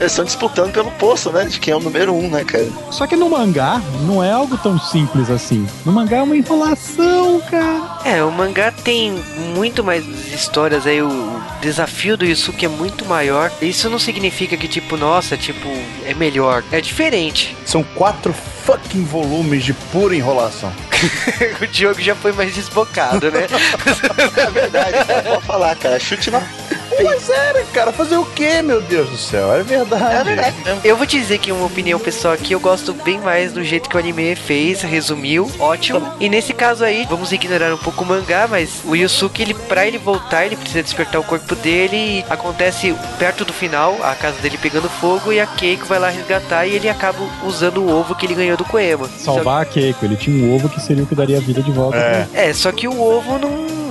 Eles 0.00 0.12
estão 0.12 0.24
disputando 0.24 0.72
pelo 0.72 0.90
posto, 0.92 1.30
né? 1.30 1.44
De 1.44 1.60
quem 1.60 1.72
é 1.72 1.76
o 1.76 1.80
número 1.80 2.12
um, 2.14 2.28
né, 2.28 2.44
cara? 2.44 2.66
Só 2.90 3.06
que 3.06 3.16
no 3.16 3.28
mangá 3.28 3.80
não 4.06 4.22
é 4.22 4.30
algo 4.30 4.56
tão 4.56 4.78
simples 4.78 5.30
assim. 5.30 5.66
No 5.84 5.92
mangá 5.92 6.18
é 6.18 6.22
uma 6.22 6.36
enrolação, 6.36 7.40
cara. 7.50 7.98
É, 8.04 8.22
o 8.22 8.30
mangá 8.30 8.70
tem 8.70 9.12
muito 9.54 9.82
mais 9.82 10.04
histórias 10.32 10.86
aí, 10.86 11.02
o 11.02 11.42
desafio 11.60 12.16
do 12.16 12.24
Yusuke 12.24 12.66
é 12.66 12.68
muito 12.68 13.04
maior. 13.04 13.50
Isso 13.60 13.88
não 13.90 13.98
significa 13.98 14.56
que, 14.56 14.68
tipo, 14.68 14.96
nossa, 14.96 15.36
tipo, 15.36 15.68
é 16.04 16.14
melhor. 16.14 16.62
É 16.70 16.80
diferente. 16.80 17.56
São 17.64 17.82
quatro 17.82 18.32
fucking 18.64 19.04
volumes 19.04 19.64
de 19.64 19.72
pura 19.72 20.14
enrolação. 20.14 20.72
o 21.60 21.66
Diogo 21.66 22.00
já 22.00 22.14
foi 22.14 22.32
mais 22.32 22.54
desbocado, 22.54 23.30
né? 23.30 23.46
É 24.36 24.50
verdade. 24.50 24.96
Pode 25.28 25.46
falar, 25.46 25.76
cara. 25.76 25.98
Chute 25.98 26.30
na. 26.30 26.42
Mas 27.02 27.28
era, 27.28 27.62
cara, 27.72 27.92
fazer 27.92 28.16
o 28.16 28.24
quê, 28.24 28.62
meu 28.62 28.80
Deus 28.80 29.08
do 29.08 29.16
céu? 29.16 29.52
É 29.52 29.62
verdade. 29.62 30.16
É 30.16 30.24
verdade 30.24 30.56
mesmo. 30.64 30.80
Eu 30.84 30.96
vou 30.96 31.06
te 31.06 31.18
dizer 31.18 31.38
que 31.38 31.50
uma 31.52 31.66
opinião 31.66 31.98
pessoal 31.98 32.34
aqui, 32.34 32.52
eu 32.52 32.60
gosto 32.60 32.92
bem 32.92 33.18
mais 33.18 33.52
do 33.52 33.64
jeito 33.64 33.88
que 33.88 33.96
o 33.96 33.98
anime 33.98 34.34
fez, 34.36 34.82
resumiu, 34.82 35.50
ótimo. 35.58 36.02
E 36.20 36.28
nesse 36.28 36.52
caso 36.52 36.84
aí, 36.84 37.06
vamos 37.08 37.32
ignorar 37.32 37.72
um 37.72 37.78
pouco 37.78 38.04
o 38.04 38.06
mangá, 38.06 38.46
mas 38.48 38.80
o 38.84 38.94
Yusuke, 38.94 39.42
ele, 39.42 39.54
pra 39.54 39.86
ele 39.86 39.98
voltar, 39.98 40.46
ele 40.46 40.56
precisa 40.56 40.82
despertar 40.82 41.20
o 41.20 41.24
corpo 41.24 41.54
dele 41.56 41.96
e 41.96 42.24
acontece 42.30 42.94
perto 43.18 43.44
do 43.44 43.52
final, 43.52 43.96
a 44.02 44.14
casa 44.14 44.40
dele 44.40 44.58
pegando 44.58 44.88
fogo 44.88 45.32
e 45.32 45.40
a 45.40 45.46
Keiko 45.46 45.86
vai 45.86 45.98
lá 45.98 46.08
resgatar 46.08 46.66
e 46.66 46.74
ele 46.74 46.88
acaba 46.88 47.18
usando 47.44 47.82
o 47.82 47.90
ovo 47.90 48.14
que 48.14 48.26
ele 48.26 48.34
ganhou 48.34 48.56
do 48.56 48.64
Koema. 48.64 49.08
Salvar 49.18 49.62
a 49.62 49.64
Keiko. 49.64 50.04
Ele 50.04 50.16
tinha 50.16 50.44
um 50.44 50.54
ovo 50.54 50.68
que 50.68 50.80
seria 50.80 51.02
o 51.02 51.06
que 51.06 51.14
daria 51.14 51.38
a 51.38 51.40
vida 51.40 51.62
de 51.62 51.70
volta. 51.70 51.96
É. 51.96 52.28
É, 52.34 52.52
só 52.52 52.70
que 52.72 52.86
o 52.86 53.00
ovo 53.00 53.38
não... 53.38 53.83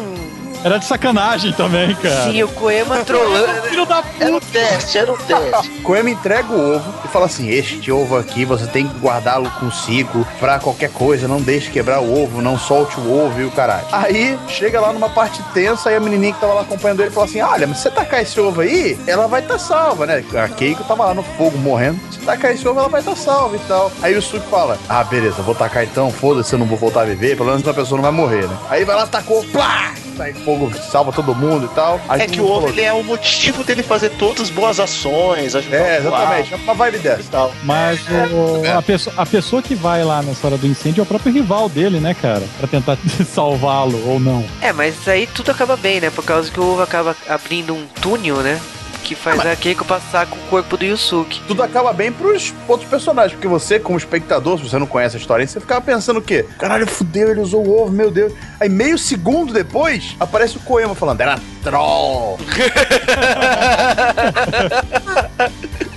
Era 0.64 0.78
de 0.78 0.86
sacanagem 0.86 1.52
também, 1.52 1.94
cara. 1.96 2.32
Sim, 2.32 2.42
o 2.44 2.48
Koema 2.48 3.04
trolando... 3.04 3.64
Filho 3.68 3.86
da 3.86 4.04
Era 4.20 4.36
um 4.36 4.40
teste, 4.40 4.98
era 4.98 5.12
um 5.12 5.18
teste. 5.18 5.70
Koema 5.84 6.10
entrega 6.10 6.54
o 6.54 6.76
ovo 6.76 6.94
e 7.04 7.08
fala 7.08 7.26
assim: 7.26 7.50
Este 7.50 7.92
ovo 7.92 8.18
aqui 8.18 8.46
você 8.46 8.66
tem 8.68 8.88
que 8.88 8.98
guardá-lo 9.00 9.50
consigo 9.60 10.26
pra 10.40 10.60
qualquer 10.60 10.90
coisa, 10.92 11.28
não 11.28 11.42
deixe 11.42 11.70
quebrar 11.70 12.00
o 12.02 12.24
ovo, 12.24 12.42
não 12.42 12.58
solte 12.58 13.00
o 13.00 13.12
ovo 13.12 13.42
e 13.42 13.46
o 13.46 13.52
caralho. 13.52 13.86
Aí 13.92 14.40
chega 14.48 14.80
lá 14.80 14.94
numa 14.94 15.10
parte 15.10 15.42
tensa 15.54 15.92
e 15.92 15.96
a 15.96 16.00
menininha 16.00 16.34
que 16.34 16.40
tava 16.40 16.54
lá 16.54 16.62
acompanhando 16.62 17.02
ele 17.02 17.12
fala 17.12 17.26
assim: 17.26 17.42
Olha, 17.42 17.68
mas 17.68 17.78
se 17.78 17.84
você 17.84 17.92
tacar 17.92 18.22
esse 18.22 18.40
ovo 18.40 18.62
aí, 18.62 18.98
ela 19.06 19.28
vai 19.28 19.42
estar 19.42 19.56
tá 19.56 19.60
salva, 19.60 20.06
né? 20.06 20.24
A 20.36 20.48
Keiko 20.48 20.84
tava 20.84 21.06
lá 21.06 21.14
no 21.14 21.24
fogo 21.24 21.58
morrendo. 21.58 22.00
Se 22.12 22.20
tacar 22.20 22.52
esse 22.52 22.66
ovo, 22.68 22.80
ela 22.80 22.90
vai 22.90 23.02
estar 23.02 23.12
tá 23.12 23.18
salva 23.18 23.56
e 23.56 23.60
tal. 23.68 23.92
Aí 24.02 24.16
o 24.16 24.22
Suki 24.22 24.48
fala: 24.50 24.78
Ah, 24.88 25.04
beleza, 25.04 25.42
vou 25.42 25.56
tacar 25.56 25.84
então, 25.84 26.12
foda-se, 26.12 26.54
eu 26.54 26.60
não 26.60 26.66
vou 26.66 26.78
voltar 26.78 27.02
a 27.02 27.06
viver, 27.06 27.36
pelo 27.36 27.50
menos 27.50 27.68
a 27.68 27.74
pessoa 27.74 27.98
não 27.98 28.04
vai 28.04 28.12
morrer, 28.12 28.48
né? 28.48 28.58
Aí 28.70 28.86
vai 28.86 28.96
lá, 28.96 29.06
tacou, 29.06 29.44
plá! 29.46 29.94
Sai 30.18 30.34
fogo, 30.34 30.72
salva 30.92 31.12
todo 31.12 31.34
mundo 31.34 31.66
e 31.72 31.76
tal. 31.76 32.00
Aí 32.08 32.22
É 32.22 32.28
que 32.28 32.40
o 32.40 32.68
ele 32.68 32.82
é 32.82 32.94
o 32.94 33.04
motivo 33.04 33.64
dele 33.64 33.82
fazer 33.82 34.10
todas 34.12 34.42
as 34.44 34.50
boas 34.50 34.80
ações, 34.80 35.56
ajudar 35.56 35.78
É, 35.78 35.98
exatamente, 35.98 36.54
é 36.54 36.58
uma 36.58 36.74
vibe 36.74 36.96
e 36.98 37.00
dessa. 37.00 37.24
tal. 37.32 37.52
Mas 37.64 38.00
o- 38.10 38.78
a, 38.78 38.82
pessoa, 38.82 39.14
a 39.18 39.26
pessoa 39.26 39.62
que 39.62 39.74
vai 39.76 40.04
lá 40.04 40.22
nessa 40.22 40.46
hora 40.48 40.58
do 40.58 40.68
incêndio 40.68 41.02
é 41.02 41.04
o 41.04 41.06
próprio 41.06 41.34
rival 41.34 41.68
dele, 41.68 42.00
né, 42.00 42.14
cara? 42.14 42.44
Pra 42.60 42.68
tentar 42.68 42.98
salvá-lo 43.26 44.02
ou 44.08 44.20
não. 44.20 44.46
É, 44.62 44.72
mas 44.72 45.08
aí 45.08 45.26
tudo 45.28 45.52
acaba 45.52 45.76
bem, 45.76 46.00
né? 46.00 46.10
Por 46.10 46.24
causa 46.24 46.52
que 46.52 46.60
o 46.60 46.74
ovo 46.74 46.82
acaba 46.82 47.16
abrindo 47.28 47.74
um 47.74 47.86
túnel, 48.02 48.38
né? 48.38 48.60
Que 49.04 49.16
faz 49.16 49.46
a 49.46 49.56
Keiko 49.56 49.84
passar 49.84 50.26
com 50.28 50.36
o 50.38 50.42
corpo 50.50 50.78
do 50.78 50.86
Yusuke. 50.86 51.42
tudo 51.46 51.62
acaba 51.62 51.92
bem 51.92 52.12
pros 52.12 52.54
outros 52.68 52.90
personagens, 52.90 53.34
porque 53.34 53.48
você, 53.48 53.78
como 53.80 53.98
espectador, 53.98 54.58
se 54.58 54.64
você 54.70 54.80
não 54.80 54.88
conhece 54.88 55.18
a 55.18 55.20
história, 55.20 55.46
você 55.46 55.60
ficava 55.60 55.82
pensando 55.82 56.20
o 56.20 56.22
quê? 56.22 56.46
Caralho, 56.58 56.88
fudeu, 56.88 57.30
ele 57.30 57.42
usou 57.42 57.66
o 57.66 57.82
ovo, 57.82 57.92
meu 57.92 58.10
Deus. 58.10 58.32
Aí 58.60 58.70
meio 58.70 58.98
segundo 58.98 59.52
depois, 59.52 60.16
aparece 60.20 60.56
o 60.58 60.62
Koema 60.62 60.96
falando, 60.96 61.20
era 61.20 61.38
troll. 61.62 62.40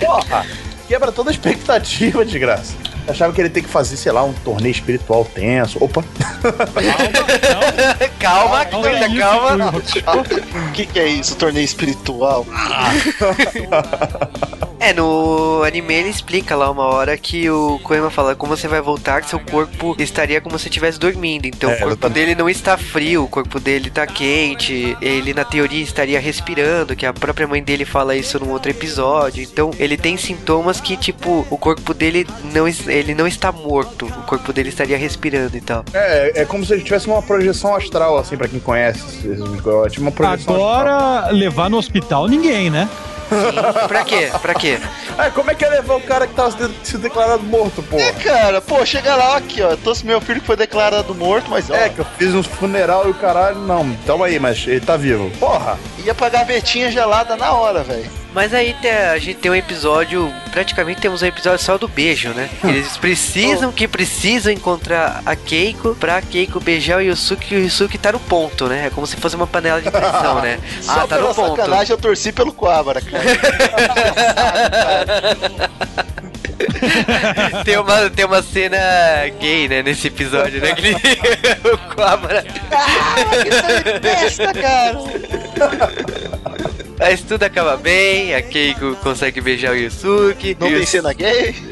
Porra, 0.00 0.44
quebra 0.86 1.12
toda 1.12 1.30
a 1.30 1.32
expectativa 1.32 2.24
de 2.24 2.38
graça. 2.38 2.74
Achava 3.08 3.32
que 3.32 3.40
ele 3.40 3.50
tem 3.50 3.62
que 3.62 3.68
fazer, 3.68 3.96
sei 3.96 4.10
lá, 4.10 4.24
um 4.24 4.32
torneio 4.32 4.72
espiritual 4.72 5.24
tenso. 5.24 5.78
Opa. 5.82 6.02
calma, 8.18 8.64
é 8.88 9.08
isso, 9.08 10.04
calma. 10.04 10.24
O 10.68 10.72
que, 10.72 10.86
que 10.86 10.98
é 10.98 11.06
isso? 11.06 11.36
Torneio 11.36 11.64
espiritual? 11.64 12.44
É, 14.86 14.92
no 14.92 15.64
anime 15.64 15.94
ele 15.94 16.08
explica 16.10 16.54
lá 16.54 16.70
uma 16.70 16.84
hora 16.84 17.18
que 17.18 17.50
o 17.50 17.80
Koema 17.82 18.08
fala 18.08 18.36
como 18.36 18.56
você 18.56 18.68
vai 18.68 18.80
voltar, 18.80 19.20
que 19.20 19.28
seu 19.28 19.40
corpo 19.40 19.96
estaria 19.98 20.40
como 20.40 20.56
se 20.60 20.68
estivesse 20.68 20.96
dormindo. 20.96 21.44
Então 21.46 21.72
É, 21.72 21.74
o 21.74 21.88
corpo 21.88 22.08
dele 22.08 22.36
não 22.36 22.48
está 22.48 22.78
frio, 22.78 23.24
o 23.24 23.28
corpo 23.28 23.58
dele 23.58 23.88
está 23.88 24.06
quente. 24.06 24.96
Ele, 25.02 25.34
na 25.34 25.44
teoria, 25.44 25.82
estaria 25.82 26.20
respirando, 26.20 26.94
que 26.94 27.04
a 27.04 27.12
própria 27.12 27.48
mãe 27.48 27.64
dele 27.64 27.84
fala 27.84 28.14
isso 28.14 28.38
num 28.38 28.52
outro 28.52 28.70
episódio. 28.70 29.42
Então 29.42 29.72
ele 29.76 29.96
tem 29.96 30.16
sintomas 30.16 30.80
que, 30.80 30.96
tipo, 30.96 31.44
o 31.50 31.58
corpo 31.58 31.92
dele 31.92 32.24
não, 32.54 32.68
ele 32.86 33.12
não 33.12 33.26
está 33.26 33.50
morto. 33.50 34.06
O 34.06 34.22
corpo 34.22 34.52
dele 34.52 34.68
estaria 34.68 34.96
respirando 34.96 35.56
e 35.56 35.60
tal. 35.60 35.84
É, 35.92 36.42
é 36.42 36.44
como 36.44 36.64
se 36.64 36.72
ele 36.74 36.84
tivesse 36.84 37.08
uma 37.08 37.20
projeção 37.20 37.74
astral, 37.74 38.18
assim, 38.18 38.36
pra 38.36 38.46
quem 38.46 38.60
conhece. 38.60 39.00
esses. 39.00 39.44
Tipo 39.90 40.00
uma 40.00 40.12
projeção 40.12 40.54
astral. 40.54 40.54
Agora, 40.54 41.32
levar 41.32 41.68
no 41.68 41.76
hospital 41.76 42.28
ninguém, 42.28 42.70
né? 42.70 42.88
Sim. 43.28 43.86
Pra 43.88 44.04
quê? 44.04 44.30
Pra 44.40 44.54
quê? 44.54 44.78
É, 45.18 45.30
como 45.30 45.50
é 45.50 45.54
que 45.54 45.64
é 45.64 45.68
levar 45.68 45.94
o 45.96 46.00
cara 46.00 46.26
que 46.26 46.34
tava 46.34 46.50
sendo 46.50 46.74
se 46.82 46.96
declarado 46.98 47.42
morto, 47.42 47.82
pô? 47.82 47.96
É, 47.98 48.12
cara, 48.12 48.60
pô, 48.60 48.84
chega 48.84 49.14
lá, 49.16 49.36
aqui, 49.36 49.62
ó. 49.62 49.76
Trouxe 49.76 50.04
meu 50.06 50.20
filho 50.20 50.40
que 50.40 50.46
foi 50.46 50.56
declarado 50.56 51.14
morto, 51.14 51.50
mas 51.50 51.68
ó, 51.70 51.74
É, 51.74 51.88
que 51.88 51.98
eu 52.00 52.06
fiz 52.18 52.34
um 52.34 52.42
funeral 52.42 53.06
e 53.06 53.10
o 53.10 53.14
caralho. 53.14 53.58
Não, 53.60 53.96
calma 54.06 54.26
aí, 54.26 54.38
mas 54.38 54.64
ele 54.66 54.80
tá 54.80 54.96
vivo. 54.96 55.30
Porra! 55.38 55.78
Ia 56.06 56.14
pra 56.14 56.28
gavetinha 56.28 56.90
gelada 56.90 57.36
na 57.36 57.52
hora, 57.52 57.82
velho. 57.82 58.08
Mas 58.32 58.52
aí 58.52 58.74
te- 58.74 58.88
a 58.88 59.18
gente 59.18 59.38
tem 59.38 59.50
um 59.50 59.54
episódio, 59.54 60.30
praticamente 60.52 61.00
temos 61.00 61.22
um 61.22 61.26
episódio 61.26 61.64
só 61.64 61.78
do 61.78 61.88
beijo, 61.88 62.28
né? 62.30 62.50
Eles 62.64 62.96
precisam 62.98 63.72
que 63.72 63.88
precisam 63.88 64.52
encontrar 64.52 65.22
a 65.24 65.34
Keiko 65.34 65.94
pra 65.94 66.20
Keiko 66.20 66.60
beijar 66.60 66.98
o 66.98 67.00
Yusuke 67.00 67.54
e 67.54 67.58
o 67.58 67.62
Yusuke 67.64 67.96
tá 67.96 68.12
no 68.12 68.20
ponto, 68.20 68.66
né? 68.66 68.86
É 68.86 68.90
como 68.90 69.06
se 69.06 69.16
fosse 69.16 69.34
uma 69.34 69.46
panela 69.46 69.80
de 69.80 69.90
pressão, 69.90 70.42
né? 70.42 70.58
Só 70.82 70.92
Ah, 70.92 71.06
tá 71.06 71.16
pela 71.16 71.28
no 71.30 71.34
ponto. 71.34 71.56
sacanagem 71.56 71.92
eu 71.92 71.98
torci 71.98 72.30
pelo 72.30 72.52
Quabara, 72.52 73.00
cara. 73.00 73.24
Tem 77.64 77.78
uma, 77.78 78.10
tem 78.10 78.24
uma 78.24 78.42
cena 78.42 78.76
gay, 79.40 79.68
né, 79.68 79.82
nesse 79.82 80.06
episódio, 80.08 80.60
né? 80.60 80.74
Que 80.74 80.86
ele- 80.88 80.96
o 81.72 81.78
Quabra. 81.94 82.44
ah, 82.72 83.14
que 83.42 83.50
cara. 84.60 84.98
Mas 86.98 87.20
tudo 87.20 87.42
acaba 87.42 87.76
bem, 87.76 88.34
a 88.34 88.42
Keiko 88.42 88.96
consegue 88.96 89.40
beijar 89.40 89.72
o 89.72 89.76
Yusuke. 89.76 90.56
Não 90.58 90.68
tem 90.68 90.86
cena 90.86 91.12
gay? 91.12 91.54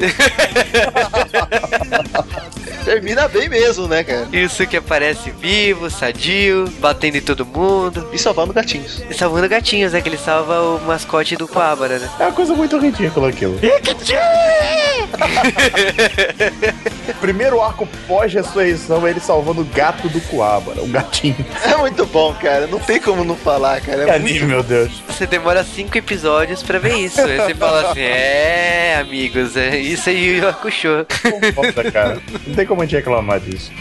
Termina 2.85 3.27
bem 3.27 3.49
mesmo, 3.49 3.87
né, 3.87 4.03
cara? 4.03 4.27
Yusuke 4.31 4.77
aparece 4.77 5.31
vivo, 5.31 5.89
sadio, 5.89 6.71
batendo 6.79 7.17
em 7.17 7.21
todo 7.21 7.43
mundo. 7.43 8.07
E 8.13 8.19
salvando 8.19 8.53
gatinhos. 8.53 9.01
E 9.09 9.13
salvando 9.13 9.49
gatinhos, 9.49 9.93
né? 9.93 10.01
Que 10.01 10.09
ele 10.09 10.17
salva 10.19 10.61
o 10.61 10.79
mascote 10.85 11.35
do 11.35 11.47
Quabara, 11.47 11.97
né? 11.97 12.07
É 12.19 12.23
uma 12.25 12.31
coisa 12.31 12.53
muito 12.53 12.77
ridícula 12.77 13.29
aquilo. 13.29 13.59
Primeiro 17.19 17.61
arco 17.61 17.87
pós-ressurreição 18.07 19.05
é 19.07 19.11
ele 19.11 19.19
salvando 19.19 19.61
o 19.61 19.65
gato 19.65 20.07
do 20.09 20.19
Coabra, 20.21 20.81
o 20.81 20.87
gatinho. 20.87 21.35
É 21.63 21.75
muito 21.77 22.05
bom, 22.05 22.33
cara. 22.35 22.67
Não 22.67 22.79
tem 22.79 22.99
como 22.99 23.23
não 23.23 23.35
falar, 23.35 23.81
cara. 23.81 24.03
É 24.03 24.15
É 24.15 24.19
muito 24.19 24.31
anime, 24.31 24.45
meu 24.45 24.63
Deus. 24.63 24.91
Você 25.15 25.25
demora 25.25 25.63
cinco 25.63 25.97
episódios 25.97 26.61
pra 26.61 26.77
ver 26.77 26.97
isso. 26.97 27.21
Aí 27.21 27.37
você 27.37 27.55
fala 27.55 27.89
assim, 27.89 28.01
é, 28.01 28.97
amigos, 28.99 29.55
é 29.55 29.77
isso 29.77 30.09
aí 30.09 30.31
o 30.31 30.37
Yu 30.43 30.49
Hakusho. 30.49 31.07
Foda, 31.53 31.89
cara. 31.89 32.21
Não 32.45 32.53
tem 32.53 32.65
como 32.65 32.81
a 32.81 32.85
gente 32.85 32.97
reclamar 32.97 33.39
disso. 33.39 33.71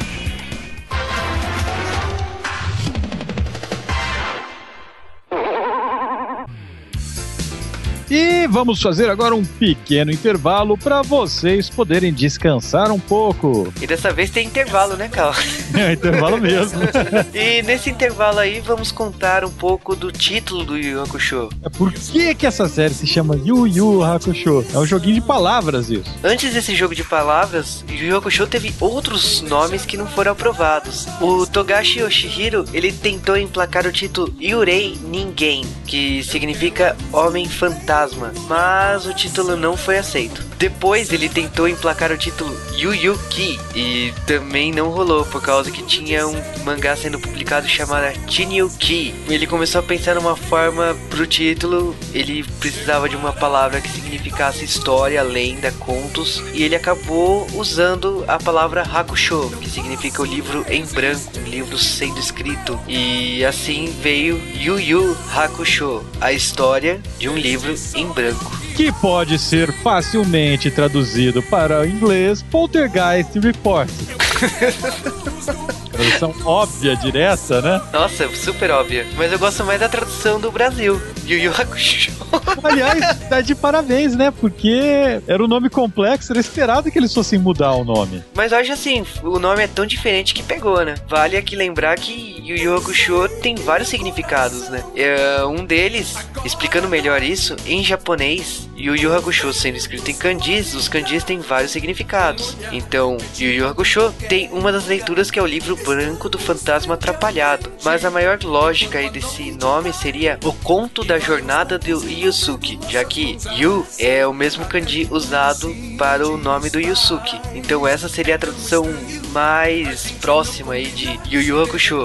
E 8.17 8.47
vamos 8.47 8.81
fazer 8.81 9.11
agora 9.11 9.35
um 9.35 9.45
pequeno 9.45 10.13
intervalo 10.13 10.79
para 10.79 11.03
vocês 11.03 11.69
poderem 11.69 12.13
descansar 12.13 12.93
um 12.93 13.01
pouco. 13.01 13.75
E 13.83 13.89
dessa 13.89 14.13
vez 14.13 14.31
tem 14.31 14.47
intervalo, 14.47 14.95
né, 14.95 15.09
Cal? 15.09 15.35
É 15.75 15.95
intervalo 15.95 16.41
mesmo. 16.41 16.79
E 17.35 17.63
nesse 17.63 17.91
intervalo 17.91 18.39
aí, 18.39 18.61
vamos 18.61 18.93
contar 18.93 19.45
um 19.45 19.51
pouco 19.51 19.97
do 19.97 20.13
título 20.13 20.65
do 20.65 20.77
Yu 20.77 20.91
Yu 20.91 21.03
Hakusho. 21.03 21.49
Por 21.77 21.93
que 21.93 22.33
que 22.37 22.47
essa 22.47 22.69
série 22.69 22.95
se 22.95 23.05
chama 23.05 23.35
Yu 23.35 23.67
Yu 23.67 24.05
Hakusho? 24.05 24.65
É 24.73 24.79
um 24.79 24.87
joguinho 24.87 25.17
de 25.17 25.21
palavras 25.21 25.91
isso. 25.91 26.15
Antes 26.23 26.55
desse 26.55 26.77
jogo 26.77 26.95
de 26.95 27.03
palavras, 27.03 27.85
Yu 27.89 28.07
Yu 28.11 28.17
Hakusho 28.17 28.47
teve 28.47 28.73
outros 28.79 29.43
nomes 29.43 29.85
que 29.85 29.97
não 29.97 30.07
foram 30.07 30.31
aprovados. 30.31 31.09
O 31.21 31.45
Togashi 31.47 31.99
Yoshihiro, 31.99 32.65
ele 32.73 32.93
tentou 32.93 33.37
emplacar 33.37 33.85
o 33.89 33.93
título 33.93 34.33
Yurei 34.41 34.97
Ninguém, 35.03 35.65
que 35.85 36.23
significa 36.23 36.97
Homem 37.13 37.49
Fantasma, 37.49 38.04
mas 38.49 39.07
o 39.07 39.15
título 39.15 39.57
não 39.57 39.77
foi 39.77 39.97
aceito. 39.99 40.54
Depois 40.59 41.13
ele 41.13 41.29
tentou 41.29 41.69
emplacar 41.69 42.13
o 42.13 42.17
título 42.17 42.55
Yu 42.77 42.95
Yu 42.95 43.19
Ki 43.31 43.59
e 43.75 44.13
também 44.27 44.73
não 44.73 44.91
rolou 44.91 45.25
por 45.25 45.43
causa 45.43 45.71
que 45.71 45.83
tinha 45.83 46.27
um 46.27 46.41
mangá 46.65 46.97
sendo 46.97 47.19
publicado 47.19 47.69
chamado 47.69 48.13
Chinyu 48.29 48.71
Ki. 48.79 49.15
Ele 49.29 49.47
começou 49.47 49.81
a 49.81 49.85
pensar 49.85 50.15
numa 50.15 50.37
forma 50.37 50.97
pro 51.11 51.27
título, 51.27 51.95
ele 52.13 52.45
precisava 52.61 53.09
de 53.09 53.17
uma 53.17 53.33
palavra 53.33 53.81
que 53.81 53.89
significasse 53.89 54.65
história, 54.65 55.23
lenda, 55.23 55.73
contos 55.73 56.43
e 56.53 56.63
ele 56.63 56.77
acabou 56.77 57.47
usando 57.55 58.25
a 58.27 58.39
palavra 58.39 58.83
Hakusho, 58.83 59.51
que 59.61 59.69
significa 59.69 60.23
o 60.23 60.25
livro 60.25 60.65
em 60.69 60.85
branco, 60.87 61.39
um 61.39 61.49
livro 61.49 61.79
sendo 61.79 62.19
escrito. 62.19 62.79
E 62.89 63.45
assim 63.45 63.95
veio 64.03 64.41
Yu 64.55 64.79
Yu 64.79 65.17
Hakusho, 65.35 66.05
a 66.21 66.33
história 66.33 67.01
de 67.19 67.29
um 67.29 67.37
livro 67.37 67.75
em 67.95 68.07
branco. 68.07 68.64
Que 68.77 68.93
pode 68.93 69.39
ser 69.39 69.73
facilmente 69.73 70.71
traduzido 70.71 71.43
para 71.43 71.81
o 71.81 71.87
inglês 71.87 72.43
Poltergeist 72.43 73.39
Report. 73.39 73.89
Tradução 75.95 76.35
óbvia, 76.45 76.97
direta, 76.97 77.63
né? 77.63 77.81
Nossa, 77.93 78.29
super 78.35 78.71
óbvia. 78.73 79.07
Mas 79.17 79.31
eu 79.31 79.39
gosto 79.39 79.65
mais 79.65 79.79
da 79.79 79.89
tradução 79.89 80.41
do 80.41 80.51
Brasil. 80.51 81.01
Yu 81.25 81.39
Yu 81.39 81.53
Hakusho. 81.53 82.13
Aliás, 82.63 83.21
tá 83.29 83.41
de 83.41 83.55
parabéns, 83.55 84.17
né? 84.17 84.33
Porque 84.33 85.21
era 85.27 85.43
um 85.43 85.47
nome 85.47 85.71
complexo, 85.71 86.33
era 86.33 86.41
esperado 86.41 86.91
que 86.91 86.99
eles 86.99 87.15
fossem 87.15 87.39
mudar 87.39 87.73
o 87.73 87.85
nome. 87.85 88.23
Mas 88.35 88.53
eu 88.53 88.59
acho 88.59 88.73
assim, 88.73 89.07
o 89.23 89.39
nome 89.39 89.63
é 89.63 89.67
tão 89.69 89.87
diferente 89.87 90.35
que 90.35 90.43
pegou, 90.43 90.85
né? 90.85 90.95
Vale 91.09 91.37
aqui 91.37 91.55
lembrar 91.55 91.97
que 91.97 92.43
Yu 92.45 92.57
Yu 92.57 92.77
Hakusho 92.77 93.29
tem 93.41 93.55
vários 93.55 93.89
significados, 93.89 94.69
né? 94.69 94.83
É, 94.97 95.45
um 95.45 95.65
deles, 95.65 96.17
explicando 96.45 96.89
melhor 96.89 97.23
isso, 97.23 97.55
em 97.67 97.83
japonês, 97.85 98.69
Yu 98.77 98.97
Yu 98.97 99.15
Hakusho 99.15 99.53
sendo 99.53 99.77
escrito 99.77 100.11
em 100.11 100.15
kanjis, 100.15 100.75
os 100.75 100.89
kanjis 100.89 101.23
têm 101.23 101.39
vários 101.41 101.71
significados. 101.71 102.57
Então, 102.73 103.17
Yu 103.39 103.51
Yu 103.51 103.69
Hakusho 103.69 104.13
tem 104.29 104.51
uma 104.51 104.73
das 104.73 104.87
leituras 104.87 105.31
que 105.31 105.39
é 105.39 105.43
o 105.43 105.47
livro 105.47 105.77
branco 105.77 106.29
do 106.29 106.39
fantasma 106.39 106.95
atrapalhado. 106.95 107.73
Mas 107.85 108.05
a 108.05 108.11
maior 108.11 108.39
lógica 108.43 108.99
aí 108.99 109.11
desse 109.11 109.53
nome 109.53 109.93
seria 109.93 110.39
o 110.45 110.53
conto 110.53 111.05
da 111.05 111.19
jornada 111.19 111.79
do 111.79 112.11
Yusuke, 112.11 112.79
já 112.89 113.05
que 113.05 113.39
Yu 113.57 113.87
é 113.99 114.27
o 114.27 114.35
mesmo 114.35 114.65
kanji 114.67 115.07
usado 115.11 115.75
para 115.97 116.27
o 116.27 116.37
nome 116.37 116.69
do 116.71 116.81
Yusuke. 116.81 117.41
Então 117.55 117.87
essa 117.87 118.09
seria 118.09 118.35
a 118.35 118.39
tradução 118.39 118.85
mais 119.31 120.11
próxima 120.13 120.75
aí 120.75 120.87
de 120.87 121.19
Yu 121.31 121.41
Yu 121.41 121.63
Hakusho. 121.63 122.05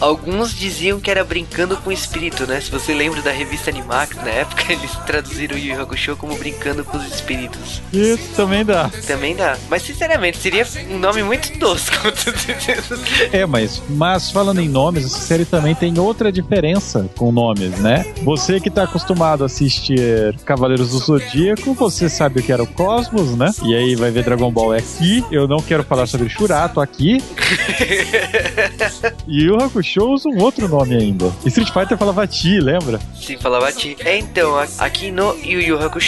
Alguns 0.00 0.54
diziam 0.54 0.98
que 0.98 1.10
era 1.10 1.22
brincando 1.22 1.76
com 1.76 1.90
o 1.90 1.92
espírito, 1.92 2.46
né? 2.46 2.58
Se 2.60 2.70
você 2.70 2.94
lembra 2.94 3.20
da 3.20 3.30
revista 3.30 3.70
Animax, 3.70 4.16
na 4.16 4.30
época 4.30 4.64
eles 4.72 4.90
traduziram 5.06 5.58
Yu 5.58 5.74
Yu 5.74 5.82
Hakusho 5.82 6.09
como 6.16 6.36
brincando 6.36 6.84
com 6.84 6.96
os 6.96 7.06
espíritos. 7.06 7.80
Isso 7.92 8.30
também 8.36 8.64
dá. 8.64 8.90
Também 9.06 9.34
dá. 9.36 9.56
Mas 9.68 9.82
sinceramente, 9.82 10.38
seria 10.38 10.66
um 10.90 10.98
nome 10.98 11.22
muito 11.22 11.58
tosco. 11.58 11.96
É, 13.32 13.46
mas, 13.46 13.82
mas 13.88 14.30
falando 14.30 14.60
em 14.60 14.68
nomes, 14.68 15.04
essa 15.06 15.18
série 15.20 15.44
também 15.44 15.74
tem 15.74 15.98
outra 15.98 16.30
diferença 16.32 17.08
com 17.16 17.30
nomes, 17.32 17.78
né? 17.78 18.04
Você 18.22 18.60
que 18.60 18.70
tá 18.70 18.84
acostumado 18.84 19.42
a 19.42 19.46
assistir 19.46 20.34
Cavaleiros 20.44 20.90
do 20.90 20.98
Zodíaco, 20.98 21.74
você 21.74 22.08
sabe 22.08 22.40
o 22.40 22.42
que 22.42 22.52
era 22.52 22.62
o 22.62 22.66
Cosmos, 22.66 23.36
né? 23.36 23.50
E 23.62 23.74
aí 23.74 23.94
vai 23.94 24.10
ver 24.10 24.24
Dragon 24.24 24.50
Ball 24.50 24.72
aqui. 24.72 25.24
Eu 25.30 25.46
não 25.46 25.58
quero 25.60 25.82
falar 25.84 26.06
sobre 26.06 26.28
Shurato 26.28 26.80
aqui. 26.80 27.22
e 29.26 29.48
o 29.50 29.56
Hakusho 29.62 30.04
usa 30.08 30.28
um 30.28 30.38
outro 30.42 30.68
nome 30.68 30.96
ainda. 30.96 31.32
Street 31.46 31.70
Fighter 31.72 31.96
falava 31.96 32.26
Ti, 32.26 32.60
lembra? 32.60 33.00
Sim, 33.20 33.36
falava 33.38 33.72
ti. 33.72 33.96
É, 34.04 34.18
então, 34.18 34.56
a- 34.56 34.66
aqui 34.78 35.10
no 35.10 35.34
Yu 35.38 35.60
Yu 35.60 35.78
Hakusho 35.78 35.99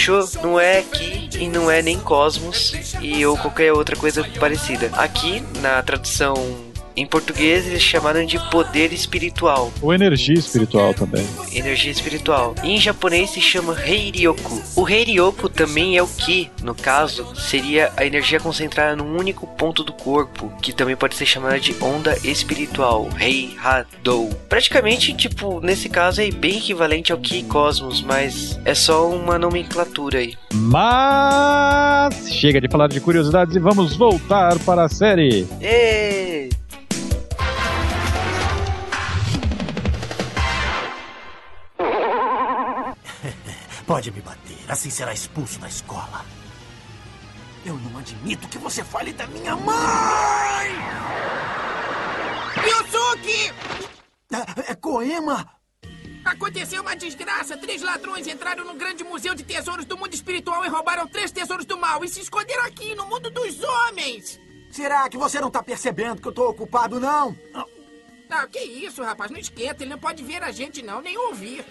não 0.42 0.58
é 0.58 0.82
Ki 0.82 1.28
e 1.38 1.48
não 1.48 1.70
é 1.70 1.82
nem 1.82 1.98
Cosmos 1.98 2.72
e 3.00 3.24
ou 3.26 3.36
qualquer 3.36 3.72
outra 3.72 3.94
coisa 3.94 4.24
parecida. 4.38 4.90
Aqui, 4.94 5.42
na 5.60 5.82
tradução 5.82 6.71
em 6.96 7.06
português, 7.06 7.66
eles 7.66 7.82
chamaram 7.82 8.24
de 8.24 8.38
poder 8.50 8.92
espiritual, 8.92 9.72
Ou 9.80 9.92
energia 9.94 10.34
espiritual 10.34 10.92
também. 10.94 11.26
energia 11.52 11.90
espiritual. 11.90 12.54
E 12.62 12.70
em 12.72 12.80
japonês 12.80 13.30
se 13.30 13.40
chama 13.40 13.76
Heiryoku. 13.80 14.62
O 14.76 14.88
Heiryoku 14.88 15.48
também 15.48 15.96
é 15.96 16.02
o 16.02 16.06
Ki, 16.06 16.50
no 16.62 16.74
caso, 16.74 17.26
seria 17.36 17.92
a 17.96 18.04
energia 18.04 18.40
concentrada 18.40 18.96
num 18.96 19.16
único 19.18 19.46
ponto 19.46 19.82
do 19.82 19.92
corpo, 19.92 20.52
que 20.62 20.72
também 20.72 20.96
pode 20.96 21.14
ser 21.14 21.26
chamada 21.26 21.58
de 21.58 21.74
onda 21.82 22.16
espiritual, 22.24 23.08
Rei. 23.16 23.56
Praticamente, 24.48 25.12
tipo, 25.14 25.60
nesse 25.60 25.88
caso 25.88 26.20
é 26.20 26.30
bem 26.30 26.58
equivalente 26.58 27.12
ao 27.12 27.18
Ki 27.18 27.42
Cosmos, 27.44 28.02
mas 28.02 28.58
é 28.64 28.74
só 28.74 29.08
uma 29.08 29.38
nomenclatura 29.38 30.18
aí. 30.18 30.34
Mas 30.52 32.28
chega 32.32 32.60
de 32.60 32.68
falar 32.68 32.88
de 32.88 33.00
curiosidades 33.00 33.54
e 33.56 33.58
vamos 33.60 33.96
voltar 33.96 34.58
para 34.60 34.84
a 34.84 34.88
série. 34.88 35.46
Ê! 35.60 36.31
Pode 43.92 44.10
me 44.10 44.22
bater, 44.22 44.56
assim 44.68 44.88
será 44.88 45.12
expulso 45.12 45.58
da 45.58 45.68
escola. 45.68 46.24
Eu 47.62 47.76
não 47.76 47.98
admito 47.98 48.48
que 48.48 48.56
você 48.56 48.82
fale 48.82 49.12
da 49.12 49.26
minha 49.26 49.54
mãe! 49.54 50.70
Yusuke! 52.56 53.52
É, 54.32 54.72
é 54.72 54.74
Koema! 54.76 55.46
Aconteceu 56.24 56.80
uma 56.80 56.96
desgraça. 56.96 57.54
Três 57.58 57.82
ladrões 57.82 58.26
entraram 58.26 58.64
no 58.64 58.72
grande 58.72 59.04
museu 59.04 59.34
de 59.34 59.42
tesouros 59.42 59.84
do 59.84 59.98
mundo 59.98 60.14
espiritual 60.14 60.64
e 60.64 60.70
roubaram 60.70 61.06
três 61.06 61.30
tesouros 61.30 61.66
do 61.66 61.76
mal 61.76 62.02
e 62.02 62.08
se 62.08 62.22
esconderam 62.22 62.64
aqui 62.64 62.94
no 62.94 63.06
mundo 63.06 63.28
dos 63.28 63.62
homens. 63.62 64.40
Será 64.70 65.06
que 65.10 65.18
você 65.18 65.38
não 65.38 65.50
tá 65.50 65.62
percebendo 65.62 66.22
que 66.22 66.28
eu 66.28 66.32
tô 66.32 66.48
ocupado, 66.48 66.98
não? 66.98 67.36
Ah, 68.30 68.46
que 68.46 68.58
isso, 68.58 69.02
rapaz? 69.02 69.30
Não 69.30 69.38
esquenta. 69.38 69.82
Ele 69.82 69.90
não 69.90 69.98
pode 69.98 70.22
ver 70.22 70.42
a 70.42 70.50
gente, 70.50 70.80
não, 70.80 71.02
nem 71.02 71.18
ouvir. 71.18 71.62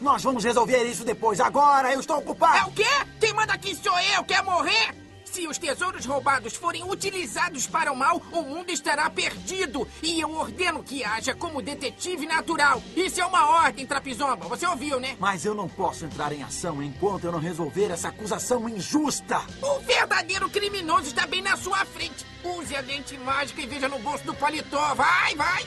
Nós 0.00 0.22
vamos 0.22 0.44
resolver 0.44 0.84
isso 0.84 1.04
depois. 1.04 1.40
Agora 1.40 1.92
eu 1.92 2.00
estou 2.00 2.16
É 2.16 2.18
ocupado. 2.18 2.68
o 2.68 2.72
quê? 2.72 2.84
Quem 3.20 3.32
manda 3.32 3.52
aqui 3.54 3.74
sou 3.74 3.98
eu. 4.16 4.24
Quer 4.24 4.42
morrer? 4.42 4.94
Se 5.24 5.46
os 5.46 5.58
tesouros 5.58 6.06
roubados 6.06 6.54
forem 6.56 6.82
utilizados 6.84 7.66
para 7.66 7.92
o 7.92 7.96
mal, 7.96 8.22
o 8.32 8.40
mundo 8.42 8.70
estará 8.70 9.10
perdido. 9.10 9.86
E 10.02 10.18
eu 10.18 10.30
ordeno 10.32 10.82
que 10.82 11.04
haja 11.04 11.34
como 11.34 11.60
detetive 11.60 12.24
natural. 12.26 12.82
Isso 12.96 13.20
é 13.20 13.26
uma 13.26 13.46
ordem, 13.64 13.84
Trapizomba. 13.84 14.46
Você 14.48 14.66
ouviu, 14.66 14.98
né? 14.98 15.14
Mas 15.20 15.44
eu 15.44 15.54
não 15.54 15.68
posso 15.68 16.06
entrar 16.06 16.32
em 16.32 16.42
ação 16.42 16.82
enquanto 16.82 17.24
eu 17.24 17.32
não 17.32 17.38
resolver 17.40 17.90
essa 17.90 18.08
acusação 18.08 18.66
injusta. 18.66 19.42
O 19.60 19.78
verdadeiro 19.80 20.48
criminoso 20.48 21.08
está 21.08 21.26
bem 21.26 21.42
na 21.42 21.56
sua 21.56 21.84
frente. 21.84 22.24
Use 22.42 22.74
a 22.74 22.80
lente 22.80 23.18
mágica 23.18 23.60
e 23.60 23.66
veja 23.66 23.88
no 23.88 23.98
bolso 23.98 24.24
do 24.24 24.32
paletó. 24.34 24.94
Vai, 24.94 25.34
vai. 25.34 25.66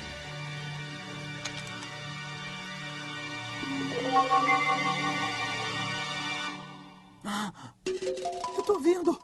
Eu 8.57 8.63
tô 8.63 8.79
vendo. 8.79 9.19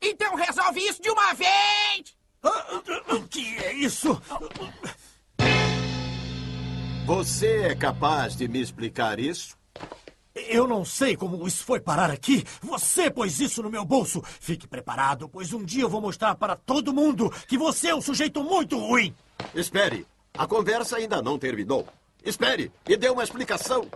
Então 0.00 0.34
resolve 0.34 0.80
isso 0.80 1.02
de 1.02 1.10
uma 1.10 1.34
vez! 1.34 2.16
O 3.12 3.28
que 3.28 3.58
é 3.58 3.72
isso? 3.74 4.20
Você 7.04 7.62
é 7.62 7.74
capaz 7.74 8.36
de 8.36 8.48
me 8.48 8.60
explicar 8.60 9.18
isso? 9.18 9.58
Eu 10.34 10.66
não 10.66 10.84
sei 10.84 11.16
como 11.16 11.46
isso 11.46 11.64
foi 11.64 11.80
parar 11.80 12.10
aqui. 12.10 12.44
Você 12.62 13.10
pôs 13.10 13.40
isso 13.40 13.62
no 13.62 13.70
meu 13.70 13.84
bolso. 13.84 14.22
Fique 14.40 14.66
preparado, 14.66 15.28
pois 15.28 15.52
um 15.52 15.64
dia 15.64 15.82
eu 15.82 15.88
vou 15.88 16.00
mostrar 16.00 16.34
para 16.36 16.56
todo 16.56 16.94
mundo 16.94 17.30
que 17.46 17.58
você 17.58 17.88
é 17.88 17.94
um 17.94 18.00
sujeito 18.00 18.42
muito 18.42 18.78
ruim. 18.78 19.14
Espere, 19.54 20.06
a 20.32 20.46
conversa 20.46 20.96
ainda 20.96 21.20
não 21.20 21.38
terminou. 21.38 21.86
Espere, 22.24 22.70
e 22.88 22.96
dê 22.96 23.08
uma 23.08 23.24
explicação. 23.24 23.88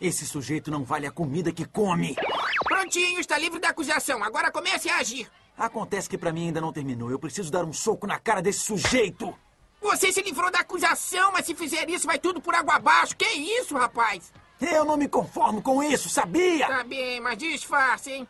Esse 0.00 0.26
sujeito 0.26 0.70
não 0.70 0.82
vale 0.82 1.06
a 1.06 1.10
comida 1.10 1.52
que 1.52 1.64
come. 1.64 2.16
Prontinho, 2.64 3.20
está 3.20 3.36
livre 3.38 3.60
da 3.60 3.68
acusação. 3.68 4.24
Agora 4.24 4.50
comece 4.50 4.88
a 4.88 4.96
agir. 4.96 5.30
Acontece 5.56 6.08
que 6.08 6.16
pra 6.16 6.32
mim 6.32 6.46
ainda 6.46 6.60
não 6.60 6.72
terminou. 6.72 7.10
Eu 7.10 7.18
preciso 7.18 7.52
dar 7.52 7.64
um 7.64 7.72
soco 7.72 8.06
na 8.06 8.18
cara 8.18 8.40
desse 8.40 8.60
sujeito. 8.60 9.36
Você 9.80 10.10
se 10.10 10.22
livrou 10.22 10.50
da 10.50 10.60
acusação, 10.60 11.32
mas 11.32 11.46
se 11.46 11.54
fizer 11.54 11.88
isso, 11.88 12.06
vai 12.06 12.18
tudo 12.18 12.40
por 12.40 12.54
água 12.54 12.76
abaixo. 12.76 13.16
Que 13.16 13.26
isso, 13.26 13.76
rapaz? 13.76 14.32
Eu 14.60 14.84
não 14.84 14.96
me 14.96 15.08
conformo 15.08 15.62
com 15.62 15.82
isso, 15.82 16.08
sabia? 16.08 16.66
Tá 16.66 16.84
bem, 16.84 17.20
mas 17.20 17.38
disfarce, 17.38 18.10
hein? 18.10 18.28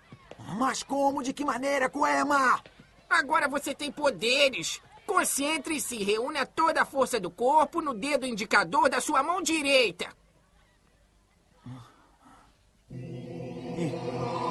Mas 0.58 0.82
como? 0.82 1.22
De 1.22 1.32
que 1.32 1.44
maneira, 1.44 1.88
Coema? 1.88 2.60
Agora 3.08 3.48
você 3.48 3.74
tem 3.74 3.90
poderes. 3.90 4.80
Concentre-se 5.10 5.96
e 5.96 6.04
reúna 6.04 6.46
toda 6.46 6.82
a 6.82 6.84
força 6.84 7.18
do 7.18 7.32
corpo 7.32 7.82
no 7.82 7.92
dedo 7.92 8.24
indicador 8.24 8.88
da 8.88 9.00
sua 9.00 9.24
mão 9.24 9.42
direita. 9.42 10.06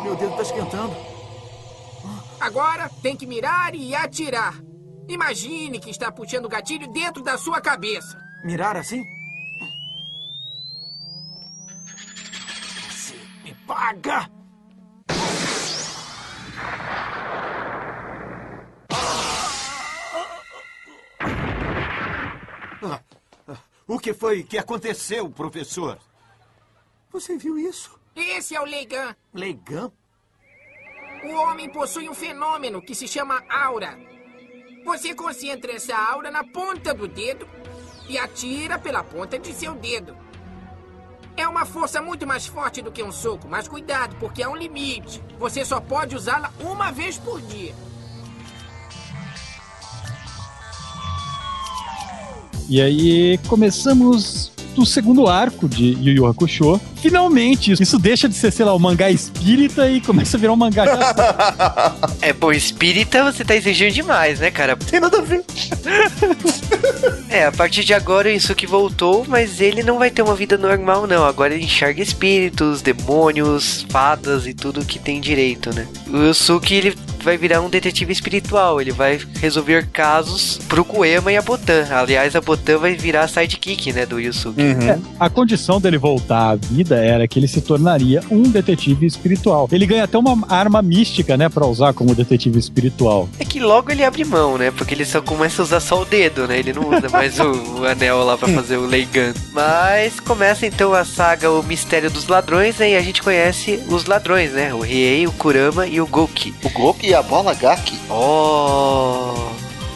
Meu 0.04 0.18
dedo 0.18 0.36
tá 0.36 0.42
esquentando. 0.42 0.94
Agora 2.42 2.90
tem 3.02 3.16
que 3.16 3.26
mirar 3.26 3.74
e 3.74 3.96
atirar. 3.96 4.62
Imagine 5.08 5.80
que 5.80 5.90
está 5.90 6.12
puxando 6.12 6.48
o 6.48 6.50
gatilho 6.50 6.92
dentro 6.92 7.24
da 7.24 7.38
sua 7.38 7.62
cabeça. 7.62 8.22
Mirar 8.44 8.76
assim? 8.76 9.02
Você 12.90 13.16
me 13.46 13.56
paga! 13.66 14.30
O 23.90 23.98
que 23.98 24.14
foi 24.14 24.44
que 24.44 24.56
aconteceu, 24.56 25.28
professor? 25.32 25.98
Você 27.12 27.36
viu 27.40 27.58
isso? 27.58 28.00
Esse 28.16 28.56
é 28.56 28.62
o 28.62 28.64
Leigan. 28.64 29.16
Leigan? 29.34 29.92
O 31.24 31.34
homem 31.34 31.72
possui 31.72 32.08
um 32.08 32.14
fenômeno 32.14 32.84
que 32.84 32.94
se 32.94 33.08
chama 33.08 33.44
aura. 33.50 33.98
Você 34.86 35.16
concentra 35.16 35.72
essa 35.72 35.98
aura 35.98 36.30
na 36.30 36.44
ponta 36.44 36.94
do 36.94 37.08
dedo 37.08 37.48
e 38.08 38.16
atira 38.16 38.78
pela 38.78 39.04
ponta 39.04 39.40
de 39.40 39.52
seu 39.54 39.74
dedo. 39.74 40.16
É 41.36 41.48
uma 41.48 41.66
força 41.66 42.00
muito 42.00 42.28
mais 42.28 42.46
forte 42.46 42.84
do 42.84 42.92
que 42.92 43.02
um 43.02 43.12
soco, 43.12 43.48
mas 43.48 43.68
cuidado, 43.68 44.16
porque 44.20 44.44
há 44.44 44.50
um 44.50 44.56
limite. 44.56 45.20
Você 45.40 45.66
só 45.66 45.82
pode 45.82 46.16
usá-la 46.16 46.54
uma 46.60 46.92
vez 46.92 47.18
por 47.18 47.42
dia. 47.42 47.74
E 52.70 52.80
aí 52.80 53.40
começamos 53.48 54.52
do 54.76 54.86
segundo 54.86 55.28
arco 55.28 55.68
de 55.68 55.98
Yu 56.00 56.18
Yu 56.18 56.26
Hakusho. 56.28 56.80
Finalmente, 57.02 57.74
isso 57.74 57.98
deixa 57.98 58.30
de 58.30 58.36
ser, 58.36 58.52
sei 58.52 58.64
lá, 58.64 58.74
o 58.74 58.80
mangá 58.80 59.10
espírita 59.10 59.90
e 59.90 60.00
começa 60.00 60.38
a 60.38 60.40
virar 60.40 60.54
um 60.54 60.56
mangá. 60.56 60.86
É, 62.22 62.34
pô, 62.34 62.52
espírita 62.52 63.24
você 63.24 63.44
tá 63.44 63.56
exigindo 63.56 63.94
demais, 63.94 64.40
né, 64.40 64.52
cara? 64.52 64.76
Tem 64.76 65.00
nada 65.00 65.18
a 65.18 65.22
ver. 65.22 65.44
É, 67.30 67.46
a 67.46 67.52
partir 67.52 67.84
de 67.84 67.94
agora 67.94 68.28
o 68.28 68.32
Yusuke 68.32 68.66
voltou, 68.66 69.24
mas 69.28 69.62
ele 69.62 69.84
não 69.84 70.00
vai 70.00 70.10
ter 70.10 70.24
uma 70.24 70.34
vida 70.34 70.58
normal, 70.58 71.06
não. 71.06 71.24
Agora 71.24 71.54
ele 71.54 71.64
enxerga 71.64 72.02
espíritos, 72.02 72.82
demônios, 72.82 73.86
fadas 73.90 74.48
e 74.48 74.54
tudo 74.54 74.84
que 74.84 74.98
tem 74.98 75.22
direito, 75.22 75.74
né? 75.74 75.88
O 76.08 76.18
Yusuke, 76.18 76.74
ele 76.74 76.96
vai 77.24 77.38
virar 77.38 77.62
um 77.62 77.70
detetive 77.70 78.12
espiritual. 78.12 78.82
Ele 78.82 78.92
vai 78.92 79.20
resolver 79.40 79.88
casos 79.88 80.60
pro 80.68 80.86
Koema 80.86 81.32
e 81.32 81.38
a 81.38 81.42
Botan. 81.42 81.88
Aliás, 81.92 82.36
a 82.36 82.42
Botan 82.42 82.78
vai 82.78 82.96
virar 82.96 83.24
a 83.24 83.28
sidekick, 83.28 83.92
né, 83.94 84.06
do 84.06 84.20
Yusuke. 84.20 84.62
É, 84.62 85.00
a 85.20 85.30
condição 85.30 85.80
dele 85.80 85.98
voltar 85.98 86.52
à 86.52 86.56
vida 86.56 86.96
era 86.98 87.28
que 87.28 87.40
ele 87.40 87.48
se 87.48 87.62
tornaria 87.62 88.22
um 88.30 88.44
detetive 88.44 89.06
espiritual. 89.06 89.68
Ele 89.72 89.86
ganha 89.86 90.04
até 90.04 90.18
uma 90.18 90.46
arma 90.50 90.82
mística, 90.82 91.38
né, 91.38 91.50
pra 91.50 91.66
usar 91.66 91.94
como 91.94 92.16
detetive 92.16 92.60
espiritual. 92.60 93.30
É 93.40 93.46
que 93.46 93.60
logo 93.60 93.92
ele 93.92 94.04
abre 94.04 94.24
mão, 94.24 94.58
né? 94.58 94.72
Porque 94.72 94.94
ele 94.94 95.06
só 95.06 95.22
começa 95.22 95.62
a 95.62 95.66
usar 95.66 95.80
só 95.80 96.02
o 96.02 96.06
dedo, 96.06 96.48
né? 96.48 96.60
Ele 96.60 96.74
não 96.74 96.90
usa 96.90 97.10
mais 97.10 97.40
o, 97.40 97.80
o 97.80 97.86
anel 97.86 98.24
lá 98.24 98.38
pra 98.38 98.48
fazer 98.50 98.78
o 98.78 98.86
Leigan. 98.86 99.34
Mas 99.54 100.20
começa 100.20 100.66
então 100.66 100.94
a 100.94 101.04
saga 101.04 101.50
O 101.52 101.64
Mistério 101.64 102.10
dos 102.10 102.28
Ladrões, 102.28 102.78
né? 102.78 102.92
E 102.92 102.96
a 102.96 103.02
gente 103.02 103.22
conhece 103.22 103.80
os 103.90 104.06
ladrões, 104.06 104.52
né? 104.52 104.74
O 104.74 104.80
Riei, 104.80 105.28
o 105.28 105.32
Kurama 105.32 105.88
e 105.88 106.00
o 106.02 106.08
Goki. 106.08 106.54
O 106.64 106.70
Goki 106.70 107.09
e 107.10 107.14
a 107.14 107.24
bola 107.24 107.56
Gaki. 107.56 108.00
Oh! 108.08 109.50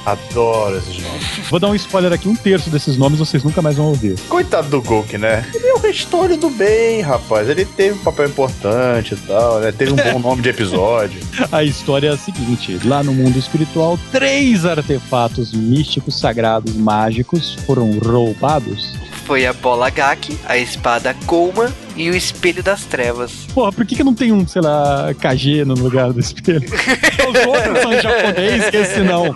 Adoro 0.03 0.77
esses 0.77 1.01
nomes. 1.01 1.23
Vou 1.47 1.59
dar 1.59 1.69
um 1.69 1.75
spoiler 1.75 2.11
aqui, 2.11 2.27
um 2.27 2.35
terço 2.35 2.71
desses 2.71 2.97
nomes 2.97 3.19
vocês 3.19 3.43
nunca 3.43 3.61
mais 3.61 3.77
vão 3.77 3.85
ouvir. 3.87 4.19
Coitado 4.27 4.67
do 4.67 4.81
Goku, 4.81 5.17
né? 5.17 5.47
Ele 5.53 5.67
é 5.67 5.73
o 5.73 5.77
restolho 5.77 6.35
do 6.35 6.49
bem, 6.49 7.01
rapaz. 7.01 7.47
Ele 7.47 7.63
teve 7.63 7.93
um 7.99 8.03
papel 8.03 8.27
importante 8.27 9.13
e 9.13 9.17
tal, 9.17 9.59
né? 9.59 9.71
Teve 9.71 9.93
um 9.93 9.95
bom 9.95 10.19
nome 10.27 10.41
de 10.41 10.49
episódio. 10.49 11.21
A 11.51 11.63
história 11.63 12.07
é 12.07 12.11
a 12.11 12.17
seguinte: 12.17 12.79
lá 12.83 13.03
no 13.03 13.13
mundo 13.13 13.37
espiritual, 13.37 13.97
três 14.11 14.65
artefatos 14.65 15.53
místicos, 15.53 16.19
sagrados, 16.19 16.75
mágicos 16.75 17.53
foram 17.65 17.91
roubados. 17.99 19.02
Foi 19.25 19.45
a 19.45 19.53
bola 19.53 19.89
Gaki, 19.89 20.37
a 20.45 20.57
espada 20.57 21.15
Kouma 21.25 21.71
e 21.95 22.09
o 22.09 22.15
espelho 22.15 22.61
das 22.61 22.83
trevas. 22.83 23.47
Porra, 23.53 23.71
por 23.71 23.85
que, 23.85 23.95
que 23.95 24.03
não 24.03 24.13
tem 24.13 24.31
um, 24.31 24.45
sei 24.47 24.61
lá, 24.61 25.13
KG 25.13 25.63
no 25.65 25.75
lugar 25.75 26.11
do 26.11 26.19
espelho? 26.19 26.63
Os 27.33 27.45
outros 27.45 27.79
são 27.81 27.93
em 27.93 28.01
japonês, 28.01 28.69
que 28.69 28.77
esse 28.77 28.99
não. 29.01 29.35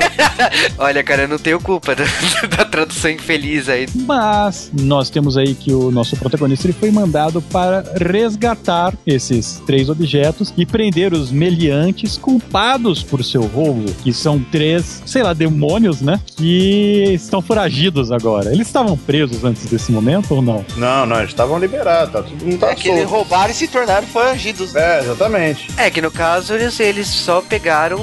Olha, 0.78 1.02
cara, 1.02 1.22
eu 1.22 1.28
não 1.28 1.38
tenho 1.38 1.60
culpa 1.60 1.94
da, 1.94 2.04
da 2.56 2.64
tradução 2.64 3.10
infeliz 3.10 3.68
aí. 3.68 3.86
Mas 3.94 4.70
nós 4.72 5.10
temos 5.10 5.36
aí 5.36 5.54
que 5.54 5.72
o 5.72 5.90
nosso 5.90 6.16
protagonista 6.16 6.66
ele 6.66 6.74
foi 6.78 6.90
mandado 6.90 7.40
para 7.42 7.84
resgatar 8.00 8.94
esses 9.06 9.62
três 9.66 9.88
objetos 9.88 10.52
e 10.56 10.64
prender 10.64 11.12
os 11.12 11.30
meliantes 11.30 12.16
culpados 12.16 13.02
por 13.02 13.24
seu 13.24 13.42
roubo, 13.42 13.90
que 14.02 14.12
são 14.12 14.38
três, 14.40 15.02
sei 15.06 15.22
lá, 15.22 15.32
demônios, 15.32 16.00
né? 16.00 16.20
Que 16.36 17.12
estão 17.14 17.40
foragidos 17.42 18.12
agora. 18.12 18.52
Eles 18.52 18.66
estavam 18.66 18.96
presos 18.96 19.44
antes 19.44 19.66
desse 19.66 19.90
momento 19.92 20.34
ou 20.34 20.42
não? 20.42 20.64
Não, 20.76 21.06
não, 21.06 21.18
eles 21.18 21.30
estavam 21.30 21.58
liberados, 21.58 22.12
tá? 22.12 22.22
Tudo 22.22 22.46
não 22.46 22.58
tá 22.58 22.70
É 22.70 22.74
que 22.74 22.88
eles 22.88 23.08
roubaram 23.08 23.50
e 23.50 23.54
se 23.54 23.68
tornaram 23.68 24.06
foragidos. 24.06 24.74
É, 24.74 25.00
exatamente. 25.00 25.68
É 25.76 25.90
que 25.90 26.00
no 26.00 26.10
caso 26.10 26.54
eles, 26.54 26.78
eles 26.80 27.15
só 27.16 27.40
pegaram 27.40 27.98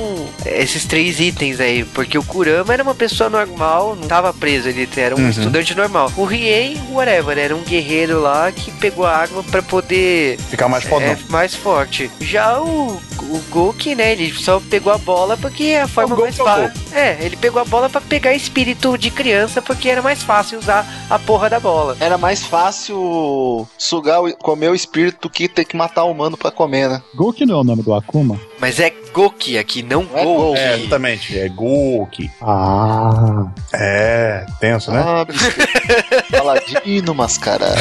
esses 0.45 0.85
três 0.85 1.19
itens 1.19 1.59
aí, 1.59 1.83
porque 1.85 2.17
o 2.17 2.23
Kurama 2.23 2.73
era 2.73 2.83
uma 2.83 2.95
pessoa 2.95 3.29
normal, 3.29 3.95
não 3.95 4.07
tava 4.07 4.33
preso, 4.33 4.67
ele 4.69 4.87
era 4.97 5.15
um 5.15 5.19
Uhum. 5.23 5.29
estudante 5.29 5.73
normal. 5.75 6.11
O 6.17 6.25
Riei, 6.25 6.77
whatever, 6.91 7.37
era 7.37 7.55
um 7.55 7.61
guerreiro 7.63 8.21
lá 8.21 8.51
que 8.51 8.71
pegou 8.71 9.05
a 9.05 9.15
água 9.17 9.43
pra 9.43 9.61
poder 9.61 10.37
Ficar 10.49 10.67
mais 10.67 10.83
fodão. 10.83 11.07
é, 11.09 11.17
mais 11.29 11.55
forte. 11.55 12.09
Já 12.19 12.59
o, 12.61 12.99
o 13.21 13.39
Goki, 13.49 13.95
né, 13.95 14.11
ele 14.11 14.33
só 14.33 14.59
pegou 14.69 14.91
a 14.91 14.97
bola 14.97 15.37
porque 15.37 15.63
é 15.65 15.81
a 15.81 15.87
forma 15.87 16.15
mais 16.15 16.35
fácil. 16.35 16.71
É, 16.91 17.17
ele 17.21 17.35
pegou 17.37 17.61
a 17.61 17.65
bola 17.65 17.89
pra 17.89 18.01
pegar 18.01 18.33
espírito 18.33 18.97
de 18.97 19.09
criança 19.09 19.61
porque 19.61 19.89
era 19.89 20.01
mais 20.01 20.21
fácil 20.23 20.59
usar 20.59 20.85
a 21.09 21.17
porra 21.17 21.49
da 21.49 21.59
bola. 21.59 21.95
Era 21.99 22.17
mais 22.17 22.43
fácil 22.43 23.67
sugar, 23.77 24.19
comer 24.41 24.69
o 24.69 24.75
espírito 24.75 25.29
que 25.29 25.47
ter 25.47 25.65
que 25.65 25.75
matar 25.75 26.03
o 26.03 26.11
humano 26.11 26.37
pra 26.37 26.51
comer, 26.51 26.89
né? 26.89 27.01
Goki 27.15 27.45
não 27.45 27.55
é 27.57 27.61
o 27.61 27.63
nome 27.63 27.81
do 27.83 27.93
Akuma? 27.93 28.39
Mas 28.59 28.79
é 28.79 28.89
Goki 29.13 29.57
aqui, 29.59 29.83
não 29.83 30.07
é 30.15 30.23
Goki. 30.23 30.59
É, 30.59 30.77
exatamente. 30.79 31.39
É 31.39 31.47
Goki. 31.47 32.31
Ah. 32.41 33.45
É, 33.71 34.45
tenso, 34.59 34.91
né? 34.91 35.03
Ah, 35.05 35.25
Paladino 36.35 37.13
mascarado. 37.13 37.79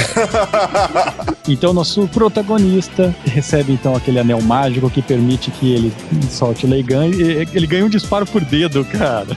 Então, 1.49 1.73
nosso 1.73 2.07
protagonista 2.09 3.15
recebe 3.25 3.73
então 3.73 3.97
aquele 3.97 4.21
anel 4.21 4.43
mágico 4.43 4.91
que 4.91 5.01
permite 5.01 5.51
que 5.51 5.73
ele 5.73 5.93
solte 6.31 6.67
Leigan 6.67 7.07
e 7.07 7.49
ele 7.53 7.67
ganha 7.67 7.85
um 7.85 7.89
disparo 7.89 8.27
por 8.27 8.45
dedo, 8.45 8.85
cara. 8.85 9.29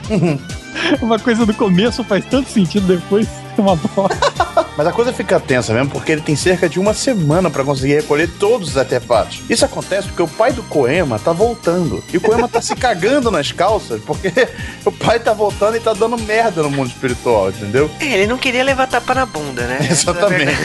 Uma 1.00 1.18
coisa 1.18 1.46
do 1.46 1.54
começo 1.54 2.04
faz 2.04 2.24
tanto 2.26 2.50
sentido 2.50 2.86
depois 2.86 3.26
uma 3.62 3.76
bosta. 3.76 4.66
Mas 4.76 4.86
a 4.86 4.92
coisa 4.92 5.12
fica 5.12 5.40
tensa 5.40 5.72
mesmo 5.72 5.90
porque 5.90 6.12
ele 6.12 6.20
tem 6.20 6.36
cerca 6.36 6.68
de 6.68 6.78
uma 6.78 6.92
semana 6.92 7.50
pra 7.50 7.64
conseguir 7.64 7.94
recolher 7.94 8.28
todos 8.38 8.70
os 8.70 8.76
artefatos. 8.76 9.40
Isso 9.48 9.64
acontece 9.64 10.08
porque 10.08 10.22
o 10.22 10.28
pai 10.28 10.52
do 10.52 10.62
Koema 10.64 11.18
tá 11.18 11.32
voltando. 11.32 12.04
E 12.12 12.18
o 12.18 12.20
Koema 12.20 12.48
tá 12.48 12.60
se 12.60 12.74
cagando 12.76 13.30
nas 13.30 13.52
calças 13.52 14.00
porque 14.04 14.30
o 14.84 14.92
pai 14.92 15.18
tá 15.18 15.32
voltando 15.32 15.76
e 15.76 15.80
tá 15.80 15.92
dando 15.94 16.18
merda 16.18 16.62
no 16.62 16.70
mundo 16.70 16.88
espiritual, 16.88 17.48
entendeu? 17.48 17.90
É, 18.00 18.04
ele 18.04 18.26
não 18.26 18.36
queria 18.38 18.62
levar 18.62 18.86
tapa 18.86 19.14
na 19.14 19.24
bunda, 19.24 19.62
né? 19.62 19.78
Exatamente. 19.90 20.56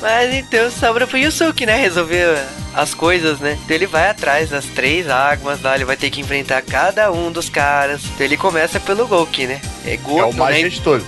Mas 0.00 0.34
então 0.34 0.70
sobra 0.70 1.06
pro 1.06 1.16
Yusuke, 1.16 1.64
né? 1.64 1.76
Resolver 1.76 2.38
as 2.74 2.92
coisas, 2.92 3.40
né? 3.40 3.58
Então 3.64 3.74
ele 3.74 3.86
vai 3.86 4.10
atrás 4.10 4.50
das 4.50 4.66
três 4.66 5.08
águas 5.08 5.62
lá, 5.62 5.74
ele 5.74 5.86
vai 5.86 5.96
ter 5.96 6.10
que 6.10 6.20
enfrentar 6.20 6.60
cada 6.62 7.10
um 7.10 7.32
dos 7.32 7.48
caras. 7.48 8.02
Então 8.04 8.26
ele 8.26 8.36
começa 8.36 8.78
pelo 8.78 9.06
Goki, 9.06 9.46
né? 9.46 9.60
É, 9.84 9.96
Goki, 9.96 10.20
É 10.20 10.24
o 10.24 10.34
mais 10.34 10.62
né? 10.62 11.06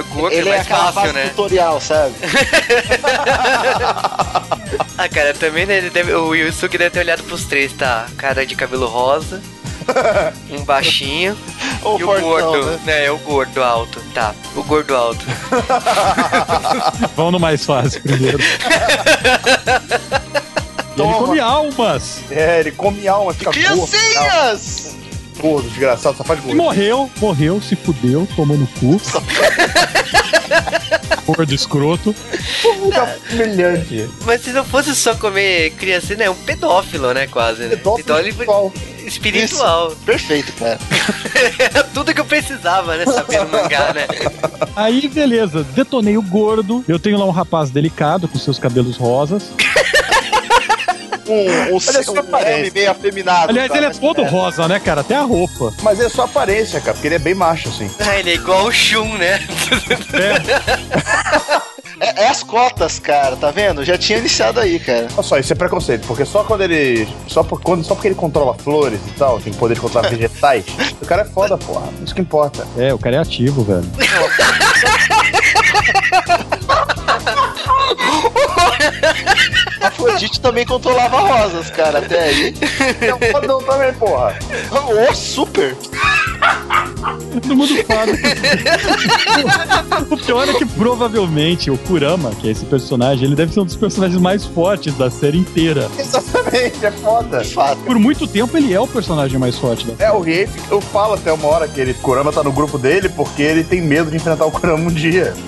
O 0.00 0.04
Goki 0.04 0.34
Ele 0.36 0.48
é 0.48 0.52
é 0.52 0.56
mais 0.56 0.66
aquela 0.66 0.92
fácil, 0.92 1.12
né? 1.12 1.28
tutorial, 1.28 1.80
sabe? 1.80 2.14
Ah, 4.98 5.08
cara, 5.08 5.32
também 5.32 5.64
né, 5.64 5.78
ele 5.78 5.88
deve, 5.88 6.12
o 6.12 6.34
Yusuke 6.34 6.76
deve 6.76 6.90
ter 6.90 6.98
olhado 7.00 7.22
pros 7.22 7.44
três, 7.44 7.72
tá? 7.72 8.06
Cara 8.18 8.44
de 8.44 8.54
cabelo 8.54 8.86
rosa, 8.86 9.40
um 10.50 10.62
baixinho 10.62 11.34
Ou 11.82 11.98
e 11.98 12.04
o 12.04 12.06
gordo. 12.06 12.66
né? 12.66 12.78
Né? 12.84 13.04
É 13.06 13.10
o 13.10 13.16
gordo 13.16 13.62
alto. 13.64 13.98
Tá, 14.14 14.34
o 14.54 14.62
gordo 14.62 14.94
alto. 14.94 15.24
Vamos 17.16 17.32
no 17.32 17.40
mais 17.40 17.64
fácil 17.64 18.02
primeiro. 18.02 18.38
Ele 20.98 21.12
come 21.14 21.40
almas. 21.40 22.20
É, 22.30 22.60
ele 22.60 22.72
come 22.72 23.08
alma, 23.08 23.32
fica. 23.32 23.50
Criancinhas! 23.52 24.89
Gordo, 25.40 25.68
desgraçado, 25.68 26.16
só 26.16 26.24
faz 26.24 26.40
gordo. 26.40 26.56
morreu, 26.56 27.10
morreu, 27.18 27.60
se 27.60 27.74
fudeu, 27.76 28.28
tomou 28.36 28.56
no 28.56 28.66
cu. 28.66 29.00
Gordo 31.26 31.54
escroto. 31.54 32.14
Brilhante. 33.30 34.08
Mas 34.24 34.42
se 34.42 34.50
não 34.50 34.64
fosse 34.64 34.94
só 34.96 35.14
comer 35.14 35.70
criança, 35.72 36.14
né? 36.16 36.24
É 36.24 36.30
um 36.30 36.34
pedófilo, 36.34 37.12
né? 37.12 37.26
Quase, 37.26 37.62
né? 37.62 37.68
Pedófilo 37.70 38.00
então 38.00 38.20
espiritual. 38.28 38.72
espiritual. 39.06 39.92
Perfeito, 40.04 40.52
cara. 40.54 40.78
Era 41.58 41.84
tudo 41.94 42.12
que 42.12 42.20
eu 42.20 42.24
precisava, 42.24 42.96
né? 42.96 43.04
Saber 43.04 43.44
no 43.44 43.48
mangá, 43.50 43.92
né? 43.92 44.06
Aí, 44.74 45.08
beleza, 45.08 45.62
detonei 45.74 46.16
o 46.16 46.22
gordo. 46.22 46.84
Eu 46.88 46.98
tenho 46.98 47.18
lá 47.18 47.24
um 47.24 47.30
rapaz 47.30 47.70
delicado 47.70 48.26
com 48.26 48.38
seus 48.38 48.58
cabelos 48.58 48.96
rosas. 48.96 49.52
Um, 51.30 51.74
um, 51.74 51.74
Olha 51.74 52.02
só 52.02 52.10
a 52.10 52.14
um 52.14 52.18
aparência. 52.18 52.56
homem 52.56 52.70
meio 52.72 52.90
afeminado. 52.90 53.50
Aliás, 53.50 53.68
cara, 53.68 53.80
ele 53.80 53.86
é 53.86 53.90
todo 53.98 54.24
rosa, 54.24 54.66
né, 54.66 54.80
cara? 54.80 55.02
Até 55.02 55.14
a 55.14 55.22
roupa. 55.22 55.72
Mas 55.82 56.00
é 56.00 56.08
só 56.08 56.24
aparência, 56.24 56.80
cara, 56.80 56.94
porque 56.94 57.06
ele 57.06 57.14
é 57.14 57.18
bem 57.20 57.34
macho, 57.34 57.68
assim. 57.68 57.88
Ah, 58.00 58.18
ele 58.18 58.30
é 58.30 58.34
igual 58.34 58.64
o 58.66 58.72
Shun, 58.72 59.16
né? 59.16 59.38
É, 62.02 62.24
é 62.24 62.28
as 62.28 62.42
cotas, 62.42 62.98
cara, 62.98 63.36
tá 63.36 63.50
vendo? 63.50 63.84
Já 63.84 63.98
tinha 63.98 64.18
iniciado 64.18 64.58
aí, 64.58 64.80
cara. 64.80 65.06
Olha 65.12 65.22
só, 65.22 65.36
isso 65.38 65.52
é 65.52 65.56
preconceito, 65.56 66.06
porque 66.06 66.24
só 66.24 66.42
quando 66.42 66.62
ele. 66.62 67.06
Só, 67.28 67.42
por, 67.42 67.60
quando, 67.60 67.84
só 67.84 67.94
porque 67.94 68.08
ele 68.08 68.14
controla 68.14 68.54
flores 68.54 68.98
e 69.06 69.10
tal, 69.18 69.38
tem 69.38 69.52
poder 69.52 69.74
de 69.74 69.82
controlar 69.82 70.08
vegetais, 70.08 70.64
o 71.00 71.04
cara 71.04 71.22
é 71.22 71.24
foda, 71.26 71.58
porra. 71.58 71.86
Isso 72.02 72.14
que 72.14 72.22
importa. 72.22 72.66
É, 72.78 72.94
o 72.94 72.98
cara 72.98 73.16
é 73.16 73.18
ativo, 73.18 73.62
velho. 73.62 73.84
Afrodite 79.80 80.40
também 80.40 80.66
controlava 80.66 81.18
rosas, 81.18 81.70
cara, 81.70 81.98
até 81.98 82.24
aí. 82.24 82.54
É 83.00 83.14
um 83.14 83.32
fodão 83.32 83.62
também, 83.62 83.92
porra. 83.94 84.38
Oh, 84.70 85.14
super! 85.14 85.76
No 87.46 87.56
mundo 87.56 87.72
fado. 87.84 88.12
o 90.10 90.16
pior 90.16 90.48
é 90.48 90.54
que 90.54 90.66
provavelmente 90.66 91.70
o 91.70 91.78
Kurama, 91.78 92.30
que 92.30 92.48
é 92.48 92.50
esse 92.50 92.64
personagem, 92.64 93.26
ele 93.26 93.34
deve 93.34 93.52
ser 93.52 93.60
um 93.60 93.64
dos 93.64 93.76
personagens 93.76 94.20
mais 94.20 94.44
fortes 94.44 94.94
da 94.94 95.10
série 95.10 95.38
inteira. 95.38 95.88
Exatamente, 95.98 96.84
é 96.84 96.90
foda. 96.90 97.42
Por 97.84 97.98
muito 97.98 98.26
tempo 98.26 98.56
ele 98.56 98.72
é 98.74 98.80
o 98.80 98.86
personagem 98.86 99.38
mais 99.38 99.56
forte 99.58 99.86
da 99.86 100.04
É, 100.04 100.10
o 100.10 100.20
Riei, 100.20 100.48
eu 100.70 100.80
falo 100.80 101.14
até 101.14 101.32
uma 101.32 101.48
hora 101.48 101.68
que 101.68 101.80
ele, 101.80 101.94
Kurama 101.94 102.32
tá 102.32 102.42
no 102.42 102.52
grupo 102.52 102.78
dele 102.78 103.08
porque 103.08 103.42
ele 103.42 103.64
tem 103.64 103.80
medo 103.80 104.10
de 104.10 104.16
enfrentar 104.16 104.46
o 104.46 104.50
Kurama 104.50 104.84
um 104.84 104.92
dia. 104.92 105.34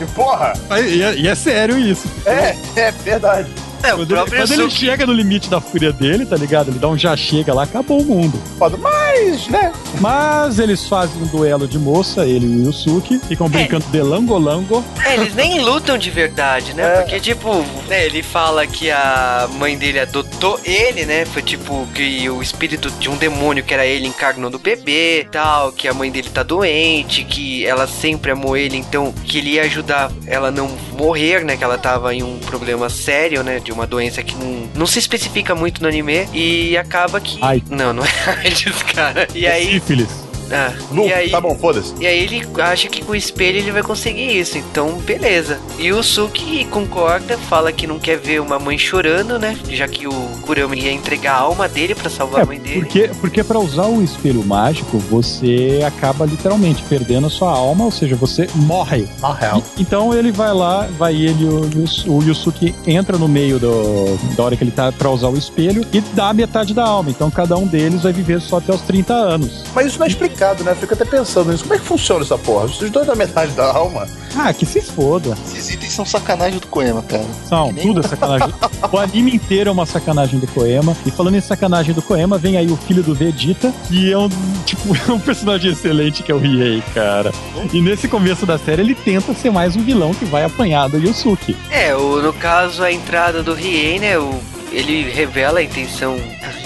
E 0.00 0.04
porra! 0.14 0.52
E 0.70 1.02
é, 1.02 1.14
e 1.16 1.28
é 1.28 1.34
sério 1.34 1.78
isso. 1.78 2.08
É, 2.24 2.56
é 2.76 2.90
verdade. 2.90 3.50
É, 3.82 3.94
o 3.94 3.98
Quando, 3.98 4.12
ele, 4.12 4.46
quando 4.46 4.52
ele 4.52 4.70
chega 4.70 5.06
no 5.06 5.12
limite 5.12 5.48
da 5.48 5.60
fúria 5.60 5.92
dele, 5.92 6.26
tá 6.26 6.36
ligado? 6.36 6.70
Ele 6.70 6.78
dá 6.78 6.88
um 6.88 6.98
já 6.98 7.16
chega 7.16 7.54
lá, 7.54 7.62
acabou 7.62 8.00
o 8.00 8.04
mundo. 8.04 8.40
Mas, 8.78 9.48
né? 9.48 9.72
Mas 10.00 10.58
eles 10.58 10.86
fazem 10.86 11.22
um 11.22 11.26
duelo 11.26 11.66
de 11.66 11.78
moça, 11.78 12.26
ele 12.26 12.46
e 12.46 12.62
o 12.62 12.66
Yusuke, 12.66 13.18
ficam 13.26 13.48
brincando 13.48 13.84
de 13.86 14.00
langolango. 14.00 14.84
É, 15.04 15.14
eles 15.14 15.34
nem 15.34 15.60
lutam 15.60 15.96
de 15.96 16.10
verdade, 16.10 16.74
né? 16.74 17.00
Porque, 17.00 17.20
tipo, 17.20 17.64
né, 17.88 18.06
ele 18.06 18.22
fala 18.22 18.66
que 18.66 18.90
a 18.90 19.48
mãe 19.58 19.76
dele 19.76 20.00
adotou 20.00 20.60
ele, 20.64 21.04
né? 21.04 21.24
Foi 21.24 21.42
tipo 21.42 21.86
que 21.94 22.28
o 22.28 22.42
espírito 22.42 22.90
de 22.92 23.08
um 23.08 23.16
demônio 23.16 23.64
que 23.64 23.72
era 23.72 23.86
ele 23.86 24.06
encarnou 24.06 24.50
no 24.50 24.58
bebê 24.58 25.26
tal, 25.30 25.72
que 25.72 25.88
a 25.88 25.94
mãe 25.94 26.10
dele 26.10 26.28
tá 26.28 26.42
doente, 26.42 27.24
que 27.24 27.64
ela 27.64 27.86
sempre 27.86 28.32
amou 28.32 28.56
ele, 28.56 28.76
então 28.76 29.12
que 29.24 29.38
ele 29.38 29.50
ia 29.50 29.62
ajudar 29.62 30.10
ela 30.26 30.48
a 30.48 30.50
não 30.50 30.68
morrer, 30.92 31.44
né? 31.44 31.56
Que 31.56 31.64
ela 31.64 31.78
tava 31.78 32.14
em 32.14 32.22
um 32.22 32.38
problema 32.38 32.88
sério, 32.88 33.42
né? 33.42 33.60
De 33.70 33.74
uma 33.74 33.86
doença 33.86 34.20
que 34.20 34.34
não, 34.34 34.68
não 34.74 34.84
se 34.84 34.98
especifica 34.98 35.54
muito 35.54 35.80
no 35.80 35.86
anime. 35.86 36.26
E 36.34 36.76
acaba 36.76 37.20
que. 37.20 37.38
Ai. 37.40 37.62
Não, 37.70 37.92
não 37.92 38.02
é 38.04 38.08
AIDS, 38.44 38.82
cara. 38.82 39.28
E 39.32 39.46
aí. 39.46 39.74
Sífilis. 39.74 40.29
Ah, 40.50 40.72
Lu, 40.90 41.06
e 41.06 41.12
aí, 41.12 41.30
tá 41.30 41.40
bom, 41.40 41.54
foda-se. 41.56 41.94
e 42.00 42.06
aí 42.06 42.18
ele 42.24 42.42
acha 42.60 42.88
que 42.88 43.02
com 43.04 43.12
o 43.12 43.16
espelho 43.16 43.58
ele 43.58 43.70
vai 43.70 43.82
conseguir 43.82 44.36
isso, 44.38 44.58
então 44.58 44.94
beleza. 44.98 45.58
E 45.78 45.92
o 45.92 46.02
Suki 46.02 46.64
concorda, 46.66 47.36
fala 47.38 47.72
que 47.72 47.86
não 47.86 47.98
quer 47.98 48.18
ver 48.18 48.40
uma 48.40 48.58
mãe 48.58 48.76
chorando, 48.78 49.38
né? 49.38 49.56
Já 49.68 49.86
que 49.86 50.06
o 50.06 50.12
Kurama 50.42 50.74
ia 50.76 50.92
entregar 50.92 51.34
a 51.34 51.38
alma 51.40 51.68
dele 51.68 51.94
pra 51.94 52.10
salvar 52.10 52.40
É, 52.40 52.42
a 52.42 52.46
mãe 52.46 52.58
dele. 52.58 52.80
porque, 52.80 53.10
porque 53.20 53.44
para 53.44 53.58
usar 53.58 53.86
o 53.86 54.02
espelho 54.02 54.44
mágico, 54.44 54.98
você 54.98 55.80
acaba 55.86 56.24
literalmente 56.26 56.82
perdendo 56.88 57.26
a 57.26 57.30
sua 57.30 57.50
alma, 57.50 57.84
ou 57.84 57.90
seja, 57.90 58.16
você 58.16 58.48
morre. 58.54 59.06
Morreu. 59.20 59.62
E- 59.76 59.82
Então 59.82 60.14
ele 60.14 60.30
vai 60.32 60.52
lá, 60.52 60.88
vai 60.98 61.14
ele, 61.14 61.44
o, 61.44 61.70
o 62.12 62.22
Yusuke 62.22 62.74
entra 62.86 63.16
no 63.18 63.28
meio 63.28 63.58
do, 63.58 64.16
da 64.36 64.44
hora 64.44 64.56
que 64.56 64.62
ele 64.64 64.70
tá 64.70 64.90
pra 64.92 65.10
usar 65.10 65.28
o 65.28 65.36
espelho 65.36 65.84
e 65.92 66.00
dá 66.00 66.32
metade 66.32 66.72
da 66.74 66.84
alma. 66.84 67.10
Então 67.10 67.30
cada 67.30 67.56
um 67.56 67.66
deles 67.66 68.02
vai 68.02 68.12
viver 68.12 68.40
só 68.40 68.58
até 68.58 68.72
os 68.72 68.80
30 68.82 69.12
anos. 69.14 69.64
Mas 69.74 69.86
isso 69.86 69.98
não 69.98 70.06
é 70.06 70.08
explicado, 70.08 70.39
né? 70.64 70.72
Eu 70.72 70.76
fico 70.76 70.94
até 70.94 71.04
pensando 71.04 71.52
nisso. 71.52 71.64
Como 71.64 71.74
é 71.74 71.78
que 71.78 71.84
funciona 71.84 72.24
essa 72.24 72.38
porra? 72.38 72.64
Os 72.64 72.78
dois 72.90 73.06
da 73.06 73.14
metade 73.14 73.52
da 73.52 73.72
alma. 73.72 74.06
Ah, 74.36 74.52
que 74.52 74.64
se 74.64 74.80
foda. 74.80 75.36
Esses 75.46 75.70
itens 75.70 75.92
são 75.92 76.04
sacanagem 76.04 76.58
do 76.58 76.66
Koema, 76.66 77.02
cara. 77.02 77.24
São, 77.46 77.72
tudo 77.74 78.00
é 78.00 78.02
sacanagem. 78.08 78.48
o 78.90 78.98
anime 78.98 79.34
inteiro 79.34 79.70
é 79.70 79.72
uma 79.72 79.86
sacanagem 79.86 80.38
do 80.38 80.46
Koema. 80.46 80.96
E 81.04 81.10
falando 81.10 81.36
em 81.36 81.40
sacanagem 81.40 81.94
do 81.94 82.02
Koema, 82.02 82.38
vem 82.38 82.56
aí 82.56 82.70
o 82.70 82.76
filho 82.76 83.02
do 83.02 83.14
Vegeta, 83.14 83.72
que 83.88 84.10
é 84.10 84.16
um, 84.16 84.28
tipo, 84.64 84.96
é 85.08 85.12
um 85.12 85.20
personagem 85.20 85.72
excelente, 85.72 86.22
que 86.22 86.32
é 86.32 86.34
o 86.34 86.38
Riei, 86.38 86.82
cara. 86.94 87.32
E 87.72 87.80
nesse 87.80 88.08
começo 88.08 88.46
da 88.46 88.58
série, 88.58 88.82
ele 88.82 88.94
tenta 88.94 89.34
ser 89.34 89.50
mais 89.50 89.76
um 89.76 89.82
vilão 89.82 90.14
que 90.14 90.24
vai 90.24 90.44
apanhar 90.44 90.88
do 90.88 90.98
Yusuke. 90.98 91.56
É, 91.70 91.94
o, 91.94 92.22
no 92.22 92.32
caso, 92.32 92.82
a 92.82 92.92
entrada 92.92 93.42
do 93.42 93.52
Riei, 93.52 93.98
né? 93.98 94.18
O, 94.18 94.40
ele 94.70 95.08
revela 95.10 95.60
a 95.60 95.62
intenção 95.62 96.16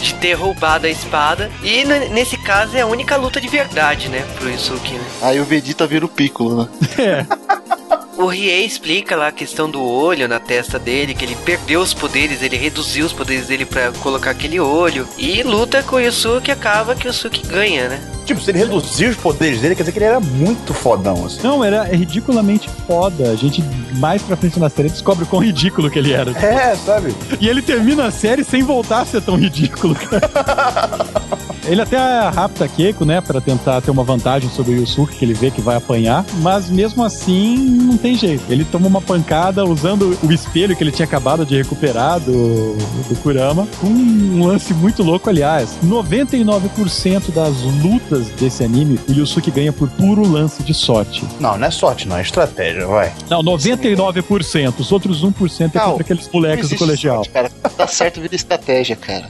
de 0.00 0.14
ter 0.14 0.34
roubado 0.34 0.86
a 0.86 0.90
espada. 0.90 1.50
E 1.62 1.84
nesse 1.84 2.36
caso 2.36 2.76
é 2.76 2.82
a 2.82 2.86
única 2.86 3.16
luta 3.16 3.40
de 3.40 3.48
verdade, 3.48 4.08
né? 4.08 4.24
Pro 4.38 4.50
Yusuke, 4.50 4.94
né? 4.94 5.04
Aí 5.22 5.40
o 5.40 5.44
Vegeta 5.44 5.86
vira 5.86 6.04
o 6.04 6.08
Piccolo, 6.08 6.62
né? 6.62 6.68
É. 6.98 7.26
O 8.16 8.26
Riei 8.26 8.64
explica 8.64 9.16
lá 9.16 9.28
a 9.28 9.32
questão 9.32 9.68
do 9.68 9.82
olho 9.82 10.28
na 10.28 10.38
testa 10.38 10.78
dele, 10.78 11.14
que 11.14 11.24
ele 11.24 11.34
perdeu 11.44 11.80
os 11.80 11.92
poderes, 11.92 12.42
ele 12.42 12.56
reduziu 12.56 13.04
os 13.04 13.12
poderes 13.12 13.48
dele 13.48 13.66
pra 13.66 13.90
colocar 13.90 14.30
aquele 14.30 14.60
olho. 14.60 15.06
E 15.18 15.42
luta 15.42 15.82
com 15.82 15.96
o 15.96 16.00
Yusuke, 16.00 16.50
acaba 16.50 16.94
que 16.94 17.06
o 17.06 17.08
Yusuke 17.08 17.44
ganha, 17.46 17.88
né? 17.88 18.13
Tipo, 18.24 18.40
se 18.40 18.50
ele 18.50 18.58
reduzir 18.58 19.06
os 19.06 19.16
poderes 19.16 19.60
dele, 19.60 19.74
quer 19.74 19.82
dizer 19.82 19.92
que 19.92 19.98
ele 19.98 20.06
era 20.06 20.20
muito 20.20 20.72
fodão, 20.72 21.26
assim. 21.26 21.40
Não, 21.42 21.62
era 21.64 21.84
ridiculamente 21.84 22.68
foda. 22.86 23.30
A 23.30 23.36
gente, 23.36 23.62
mais 23.94 24.22
pra 24.22 24.36
frente 24.36 24.58
na 24.58 24.68
série, 24.68 24.88
descobre 24.88 25.24
o 25.24 25.26
quão 25.26 25.42
ridículo 25.42 25.90
que 25.90 25.98
ele 25.98 26.12
era. 26.12 26.30
É, 26.32 26.74
sabe? 26.76 27.14
E 27.40 27.48
ele 27.48 27.62
termina 27.62 28.06
a 28.06 28.10
série 28.10 28.44
sem 28.44 28.62
voltar 28.62 29.02
a 29.02 29.04
ser 29.04 29.20
tão 29.22 29.36
ridículo. 29.36 29.96
Ele 31.66 31.80
até 31.80 31.96
rapta 32.28 32.68
Keiko, 32.68 33.04
né, 33.04 33.20
Pra 33.20 33.40
tentar 33.40 33.80
ter 33.80 33.90
uma 33.90 34.04
vantagem 34.04 34.50
sobre 34.50 34.74
o 34.74 34.76
Yusuke, 34.80 35.16
que 35.16 35.24
ele 35.24 35.32
vê 35.32 35.50
que 35.50 35.60
vai 35.60 35.76
apanhar, 35.76 36.24
mas 36.40 36.68
mesmo 36.68 37.02
assim 37.02 37.56
não 37.56 37.96
tem 37.96 38.16
jeito. 38.16 38.44
Ele 38.50 38.64
toma 38.64 38.86
uma 38.86 39.00
pancada 39.00 39.64
usando 39.64 40.16
o 40.22 40.32
espelho 40.32 40.76
que 40.76 40.84
ele 40.84 40.92
tinha 40.92 41.06
acabado 41.06 41.46
de 41.46 41.56
recuperar 41.56 42.20
do, 42.20 42.76
do 43.08 43.16
Kurama, 43.22 43.66
com 43.80 43.86
um 43.86 44.46
lance 44.46 44.74
muito 44.74 45.02
louco, 45.02 45.28
aliás. 45.30 45.70
99% 45.84 47.32
das 47.32 47.62
lutas 47.82 48.13
desse 48.20 48.62
anime, 48.64 48.98
o 49.08 49.12
Yusuke 49.12 49.50
ganha 49.50 49.72
por 49.72 49.88
puro 49.90 50.26
lance 50.26 50.62
de 50.62 50.74
sorte. 50.74 51.24
Não, 51.40 51.56
não 51.58 51.66
é 51.66 51.70
sorte, 51.70 52.06
não, 52.08 52.16
é 52.16 52.22
estratégia, 52.22 52.86
vai. 52.86 53.12
Não, 53.28 53.42
99%. 53.42 54.74
Os 54.80 54.92
outros 54.92 55.24
1% 55.24 55.74
é 55.74 55.78
Não, 55.78 55.86
contra 55.90 56.02
aqueles 56.02 56.28
moleques 56.32 56.68
do 56.68 56.76
colegial. 56.76 57.16
sorte, 57.16 57.30
cara. 57.30 57.50
Tá 57.50 57.86
certo, 57.86 58.20
vira 58.20 58.34
estratégia, 58.34 58.96
cara. 58.96 59.28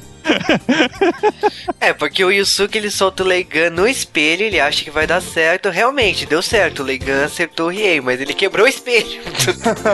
É, 1.80 1.92
porque 1.92 2.24
o 2.24 2.30
Yusuke 2.30 2.78
ele 2.78 2.90
solta 2.90 3.22
o 3.22 3.26
Leigan 3.26 3.70
no 3.70 3.86
espelho, 3.86 4.42
ele 4.42 4.58
acha 4.60 4.82
que 4.82 4.90
vai 4.90 5.06
dar 5.06 5.20
certo. 5.20 5.68
Realmente, 5.70 6.26
deu 6.26 6.40
certo. 6.42 6.80
O 6.80 6.84
Leigan 6.84 7.24
acertou 7.24 7.66
o 7.66 7.70
Riei, 7.70 8.00
mas 8.00 8.20
ele 8.20 8.34
quebrou 8.34 8.66
o 8.66 8.68
espelho. 8.68 9.22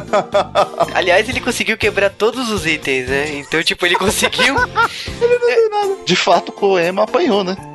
Aliás, 0.95 1.29
ele 1.29 1.41
conseguiu 1.41 1.77
quebrar 1.77 2.11
todos 2.11 2.51
os 2.51 2.67
itens, 2.67 3.09
né? 3.09 3.39
Então, 3.39 3.63
tipo, 3.63 3.85
ele 3.87 3.97
conseguiu. 3.97 4.55
De 6.05 6.17
fato, 6.17 6.51
o 6.51 6.53
Koema 6.53 7.05
apanhou, 7.05 7.45
né? 7.45 7.57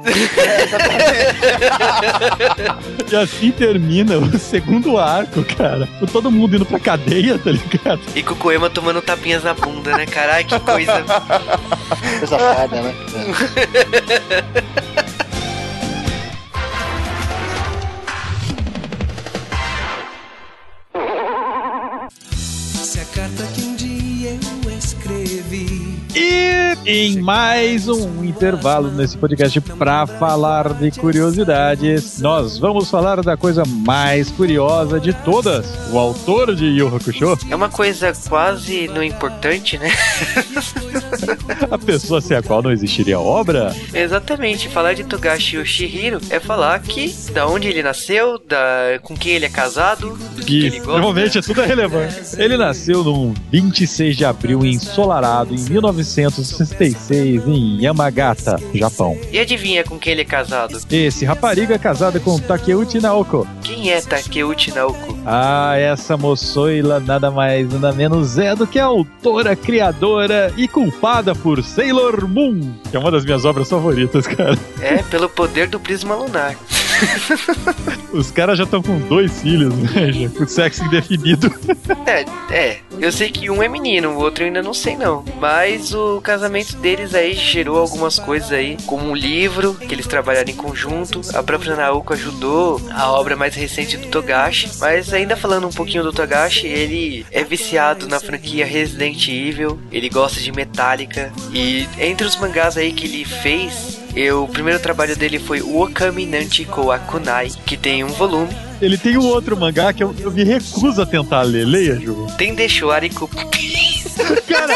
E 3.11 3.15
assim 3.15 3.51
termina 3.51 4.17
o 4.17 4.39
segundo 4.39 4.97
arco, 4.97 5.43
cara. 5.43 5.87
Com 5.99 6.07
todo 6.07 6.31
mundo 6.31 6.55
indo 6.55 6.65
pra 6.65 6.79
cadeia, 6.79 7.37
tá 7.37 7.51
ligado? 7.51 8.01
E 8.15 8.23
com 8.23 8.33
o 8.33 8.37
Koema 8.37 8.67
tomando 8.69 9.01
tapinhas 9.01 9.43
na 9.43 9.53
bunda, 9.53 9.95
né? 9.95 10.05
Caralho, 10.07 10.45
que 10.45 10.59
coisa. 10.59 11.03
Coisa 12.19 12.37
fada, 12.53 12.81
né? 12.81 12.93
em 26.85 27.19
mais 27.19 27.87
um 27.87 28.23
intervalo 28.23 28.91
nesse 28.91 29.17
podcast 29.17 29.59
pra 29.59 30.05
falar 30.05 30.73
de 30.73 30.91
curiosidades, 30.91 32.19
nós 32.19 32.59
vamos 32.59 32.89
falar 32.89 33.21
da 33.21 33.35
coisa 33.35 33.63
mais 33.65 34.29
curiosa 34.29 34.99
de 34.99 35.11
todas. 35.11 35.65
O 35.91 35.97
autor 35.97 36.55
de 36.55 36.65
Yu 36.65 36.95
Hakusho, 36.95 37.37
É 37.49 37.55
uma 37.55 37.69
coisa 37.69 38.13
quase 38.29 38.87
não 38.87 39.01
importante, 39.01 39.79
né? 39.79 39.91
a 41.71 41.77
pessoa 41.77 42.21
sem 42.21 42.37
a 42.37 42.43
qual 42.43 42.61
não 42.61 42.71
existiria 42.71 43.19
obra. 43.19 43.75
Exatamente, 43.93 44.69
falar 44.69 44.93
de 44.93 45.03
Togashi 45.03 45.55
Yoshihiro 45.55 46.19
é 46.29 46.39
falar 46.39 46.79
que 46.81 47.13
da 47.33 47.47
onde 47.47 47.67
ele 47.67 47.81
nasceu, 47.81 48.37
da 48.37 48.99
com 49.01 49.15
quem 49.15 49.33
ele 49.33 49.45
é 49.45 49.49
casado, 49.49 50.09
do 50.35 50.41
que, 50.41 50.59
que 50.59 50.65
ele 50.67 50.77
gosta. 50.79 50.91
normalmente 50.91 51.37
é 51.39 51.41
tudo 51.41 51.61
relevante. 51.61 52.15
Ele 52.37 52.57
nasceu 52.57 53.03
no 53.03 53.33
26 53.51 54.15
de 54.15 54.25
abril 54.25 54.63
ensolarado 54.65 55.53
em 55.53 55.65
1966 56.79 57.47
em 57.47 57.81
Yamagata, 57.83 58.59
Japão. 58.73 59.17
E 59.31 59.39
adivinha 59.39 59.83
com 59.83 59.97
quem 59.97 60.13
ele 60.13 60.21
é 60.21 60.25
casado? 60.25 60.79
Esse 60.91 61.25
rapariga 61.25 61.75
é 61.75 61.77
casada 61.77 62.19
com 62.19 62.37
Takeuchi 62.37 62.99
Naoko. 62.99 63.47
Quem 63.63 63.89
é 63.91 64.01
Takeuchi 64.01 64.71
Naoko? 64.71 65.17
Ah, 65.25 65.75
essa 65.77 66.17
moçoila 66.17 66.99
nada 66.99 67.31
mais 67.31 67.71
nada 67.71 67.91
menos 67.93 68.37
é 68.37 68.55
do 68.55 68.67
que 68.67 68.79
a 68.79 68.85
autora, 68.85 69.55
criadora 69.55 70.53
e 70.57 70.67
culpada 70.67 71.33
por 71.33 71.63
Sailor 71.63 72.27
Moon, 72.27 72.73
que 72.89 72.97
é 72.97 72.99
uma 72.99 73.11
das 73.11 73.23
minhas 73.25 73.45
obras 73.45 73.69
favoritas, 73.69 74.27
cara. 74.27 74.57
É, 74.81 74.97
pelo 75.03 75.29
poder 75.29 75.67
do 75.67 75.79
prisma 75.79 76.15
lunar. 76.15 76.55
Os 78.11 78.31
caras 78.31 78.57
já 78.57 78.63
estão 78.63 78.81
com 78.81 78.99
dois 78.99 79.41
filhos, 79.41 79.73
né? 79.73 80.11
Já, 80.11 80.29
com 80.29 80.47
sexo 80.47 80.83
indefinido. 80.85 81.53
É, 82.05 82.25
é. 82.53 82.77
Eu 82.99 83.11
sei 83.11 83.29
que 83.29 83.49
um 83.49 83.61
é 83.61 83.67
menino, 83.67 84.11
o 84.11 84.17
outro 84.17 84.43
eu 84.43 84.47
ainda 84.47 84.61
não 84.61 84.73
sei 84.73 84.95
não. 84.95 85.23
Mas 85.39 85.93
o 85.93 86.21
casamento 86.21 86.75
deles 86.77 87.13
aí 87.13 87.33
gerou 87.33 87.77
algumas 87.77 88.19
coisas 88.19 88.51
aí, 88.51 88.77
como 88.85 89.09
um 89.09 89.15
livro 89.15 89.73
que 89.73 89.93
eles 89.93 90.07
trabalharam 90.07 90.49
em 90.49 90.55
conjunto. 90.55 91.21
A 91.33 91.43
própria 91.43 91.75
Naoko 91.75 92.13
ajudou 92.13 92.81
a 92.91 93.11
obra 93.11 93.35
mais 93.35 93.55
recente 93.55 93.97
do 93.97 94.07
Togashi. 94.07 94.71
Mas 94.79 95.13
ainda 95.13 95.35
falando 95.35 95.67
um 95.67 95.71
pouquinho 95.71 96.03
do 96.03 96.13
Togashi, 96.13 96.67
ele 96.67 97.25
é 97.31 97.43
viciado 97.43 98.07
na 98.07 98.19
franquia 98.19 98.65
Resident 98.65 99.27
Evil. 99.27 99.79
Ele 99.91 100.09
gosta 100.09 100.39
de 100.39 100.51
Metallica. 100.51 101.31
E 101.53 101.87
entre 101.99 102.25
os 102.25 102.35
mangás 102.37 102.77
aí 102.77 102.93
que 102.93 103.05
ele 103.05 103.25
fez, 103.25 103.99
eu, 104.15 104.43
o 104.43 104.47
primeiro 104.47 104.79
trabalho 104.79 105.15
dele 105.15 105.39
foi 105.39 105.61
o 105.61 105.81
Okami 105.81 106.25
Nanchiko 106.25 106.91
Akunai, 106.91 107.49
que 107.65 107.75
tem 107.75 108.03
um 108.03 108.07
volume. 108.07 108.55
Ele 108.85 108.99
tem 108.99 109.17
um 109.17 109.25
outro 109.25 109.57
mangá 109.57 109.91
que 109.91 110.03
eu, 110.03 110.13
eu 110.19 110.31
me 110.31 110.43
recuso 110.43 111.01
a 111.01 111.05
tentar 111.07 111.41
ler. 111.41 111.65
Leia, 111.65 111.99
Ju. 111.99 112.27
Tem 112.37 112.53
Deshuariku. 112.53 113.27
Cara, 114.47 114.75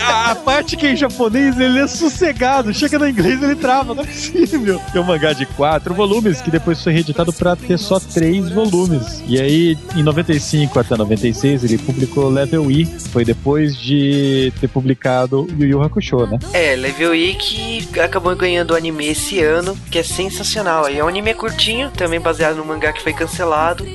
a, 0.00 0.30
a 0.32 0.34
parte 0.36 0.76
que 0.76 0.86
é 0.86 0.92
em 0.92 0.96
japonês 0.96 1.58
ele 1.58 1.78
é 1.78 1.86
sossegado. 1.86 2.72
Chega 2.74 2.98
no 2.98 3.08
inglês 3.08 3.42
ele 3.42 3.56
trava, 3.56 3.94
não 3.94 4.02
é 4.02 4.06
possível. 4.06 4.80
Tem 4.92 5.00
um 5.00 5.04
mangá 5.04 5.32
de 5.32 5.46
quatro 5.46 5.94
volumes 5.94 6.42
que 6.42 6.50
depois 6.50 6.82
foi 6.82 6.92
reeditado 6.92 7.32
pra 7.32 7.56
ter 7.56 7.78
só 7.78 7.98
três 7.98 8.50
volumes. 8.50 9.22
E 9.26 9.40
aí, 9.40 9.78
em 9.96 10.02
95 10.02 10.78
até 10.78 10.96
96, 10.96 11.64
ele 11.64 11.78
publicou 11.78 12.28
Level 12.28 12.70
E. 12.70 12.84
Foi 13.10 13.24
depois 13.24 13.76
de 13.76 14.52
ter 14.60 14.68
publicado 14.68 15.46
Yu 15.58 15.66
Yu 15.66 15.82
Hakusho, 15.82 16.26
né? 16.26 16.38
É, 16.52 16.76
Level 16.76 17.14
E 17.14 17.34
que 17.34 17.88
acabou 17.98 18.36
ganhando 18.36 18.72
o 18.72 18.76
anime 18.76 19.06
esse 19.06 19.40
ano, 19.40 19.76
que 19.90 19.98
é 19.98 20.02
sensacional. 20.02 20.84
Aí 20.84 20.98
é 20.98 21.04
um 21.04 21.08
anime 21.08 21.32
curtinho, 21.34 21.90
também 21.90 22.20
baseado 22.20 22.56
no 22.56 22.64
mangá 22.64 22.92
que 22.92 23.02
foi 23.02 23.12
cancelado, 23.12 23.37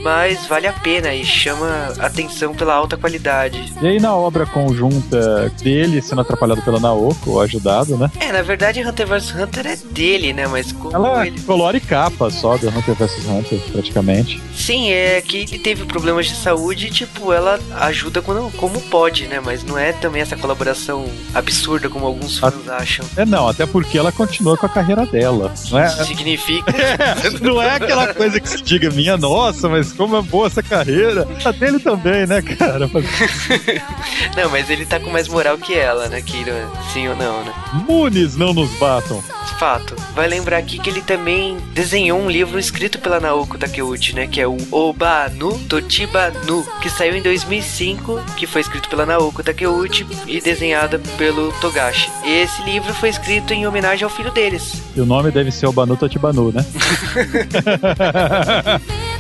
mas 0.03 0.45
vale 0.47 0.67
a 0.67 0.73
pena 0.73 1.13
e 1.13 1.23
chama 1.25 1.93
atenção 1.99 2.53
pela 2.53 2.73
alta 2.73 2.97
qualidade. 2.97 3.73
E 3.81 3.87
aí, 3.87 3.99
na 3.99 4.15
obra 4.15 4.45
conjunta 4.45 5.49
dele, 5.61 6.01
sendo 6.01 6.21
atrapalhado 6.21 6.61
pela 6.61 6.79
Naoko, 6.79 7.31
ou 7.31 7.41
ajudado, 7.41 7.97
né? 7.97 8.11
É, 8.19 8.31
na 8.31 8.41
verdade 8.41 8.81
Hunter 8.81 9.07
vs 9.07 9.35
Hunter 9.35 9.67
é 9.67 9.75
dele, 9.75 10.33
né? 10.33 10.47
Mas 10.47 10.71
como 10.71 10.95
Ela 10.95 11.27
ele. 11.27 11.39
colore 11.41 11.79
capa 11.79 12.29
só 12.29 12.57
do 12.57 12.69
Hunter 12.69 12.95
vs 12.95 13.25
Hunter, 13.25 13.59
praticamente. 13.71 14.41
Sim, 14.55 14.91
é 14.91 15.21
que 15.21 15.37
ele 15.37 15.59
teve 15.59 15.85
problemas 15.85 16.27
de 16.27 16.35
saúde 16.35 16.87
e, 16.87 16.91
tipo, 16.91 17.33
ela 17.33 17.59
ajuda 17.81 18.21
quando, 18.21 18.51
como 18.57 18.79
pode, 18.81 19.27
né? 19.27 19.39
Mas 19.43 19.63
não 19.63 19.77
é 19.77 19.91
também 19.93 20.21
essa 20.21 20.35
colaboração 20.35 21.05
absurda 21.33 21.89
como 21.89 22.05
alguns 22.05 22.37
fãs 22.39 22.53
acham. 22.69 23.05
É, 23.17 23.25
não, 23.25 23.47
até 23.47 23.65
porque 23.65 23.97
ela 23.97 24.11
continua 24.11 24.57
com 24.57 24.65
a 24.65 24.69
carreira 24.69 25.05
dela, 25.05 25.53
não 25.69 25.79
é? 25.79 25.89
Significa. 25.89 26.73
não 27.41 27.61
é 27.61 27.75
aquela 27.75 28.13
coisa 28.13 28.39
que 28.39 28.49
se 28.49 28.61
diga, 28.61 28.89
minha 28.91 29.17
nossa, 29.24 29.69
mas 29.69 29.93
como 29.93 30.17
é 30.17 30.21
boa 30.21 30.47
essa 30.47 30.61
carreira. 30.61 31.26
A 31.45 31.51
dele 31.51 31.80
também, 31.80 32.28
né, 32.28 32.41
cara? 32.41 32.89
não, 34.36 34.49
mas 34.51 34.69
ele 34.69 34.86
tá 34.86 34.99
com 34.99 35.09
mais 35.09 35.30
moral 35.30 35.57
que 35.57 35.74
ela, 35.74 36.09
né, 36.09 36.21
Kira? 36.21 36.69
Sim 36.91 37.07
ou 37.07 37.15
não, 37.15 37.45
né? 37.45 37.53
Munes 37.88 38.36
não 38.36 38.53
nos 38.53 38.69
batam. 38.71 39.24
Fato. 39.57 39.95
Vai 40.13 40.28
lembrar 40.28 40.57
aqui 40.57 40.78
que 40.78 40.89
ele 40.89 41.01
também 41.01 41.57
desenhou 41.74 42.19
um 42.19 42.30
livro 42.30 42.59
escrito 42.59 42.99
pela 42.99 43.19
Naoko 43.19 43.57
Takeuchi, 43.57 44.13
né? 44.13 44.28
Que 44.28 44.41
é 44.41 44.47
o 44.47 44.57
Oba 44.71 45.30
no 45.30 45.57
Tochiba 45.57 46.34
no, 46.45 46.63
que 46.82 46.89
saiu 46.89 47.15
em 47.15 47.21
2005, 47.21 48.19
que 48.36 48.45
foi 48.45 48.59
escrito 48.59 48.89
pela 48.89 49.05
Naoko 49.05 49.41
Takeuchi 49.41 50.05
e 50.28 50.41
desenhada 50.41 50.99
pelo 51.17 51.53
Togashi. 51.61 52.11
E 52.26 52.41
esse 52.41 52.61
livro 52.63 52.93
foi 52.93 53.07
escrito 53.07 53.53
em 53.53 53.65
homenagem 53.65 54.03
ao 54.03 54.09
filho 54.09 54.32
deles. 54.32 54.82
E 54.95 54.99
o 54.99 55.05
nome 55.05 55.32
deve 55.32 55.51
ser 55.51 55.67
Obanu 55.67 55.95
Totibanu, 55.95 56.51
né? 56.51 56.65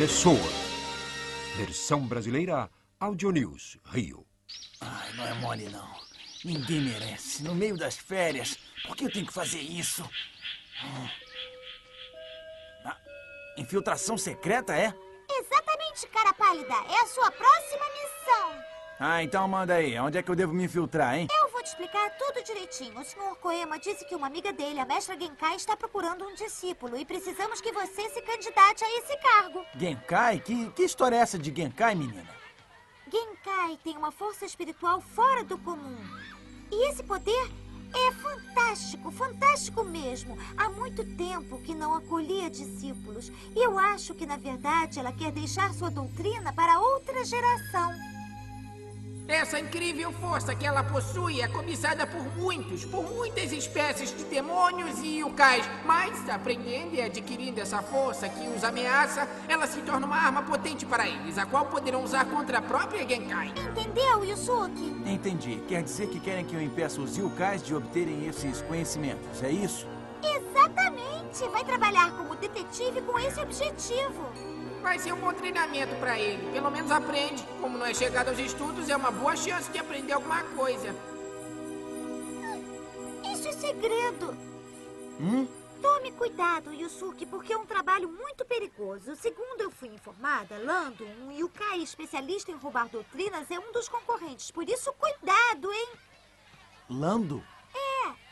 O 0.00 0.08
sucessor. 0.08 0.38
Versão 1.58 2.06
brasileira 2.06 2.70
Audio 2.98 3.30
News, 3.30 3.76
Rio. 3.84 4.26
Ai, 4.80 5.12
não 5.12 5.26
é 5.26 5.34
mole, 5.34 5.68
não. 5.68 5.94
Ninguém 6.42 6.80
merece. 6.80 7.42
No 7.42 7.54
meio 7.54 7.76
das 7.76 7.98
férias. 7.98 8.58
Por 8.86 8.96
que 8.96 9.04
eu 9.04 9.12
tenho 9.12 9.26
que 9.26 9.32
fazer 9.32 9.60
isso? 9.60 10.02
Hum. 10.82 11.08
Ah, 12.86 12.96
infiltração 13.58 14.16
secreta, 14.16 14.74
é? 14.74 14.94
Exatamente, 15.30 16.06
cara 16.06 16.32
pálida. 16.32 16.72
É 16.72 17.02
a 17.02 17.06
sua 17.06 17.30
próxima 17.30 17.84
missão. 17.92 18.79
Ah, 19.02 19.22
então 19.22 19.48
manda 19.48 19.72
aí. 19.72 19.98
Onde 19.98 20.18
é 20.18 20.22
que 20.22 20.30
eu 20.30 20.36
devo 20.36 20.52
me 20.52 20.64
infiltrar, 20.64 21.16
hein? 21.16 21.26
Eu 21.42 21.50
vou 21.50 21.62
te 21.62 21.68
explicar 21.68 22.10
tudo 22.18 22.44
direitinho. 22.44 23.00
O 23.00 23.02
Sr. 23.02 23.34
Koema 23.40 23.78
disse 23.78 24.04
que 24.04 24.14
uma 24.14 24.26
amiga 24.26 24.52
dele, 24.52 24.78
a 24.78 24.84
mestra 24.84 25.18
Genkai, 25.18 25.56
está 25.56 25.74
procurando 25.74 26.26
um 26.26 26.34
discípulo 26.34 26.98
e 26.98 27.06
precisamos 27.06 27.62
que 27.62 27.72
você 27.72 28.10
se 28.10 28.20
candidate 28.20 28.84
a 28.84 28.98
esse 28.98 29.16
cargo. 29.16 29.64
Genkai? 29.74 30.40
Que, 30.40 30.70
que 30.72 30.82
história 30.82 31.16
é 31.16 31.20
essa 31.20 31.38
de 31.38 31.50
Genkai, 31.50 31.94
menina? 31.94 32.28
Genkai 33.10 33.78
tem 33.82 33.96
uma 33.96 34.12
força 34.12 34.44
espiritual 34.44 35.00
fora 35.00 35.42
do 35.44 35.56
comum. 35.56 35.96
E 36.70 36.90
esse 36.90 37.02
poder 37.02 37.50
é 37.94 38.12
fantástico, 38.12 39.10
fantástico 39.10 39.82
mesmo. 39.82 40.36
Há 40.58 40.68
muito 40.68 41.02
tempo 41.16 41.58
que 41.62 41.74
não 41.74 41.94
acolhia 41.94 42.50
discípulos. 42.50 43.32
E 43.56 43.64
eu 43.64 43.78
acho 43.78 44.14
que, 44.14 44.26
na 44.26 44.36
verdade, 44.36 45.00
ela 45.00 45.10
quer 45.10 45.32
deixar 45.32 45.72
sua 45.72 45.90
doutrina 45.90 46.52
para 46.52 46.78
outra 46.78 47.24
geração. 47.24 48.19
Essa 49.28 49.60
incrível 49.60 50.10
força 50.12 50.54
que 50.54 50.66
ela 50.66 50.82
possui 50.82 51.40
é 51.40 51.46
cobiçada 51.46 52.06
por 52.06 52.22
muitos, 52.36 52.84
por 52.84 53.04
muitas 53.04 53.52
espécies 53.52 54.14
de 54.16 54.24
demônios 54.24 54.98
e 55.00 55.20
yukais. 55.20 55.64
Mas, 55.84 56.28
aprendendo 56.28 56.94
e 56.94 57.00
adquirindo 57.00 57.60
essa 57.60 57.80
força 57.80 58.28
que 58.28 58.48
os 58.48 58.64
ameaça, 58.64 59.28
ela 59.48 59.66
se 59.66 59.80
torna 59.82 60.06
uma 60.06 60.16
arma 60.16 60.42
potente 60.42 60.84
para 60.84 61.08
eles, 61.08 61.38
a 61.38 61.46
qual 61.46 61.66
poderão 61.66 62.02
usar 62.02 62.24
contra 62.26 62.58
a 62.58 62.62
própria 62.62 63.06
Genkai. 63.06 63.52
Entendeu, 63.56 64.24
Yusuke? 64.24 64.96
Entendi. 65.06 65.62
Quer 65.68 65.82
dizer 65.82 66.08
que 66.08 66.18
querem 66.18 66.44
que 66.44 66.54
eu 66.54 66.62
impeça 66.62 67.00
os 67.00 67.16
Yukais 67.16 67.62
de 67.62 67.74
obterem 67.74 68.26
esses 68.26 68.60
conhecimentos, 68.62 69.42
é 69.42 69.50
isso? 69.50 69.86
Exatamente! 70.22 71.48
Vai 71.52 71.64
trabalhar 71.64 72.10
como 72.16 72.34
detetive 72.34 73.00
com 73.02 73.18
esse 73.18 73.40
objetivo. 73.40 74.26
Vai 74.82 74.98
ser 74.98 75.12
um 75.12 75.20
bom 75.20 75.32
treinamento 75.32 75.94
para 75.96 76.18
ele. 76.18 76.50
Pelo 76.52 76.70
menos 76.70 76.90
aprende. 76.90 77.42
Como 77.60 77.76
não 77.78 77.86
é 77.86 77.94
chegado 77.94 78.28
aos 78.28 78.38
estudos, 78.38 78.88
é 78.88 78.96
uma 78.96 79.10
boa 79.10 79.36
chance 79.36 79.70
de 79.70 79.78
aprender 79.78 80.12
alguma 80.12 80.42
coisa. 80.42 80.94
Isso 83.32 83.48
é 83.48 83.52
segredo. 83.52 84.36
Hum? 85.20 85.46
Tome 85.80 86.12
cuidado, 86.12 86.74
Yusuke, 86.74 87.24
porque 87.24 87.52
é 87.52 87.56
um 87.56 87.64
trabalho 87.64 88.08
muito 88.08 88.44
perigoso. 88.44 89.16
Segundo 89.16 89.60
eu 89.60 89.70
fui 89.70 89.88
informada, 89.88 90.58
Lando, 90.58 91.06
um 91.22 91.32
Yukai 91.32 91.80
especialista 91.80 92.50
em 92.50 92.56
roubar 92.56 92.88
doutrinas, 92.88 93.50
é 93.50 93.58
um 93.58 93.72
dos 93.72 93.88
concorrentes. 93.88 94.50
Por 94.50 94.68
isso, 94.68 94.92
cuidado, 94.94 95.72
hein? 95.72 95.88
Lando? 96.88 97.42
É. 97.74 98.29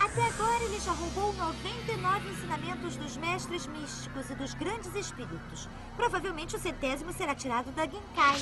Até 0.00 0.26
agora 0.26 0.64
ele 0.64 0.80
já 0.80 0.92
roubou 0.92 1.32
99 1.34 2.30
ensinamentos 2.30 2.96
dos 2.96 3.16
mestres 3.16 3.66
místicos 3.66 4.28
e 4.30 4.34
dos 4.34 4.54
grandes 4.54 4.94
espíritos. 4.94 5.68
Provavelmente 5.94 6.56
o 6.56 6.58
centésimo 6.58 7.12
será 7.12 7.34
tirado 7.34 7.70
da 7.72 7.84
Genkai. 7.84 8.40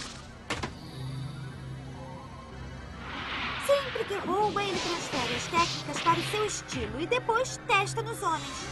Sempre 3.66 4.04
que 4.06 4.14
rouba, 4.26 4.62
ele 4.62 4.78
transfere 4.78 5.34
as 5.34 5.46
técnicas 5.48 6.00
para 6.00 6.18
o 6.18 6.30
seu 6.30 6.46
estilo 6.46 7.00
e 7.00 7.06
depois 7.06 7.60
testa 7.66 8.00
nos 8.02 8.22
homens. 8.22 8.66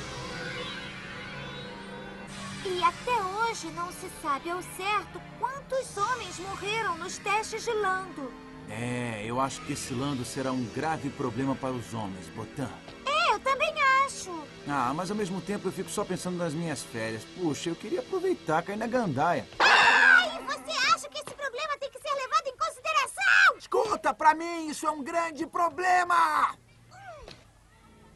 E 2.65 2.83
até 2.83 3.23
hoje 3.23 3.67
não 3.73 3.93
se 3.93 4.09
sabe 4.23 4.49
ao 4.49 4.63
certo 4.63 5.21
quantos 5.39 5.97
homens 5.97 6.39
morreram 6.39 6.97
nos 6.97 7.19
testes 7.19 7.65
de 7.65 7.73
Lando. 7.73 8.46
É, 8.69 9.25
eu 9.25 9.41
acho 9.41 9.61
que 9.63 9.73
esse 9.73 9.95
Lando 9.95 10.25
será 10.25 10.51
um 10.53 10.65
grave 10.67 11.09
problema 11.11 11.55
para 11.55 11.73
os 11.73 11.95
homens, 11.95 12.27
Botan. 12.29 12.71
É, 13.07 13.33
eu 13.33 13.41
também 13.41 13.73
acho. 14.05 14.31
Ah, 14.67 14.93
mas 14.95 15.11
ao 15.11 15.17
mesmo 15.17 15.41
tempo 15.41 15.69
eu 15.69 15.73
fico 15.73 15.89
só 15.89 16.05
pensando 16.05 16.37
nas 16.37 16.53
minhas 16.53 16.83
férias. 16.83 17.23
Puxa, 17.37 17.71
eu 17.71 17.77
queria 17.77 18.01
aproveitar, 18.01 18.63
cair 18.63 18.77
na 18.77 18.87
gandaia. 18.87 19.47
Ai, 19.59 20.43
você 20.45 20.73
acha 20.93 21.09
que 21.09 21.19
esse 21.19 21.35
problema 21.35 21.79
tem 21.79 21.91
que 21.91 22.01
ser 22.01 22.13
levado 22.13 22.47
em 22.47 22.57
consideração? 22.57 23.57
Escuta, 23.59 24.13
pra 24.13 24.35
mim 24.35 24.69
isso 24.69 24.87
é 24.87 24.91
um 24.91 25.03
grande 25.03 25.47
problema! 25.47 26.57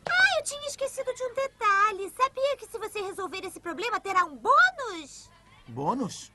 Ah, 0.09 0.39
eu 0.39 0.45
tinha 0.45 0.67
esquecido 0.67 1.15
de 1.15 1.23
um 1.23 1.35
detalhe. 1.35 2.13
Sabia 2.17 2.57
que 2.57 2.67
se 2.67 2.79
você 2.79 3.01
resolver 3.01 3.45
esse 3.45 3.61
problema, 3.61 4.01
terá 4.01 4.25
um 4.25 4.37
bônus? 4.37 5.31
Bônus? 5.69 6.33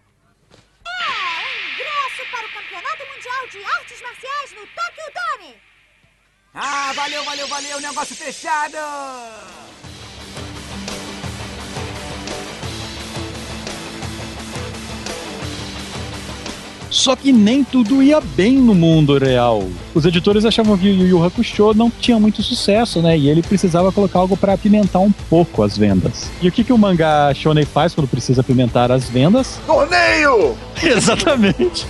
É, 0.88 1.34
ingresso 1.76 2.26
para 2.32 2.47
o 2.47 2.51
Campeonato 2.51 3.05
Mundial 3.05 3.47
de 3.51 3.63
Artes 3.63 4.01
Marciais 4.01 4.51
no 4.51 4.65
Tokyo 4.67 5.11
Dome. 5.13 5.61
Ah, 6.53 6.93
valeu, 6.93 7.23
valeu, 7.26 7.47
valeu, 7.47 7.82
negócio 7.82 8.15
fechado! 8.15 8.78
Só 16.95 17.13
que 17.13 17.33
nem 17.33 17.61
tudo 17.61 18.01
ia 18.01 18.21
bem 18.21 18.53
no 18.53 18.73
mundo 18.73 19.17
real. 19.17 19.67
Os 19.93 20.05
editores 20.05 20.45
achavam 20.45 20.77
que 20.77 20.87
o 20.87 20.95
Yu 20.95 21.07
Yu 21.07 21.23
Hakusho 21.25 21.73
não 21.73 21.91
tinha 21.91 22.17
muito 22.17 22.41
sucesso, 22.41 23.01
né? 23.01 23.17
E 23.17 23.27
ele 23.29 23.43
precisava 23.43 23.91
colocar 23.91 24.19
algo 24.19 24.37
para 24.37 24.53
apimentar 24.53 24.99
um 24.99 25.11
pouco 25.11 25.61
as 25.61 25.77
vendas. 25.77 26.31
E 26.41 26.47
o 26.47 26.51
que, 26.53 26.63
que 26.63 26.71
o 26.71 26.77
mangá 26.77 27.33
shonen 27.33 27.65
faz 27.65 27.93
quando 27.93 28.07
precisa 28.07 28.39
apimentar 28.39 28.93
as 28.93 29.09
vendas? 29.09 29.59
Torneio! 29.67 30.55
Exatamente. 30.81 31.85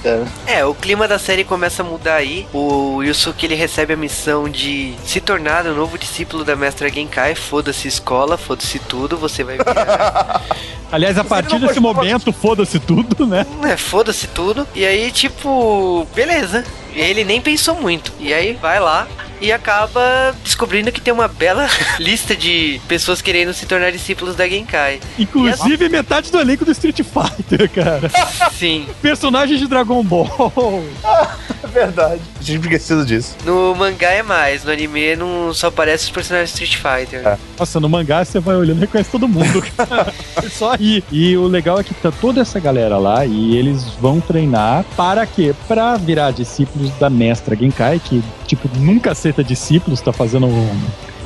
É, 0.48 0.66
o 0.66 0.74
clima 0.74 1.08
da 1.08 1.20
série 1.20 1.44
começa 1.44 1.84
a 1.84 1.86
mudar 1.86 2.16
aí. 2.16 2.48
O 2.52 3.04
Yusuke 3.04 3.46
ele 3.46 3.56
recebe 3.56 3.94
a 3.94 3.98
missão 3.98 4.50
de 4.50 4.96
se 5.06 5.22
tornar 5.22 5.68
o 5.68 5.76
novo 5.76 6.00
discípulo 6.00 6.44
da 6.44 6.56
mestra 6.56 6.90
Genkai. 6.90 7.36
Foda-se 7.36 7.88
escola, 7.88 8.40
foda-se 8.40 8.80
tudo, 8.80 9.18
você 9.18 9.44
vai 9.44 9.58
virar. 9.58 10.42
Aliás, 10.96 11.18
a 11.18 11.26
partir 11.26 11.60
desse 11.60 11.78
momento, 11.78 12.32
foda-se 12.32 12.80
tudo, 12.80 13.28
né? 13.28 13.46
é, 13.70 13.76
foda-se 13.76 14.28
tudo. 14.28 14.66
E 14.74 14.86
aí, 14.86 15.12
tipo, 15.12 16.08
beleza. 16.16 16.64
E 16.96 17.02
ele 17.02 17.26
nem 17.26 17.42
pensou 17.42 17.76
muito. 17.76 18.14
E 18.18 18.34
aí 18.34 18.54
vai 18.54 18.80
lá 18.80 19.06
e 19.42 19.52
acaba 19.52 20.34
descobrindo 20.42 20.94
que 20.94 21.02
tem 21.02 21.14
uma 21.14 21.28
bela 21.28 21.68
lista 22.00 22.34
de 22.34 22.80
pessoas 22.88 23.22
querendo 23.22 23.54
se 23.54 23.66
tornar 23.66 23.92
discípulos 23.92 24.38
da 24.38 24.48
Genkai. 24.48 25.02
Inclusive 25.20 25.90
metade 25.90 26.32
do 26.32 26.40
elenco 26.40 26.64
do 26.64 26.72
Street 26.72 27.02
Fighter, 27.02 27.70
cara. 27.70 28.10
Sim. 28.58 28.88
Personagens 29.02 29.60
de 29.60 29.68
Dragon 29.68 30.02
Ball. 30.02 30.30
É 31.76 31.86
verdade. 31.86 32.22
Tinha 32.40 32.58
esquecido 32.58 33.06
disso. 33.06 33.36
No 33.44 33.76
mangá 33.76 34.10
é 34.10 34.24
mais, 34.24 34.64
no 34.64 34.72
anime 34.72 35.16
não 35.18 35.54
só 35.54 35.68
aparece 35.68 36.06
os 36.06 36.10
personagens 36.10 36.54
de 36.54 36.64
Street 36.64 37.06
Fighter. 37.06 37.38
Nossa, 37.60 37.80
no 37.82 37.90
mangá 37.90 38.24
você 38.24 38.40
vai 38.40 38.56
olhando 38.56 38.78
e 38.78 38.82
reconhece 38.82 39.12
todo 39.12 39.28
mundo, 39.28 39.62
cara. 39.76 40.14
É 40.38 40.50
só 40.50 40.74
aí. 40.74 41.04
E 41.12 41.36
o 41.36 41.48
legal 41.48 41.78
é 41.78 41.84
que 41.84 41.94
tá 41.94 42.12
toda 42.12 42.40
essa 42.40 42.62
galera 42.62 42.98
lá 42.98 43.26
e 43.26 43.58
eles 43.58 43.84
vão 44.00 44.22
treinar 44.22 44.86
para 44.96 45.26
quê? 45.26 45.54
Pra 45.68 45.98
virar 45.98 46.32
discípulos 46.32 46.92
da 46.98 47.10
mestra 47.10 47.58
Genkai, 47.58 48.00
que, 48.00 48.24
tipo, 48.48 48.70
nunca 48.78 49.12
aceita 49.12 49.44
discípulos, 49.44 50.00
tá 50.00 50.14
fazendo 50.14 50.48
um, 50.48 50.80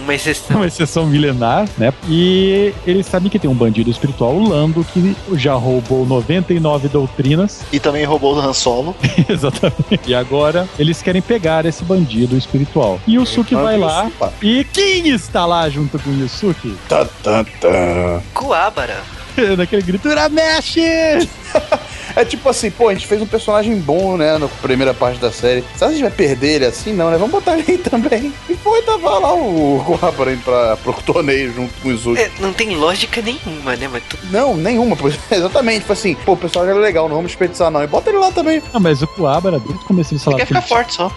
Uma 0.10 0.16
exceção. 0.16 0.58
uma 0.58 0.66
exceção 0.66 1.06
milenar, 1.06 1.70
né? 1.78 1.94
E 2.08 2.74
eles 2.88 3.06
sabem 3.06 3.30
que 3.30 3.38
tem 3.38 3.48
um 3.48 3.54
bandido 3.54 3.92
espiritual, 3.92 4.34
o 4.34 4.50
Lando, 4.50 4.84
que 4.84 5.16
já 5.34 5.54
roubou 5.54 6.04
99 6.04 6.88
doutrinas. 6.88 7.62
E 7.72 7.80
também 7.80 8.06
roubou 8.06 8.36
o 8.36 8.40
Han 8.40 8.52
Solo. 8.54 8.96
Exatamente. 9.30 10.02
E 10.08 10.16
agora 10.16 10.68
eles 10.80 11.04
querem 11.04 11.22
pegar 11.22 11.64
esse 11.68 11.84
bandido 11.84 12.36
espiritual. 12.36 13.00
E 13.06 13.20
o 13.20 13.22
Yusuke 13.22 13.54
vai 13.54 13.78
lá. 13.78 14.10
E 14.42 14.64
quem 14.64 15.10
está 15.10 15.46
lá 15.46 15.70
junto 15.70 16.00
com 16.00 16.10
o 16.10 16.20
Yusuke? 16.20 16.76
Tá, 16.88 17.06
tá, 17.22 17.46
tá. 17.62 18.22
Kuwabara. 18.34 19.04
Naquele 19.58 19.84
grito, 19.84 20.10
Urameshi! 20.10 21.30
É 22.16 22.26
tipo 22.26 22.50
assim, 22.50 22.72
pô, 22.72 22.90
a 22.90 22.94
gente 22.94 23.08
fez 23.08 23.22
um 23.22 23.26
personagem 23.26 23.78
bom, 23.80 24.18
né, 24.18 24.38
na 24.38 24.48
primeira 24.48 24.94
parte 24.94 25.20
da 25.20 25.32
série. 25.32 25.64
Será 25.76 25.90
que 25.90 25.96
a 25.96 25.98
gente 25.98 26.02
vai 26.02 26.12
perder 26.12 26.56
ele 26.56 26.66
assim? 26.66 26.94
Não, 26.94 27.10
né? 27.10 27.18
Vamos 27.18 27.32
botar 27.32 27.58
ele 27.58 27.66
aí 27.68 27.78
também. 27.78 28.34
E 28.50 28.56
foi, 28.56 28.82
tava 28.82 29.20
lá 29.20 29.34
o 29.34 29.82
Guabara 29.88 30.34
indo 30.34 30.44
pra, 30.44 30.76
pro 30.78 30.94
torneio 30.94 31.54
junto 31.54 31.74
com 31.82 31.90
o 31.90 31.92
Izuki. 31.92 32.20
É, 32.20 32.32
não 32.40 32.52
tem 32.52 32.76
lógica 32.76 33.22
nenhuma, 33.22 33.76
né? 33.76 33.88
Mas 33.88 34.04
tu... 34.10 34.18
Não, 34.32 34.56
nenhuma, 34.56 34.96
pois 34.96 35.18
exatamente. 35.32 35.82
Tipo 35.82 35.94
assim, 35.94 36.16
pô, 36.26 36.34
o 36.34 36.38
personagem 36.38 36.76
era 36.76 36.84
legal, 36.84 37.08
não 37.08 37.16
vamos 37.16 37.32
desperdiçar 37.32 37.72
não. 37.72 37.84
E 37.84 37.88
bota 37.88 38.10
ele 38.10 38.18
lá 38.18 38.32
também. 38.32 38.62
Ah, 38.74 38.80
mas 38.80 39.02
o 39.02 39.08
Kuabara, 39.08 39.60
desde 39.60 39.82
o 39.82 39.86
começo 39.86 40.16
de 40.16 40.24
falar 40.24 40.38
Quer 40.38 40.46
ficar 40.48 40.62
forte 40.62 40.96
só. 40.96 41.12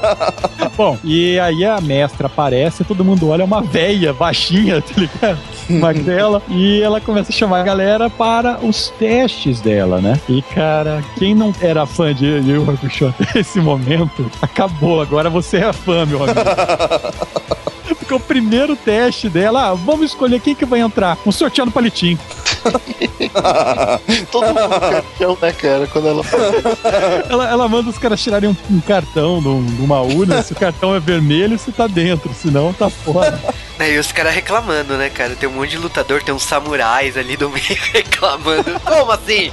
Bom, 0.76 0.98
e 1.04 1.38
aí 1.38 1.64
a 1.64 1.80
mestra 1.80 2.26
aparece, 2.26 2.84
todo 2.84 3.04
mundo 3.04 3.30
olha, 3.30 3.42
é 3.42 3.44
uma 3.44 3.62
véia 3.62 4.12
baixinha, 4.12 4.82
tá 4.82 4.94
ligado? 4.96 5.38
Magrela, 5.70 6.42
e 6.48 6.82
ela 6.82 7.00
começa 7.00 7.30
a 7.30 7.34
chamar 7.34 7.60
a 7.60 7.62
galera 7.62 8.10
para 8.10 8.58
os 8.62 8.90
testes 8.98 9.60
dela, 9.64 10.00
né? 10.00 10.20
E, 10.28 10.42
cara, 10.42 11.02
quem 11.18 11.34
não 11.34 11.52
era 11.60 11.86
fã 11.86 12.14
de 12.14 12.26
Yu 12.26 12.70
Hakusho 12.70 13.08
até 13.08 13.40
esse 13.40 13.58
momento, 13.60 14.30
acabou. 14.42 15.00
Agora 15.00 15.30
você 15.30 15.56
é 15.58 15.72
fã, 15.72 16.04
meu 16.04 16.22
amigo. 16.22 16.40
Porque 17.98 18.12
o 18.14 18.20
primeiro 18.20 18.76
teste 18.76 19.30
dela, 19.30 19.70
ah, 19.70 19.74
vamos 19.74 20.10
escolher 20.10 20.38
quem 20.40 20.54
que 20.54 20.66
vai 20.66 20.80
entrar. 20.80 21.16
Um 21.24 21.32
sorteado 21.32 21.70
palitinho. 21.70 22.18
Todo 24.30 24.46
mundo 24.48 24.80
campeão, 24.80 25.38
né, 25.40 25.52
cara? 25.52 25.86
Quando 25.86 26.08
ela 26.08 26.22
ela, 27.30 27.48
ela 27.50 27.68
manda 27.68 27.88
os 27.90 27.96
caras 27.98 28.22
tirarem 28.22 28.50
um, 28.50 28.56
um 28.70 28.80
cartão 28.80 29.40
de 29.40 29.48
um- 29.48 29.66
uma 29.80 30.00
urna. 30.00 30.42
Se 30.42 30.52
o 30.52 30.56
cartão 30.56 30.94
é 30.94 31.00
vermelho, 31.00 31.58
você 31.58 31.72
tá 31.72 31.86
dentro. 31.86 32.30
Senão, 32.34 32.72
tá 32.72 32.90
fora. 32.90 33.38
Aí 33.78 33.98
os 33.98 34.12
caras 34.12 34.34
reclamando, 34.34 34.96
né, 34.96 35.10
cara? 35.10 35.34
Tem 35.34 35.48
um 35.48 35.52
monte 35.52 35.70
de 35.70 35.78
lutador, 35.78 36.22
tem 36.22 36.34
uns 36.34 36.44
samurais 36.44 37.16
ali 37.16 37.36
do 37.36 37.50
meio 37.50 37.64
reclamando. 37.92 38.80
Como 38.80 39.10
assim? 39.12 39.50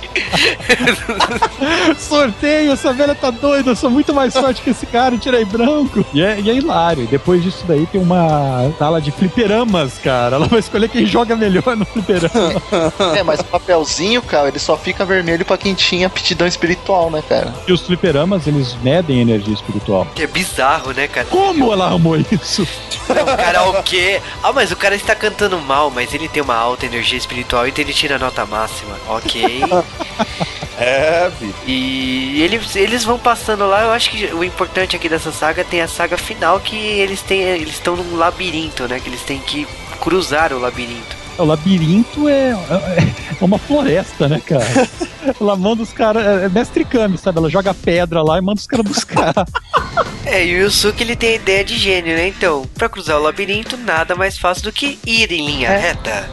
Sorteio, 1.97 2.71
essa 2.71 2.93
velha 2.93 3.15
tá 3.15 3.31
doida, 3.31 3.71
eu 3.71 3.75
sou 3.75 3.89
muito 3.89 4.13
mais 4.13 4.33
forte 4.33 4.61
que 4.61 4.69
esse 4.69 4.85
cara, 4.85 5.17
tirei 5.17 5.43
branco. 5.43 6.05
E 6.13 6.21
é, 6.21 6.39
e 6.39 6.49
é 6.49 6.53
hilário. 6.53 7.03
E 7.03 7.07
depois 7.07 7.43
disso 7.43 7.65
daí 7.67 7.85
tem 7.87 7.99
uma 7.99 8.71
sala 8.77 9.01
de 9.01 9.11
fliperamas, 9.11 9.97
cara. 9.97 10.35
Ela 10.35 10.47
vai 10.47 10.59
escolher 10.59 10.89
quem 10.89 11.05
joga 11.05 11.35
melhor 11.35 11.75
no 11.75 11.85
fliperama. 11.85 12.61
É, 13.15 13.23
mas 13.23 13.39
o 13.39 13.43
papelzinho, 13.43 14.21
cara, 14.21 14.47
ele 14.47 14.59
só 14.59 14.77
fica 14.77 15.03
vermelho 15.03 15.43
pra 15.43 15.57
quem 15.57 15.73
tinha 15.73 16.07
aptidão 16.07 16.47
espiritual, 16.47 17.09
né, 17.09 17.23
cara? 17.27 17.53
E 17.67 17.71
os 17.71 17.81
fliperamas, 17.81 18.47
eles 18.47 18.75
medem 18.81 19.21
energia 19.21 19.53
espiritual. 19.53 20.07
Que 20.15 20.23
é 20.23 20.27
bizarro, 20.27 20.91
né, 20.93 21.07
cara? 21.07 21.27
Como 21.27 21.71
ela 21.71 21.85
arrumou 21.85 22.17
isso? 22.17 22.67
O 23.09 23.37
cara 23.37 23.63
o 23.69 23.83
quê? 24.11 24.21
Ah, 24.43 24.51
mas 24.51 24.71
o 24.71 24.75
cara 24.75 24.95
está 24.95 25.15
cantando 25.15 25.59
mal, 25.59 25.89
mas 25.89 26.13
ele 26.13 26.27
tem 26.27 26.41
uma 26.41 26.55
alta 26.55 26.85
energia 26.85 27.17
espiritual, 27.17 27.67
então 27.67 27.83
ele 27.83 27.93
tira 27.93 28.15
a 28.15 28.19
nota 28.19 28.45
máxima. 28.45 28.97
Ok. 29.07 29.61
É, 30.83 31.29
filho. 31.37 31.53
E 31.67 32.41
eles, 32.41 32.75
eles 32.75 33.03
vão 33.03 33.19
passando 33.19 33.67
lá, 33.67 33.83
eu 33.83 33.91
acho 33.91 34.09
que 34.09 34.25
o 34.33 34.43
importante 34.43 34.95
aqui 34.95 35.07
dessa 35.07 35.31
saga 35.31 35.63
tem 35.63 35.79
a 35.79 35.87
saga 35.87 36.17
final 36.17 36.59
que 36.59 36.75
eles 36.75 37.21
têm. 37.21 37.41
Eles 37.41 37.73
estão 37.73 37.95
num 37.95 38.15
labirinto, 38.15 38.87
né? 38.87 38.99
Que 38.99 39.07
eles 39.07 39.21
têm 39.21 39.37
que 39.39 39.67
cruzar 39.99 40.51
o 40.53 40.59
labirinto. 40.59 41.15
O 41.41 41.45
labirinto 41.45 42.29
é, 42.29 42.51
é, 42.51 43.35
é 43.41 43.43
uma 43.43 43.57
floresta, 43.57 44.27
né, 44.27 44.39
cara? 44.45 44.65
Ela 45.39 45.55
manda 45.55 45.81
os 45.81 45.91
caras. 45.91 46.23
É 46.43 46.49
mestre 46.49 46.85
Kami, 46.85 47.17
sabe? 47.17 47.39
Ela 47.39 47.49
joga 47.49 47.73
pedra 47.73 48.21
lá 48.21 48.37
e 48.37 48.41
manda 48.41 48.59
os 48.59 48.67
caras 48.67 48.85
buscar. 48.85 49.33
É, 50.23 50.45
e 50.45 50.55
o 50.55 50.59
Yusuke 50.59 51.01
ele 51.03 51.15
tem 51.15 51.31
a 51.31 51.35
ideia 51.35 51.63
de 51.63 51.75
gênio, 51.77 52.15
né? 52.15 52.27
Então, 52.27 52.63
pra 52.75 52.87
cruzar 52.87 53.17
o 53.17 53.23
labirinto, 53.23 53.75
nada 53.75 54.15
mais 54.15 54.37
fácil 54.37 54.65
do 54.65 54.71
que 54.71 54.99
ir 55.05 55.31
em 55.31 55.45
linha 55.45 55.69
reta. 55.69 56.29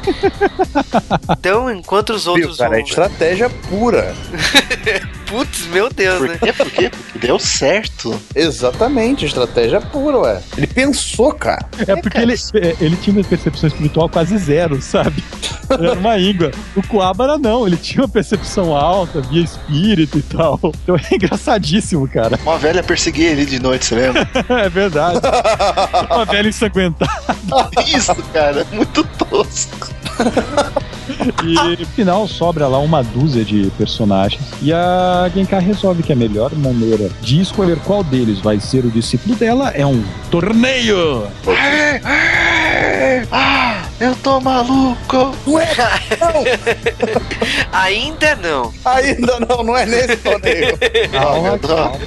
Então, 1.31 1.71
enquanto 1.71 2.11
os 2.11 2.25
Viu, 2.25 2.35
outros 2.35 2.59
cara, 2.59 2.75
é 2.77 2.81
vão. 2.81 2.87
estratégia 2.87 3.49
pura. 3.69 4.15
Putz, 5.29 5.67
meu 5.67 5.91
Deus, 5.91 6.19
Por 6.19 6.29
né? 6.29 6.39
quê? 6.43 6.53
Por 6.53 6.71
quê? 6.71 6.91
Porque 6.91 7.19
deu 7.27 7.39
certo. 7.39 8.19
Exatamente, 8.35 9.27
estratégia 9.27 9.81
pura, 9.81 10.19
ué. 10.19 10.43
Ele 10.57 10.67
pensou, 10.67 11.33
cara. 11.33 11.67
É 11.87 11.95
porque 11.97 12.19
ele, 12.19 12.35
é, 12.35 12.77
ele 12.81 12.97
tinha 12.97 13.15
uma 13.17 13.25
percepção 13.25 13.69
espiritual 13.69 14.09
quase 14.09 14.37
zero, 14.39 14.81
sabe? 14.81 15.23
Era 15.69 15.93
uma 15.93 16.19
íngua. 16.19 16.51
O 16.75 16.83
Kuabara 16.83 17.37
não, 17.37 17.67
ele 17.67 17.77
tinha 17.77 18.03
uma 18.03 18.09
percepção 18.09 18.75
alta, 18.75 19.21
via 19.21 19.43
espírito 19.45 20.19
e 20.19 20.23
tal. 20.23 20.59
Então 20.83 20.97
é 20.97 21.15
engraçadíssimo, 21.15 22.09
cara. 22.09 22.39
Uma 22.43 22.57
velha 22.59 22.83
perseguia 22.83 23.31
ele 23.31 23.45
de 23.45 23.59
noite, 23.59 23.85
você 23.85 23.95
lembra? 23.95 24.29
É 24.49 24.69
verdade. 24.69 25.21
Uma 26.11 26.25
velha 26.25 26.49
ensanguentada. 26.49 27.11
Isso, 27.87 28.15
cara, 28.33 28.67
muito 28.73 29.05
tosco. 29.05 29.89
E 31.45 31.77
no 31.81 31.87
final 31.87 32.29
sobra 32.29 32.67
lá 32.67 32.79
uma 32.79 33.03
dúzia 33.03 33.45
de 33.45 33.71
personagens. 33.77 34.43
E 34.63 34.73
a 34.73 35.31
Genkai 35.35 35.61
resolve 35.61 36.03
que 36.03 36.13
a 36.13 36.17
melhor 36.17 36.55
maneira 36.55 37.11
de 37.21 37.41
escolher 37.41 37.79
qual 37.81 38.03
deles 38.05 38.41
vai 38.41 38.61
ser 38.61 38.85
o 38.85 38.91
discípulo 38.91 39.35
dela 39.37 39.71
é 39.71 39.87
um 39.87 40.03
torneio. 40.31 41.27
Ah, 43.31 43.88
eu 44.01 44.15
tô 44.17 44.41
maluco. 44.41 45.35
Ainda 47.73 48.37
não. 48.37 48.73
Ainda 48.85 49.41
não, 49.41 49.65
não 49.65 49.77
é 49.77 49.87
nesse 49.87 50.17
torneio. 50.19 50.79
Calma, 51.11 51.59
calma, 51.59 51.99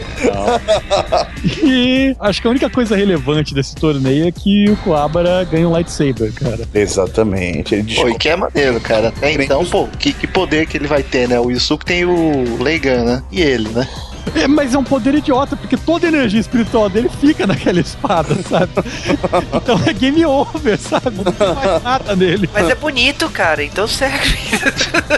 E 1.63 2.15
acho 2.19 2.41
que 2.41 2.47
a 2.47 2.51
única 2.51 2.69
coisa 2.69 2.95
relevante 2.95 3.53
desse 3.53 3.75
torneio 3.75 4.27
é 4.27 4.31
que 4.31 4.69
o 4.69 4.77
Kuabara 4.77 5.43
ganha 5.43 5.67
um 5.67 5.71
lightsaber, 5.71 6.33
cara. 6.33 6.67
Exatamente. 6.73 7.75
Ele 7.75 7.93
Pô, 7.95 8.09
e 8.09 8.17
que 8.17 8.29
é 8.29 8.35
maneiro, 8.35 8.79
cara. 8.79 9.09
Até 9.09 9.33
então, 9.33 9.65
pô, 9.65 9.87
que, 9.87 10.13
que 10.13 10.27
poder 10.27 10.67
que 10.67 10.77
ele 10.77 10.87
vai 10.87 11.03
ter, 11.03 11.27
né? 11.27 11.39
O 11.39 11.51
Yusuke 11.51 11.85
tem 11.85 12.05
o 12.05 12.61
Leigan, 12.61 13.03
né? 13.03 13.23
E 13.31 13.41
ele, 13.41 13.69
né? 13.69 13.87
É, 14.35 14.47
mas 14.47 14.73
é 14.73 14.77
um 14.77 14.83
poder 14.83 15.15
idiota, 15.15 15.55
porque 15.55 15.75
toda 15.77 16.05
a 16.05 16.09
energia 16.09 16.39
espiritual 16.39 16.89
dele 16.89 17.09
fica 17.19 17.45
naquela 17.45 17.79
espada, 17.79 18.35
sabe? 18.47 18.71
Então 19.53 19.79
é 19.85 19.93
game 19.93 20.25
over, 20.25 20.77
sabe? 20.77 21.11
Não 21.23 21.31
tem 21.31 21.53
mais 21.53 21.83
nada 21.83 22.15
nele. 22.15 22.49
Mas 22.53 22.69
é 22.69 22.75
bonito, 22.75 23.29
cara, 23.29 23.63
então 23.63 23.87
serve. 23.87 24.35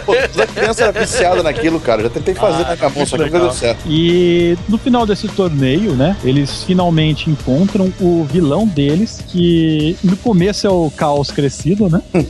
Pô, 0.04 0.14
toda 0.32 0.46
criança 0.46 0.84
era 0.84 1.00
viciada 1.00 1.42
naquilo, 1.42 1.78
cara. 1.80 2.02
Já 2.02 2.10
tentei 2.10 2.34
fazer 2.34 2.64
Ah, 2.64 2.76
na 2.80 2.88
mão, 2.90 3.06
só 3.06 3.16
que 3.16 3.22
legal. 3.22 3.42
deu 3.42 3.52
certo. 3.52 3.80
E 3.88 4.56
no 4.68 4.78
final 4.78 5.06
desse 5.06 5.28
torneio, 5.28 5.92
né, 5.92 6.16
eles 6.24 6.64
finalmente 6.64 7.30
encontram 7.30 7.92
o 8.00 8.24
vilão 8.30 8.66
deles, 8.66 9.22
que 9.28 9.96
no 10.02 10.16
começo 10.16 10.66
é 10.66 10.70
o 10.70 10.90
caos 10.96 11.30
crescido, 11.30 11.88
né? 11.88 12.02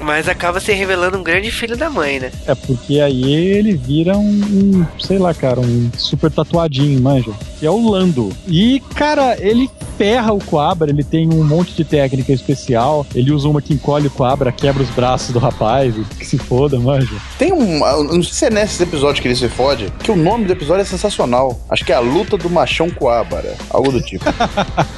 Mas 0.00 0.28
acaba 0.28 0.60
se 0.60 0.72
revelando 0.72 1.18
um 1.18 1.22
grande 1.22 1.50
filho 1.50 1.76
da 1.76 1.88
mãe, 1.88 2.18
né? 2.20 2.30
É 2.46 2.54
porque 2.54 3.00
aí 3.00 3.32
ele 3.32 3.76
vira 3.76 4.16
um, 4.16 4.28
um, 4.28 4.86
sei 4.98 5.18
lá, 5.18 5.32
cara, 5.32 5.60
um 5.60 5.90
super 6.08 6.30
tatuadinho, 6.30 7.00
manja. 7.00 7.30
Que 7.58 7.66
é 7.66 7.70
o 7.70 7.90
Lando. 7.90 8.30
E, 8.46 8.80
cara, 8.94 9.36
ele 9.40 9.70
ferra 9.98 10.32
o 10.32 10.38
Quabra, 10.38 10.90
ele 10.90 11.02
tem 11.02 11.28
um 11.28 11.42
monte 11.42 11.74
de 11.74 11.84
técnica 11.84 12.32
especial. 12.32 13.04
Ele 13.14 13.32
usa 13.32 13.48
uma 13.48 13.60
que 13.60 13.74
encolhe 13.74 14.06
o 14.06 14.10
Quabra, 14.10 14.52
quebra 14.52 14.82
os 14.82 14.90
braços 14.90 15.32
do 15.32 15.40
rapaz, 15.40 15.94
que 16.16 16.24
se 16.24 16.38
foda, 16.38 16.78
manja. 16.78 17.14
Tem 17.36 17.52
um. 17.52 17.80
Não 18.04 18.22
sei 18.22 18.32
se 18.32 18.46
é 18.46 18.50
nesse 18.50 18.82
episódio 18.82 19.20
que 19.20 19.26
ele 19.26 19.34
se 19.34 19.48
fode, 19.48 19.92
que 20.02 20.10
o 20.10 20.16
nome 20.16 20.44
do 20.44 20.52
episódio 20.52 20.82
é 20.82 20.84
sensacional. 20.84 21.60
Acho 21.68 21.84
que 21.84 21.92
é 21.92 21.96
a 21.96 22.00
luta 22.00 22.36
do 22.36 22.48
machão 22.48 22.88
coabara. 22.90 23.56
Algo 23.70 23.90
do 23.90 24.00
tipo. 24.00 24.24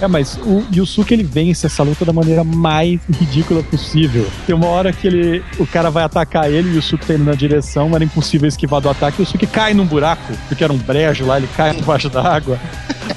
É, 0.00 0.08
mas 0.08 0.38
o 0.38 0.64
Yusuke 0.74 1.12
ele 1.12 1.22
vence 1.22 1.66
essa 1.66 1.82
luta 1.82 2.06
da 2.06 2.12
maneira 2.12 2.42
mais 2.42 3.00
ridícula 3.10 3.62
possível. 3.62 4.26
Tem 4.46 4.54
uma 4.54 4.68
hora 4.68 4.92
que 4.92 5.06
ele, 5.06 5.44
o 5.58 5.66
cara 5.66 5.90
vai 5.90 6.04
atacar 6.04 6.50
ele 6.50 6.68
e 6.68 6.72
o 6.72 6.74
Yusuke 6.76 7.04
tá 7.04 7.14
indo 7.14 7.24
na 7.24 7.34
direção, 7.34 7.94
era 7.94 8.02
impossível 8.02 8.48
esquivar 8.48 8.80
do 8.80 8.88
ataque, 8.88 9.20
e 9.20 9.22
o 9.22 9.24
Yusuke 9.24 9.46
cai 9.46 9.74
num 9.74 9.84
buraco, 9.84 10.32
porque 10.48 10.64
era 10.64 10.72
um 10.72 10.78
brejo 11.00 11.24
lá, 11.24 11.38
ele 11.38 11.48
cai 11.56 11.70
embaixo 11.70 12.10
d'água. 12.10 12.58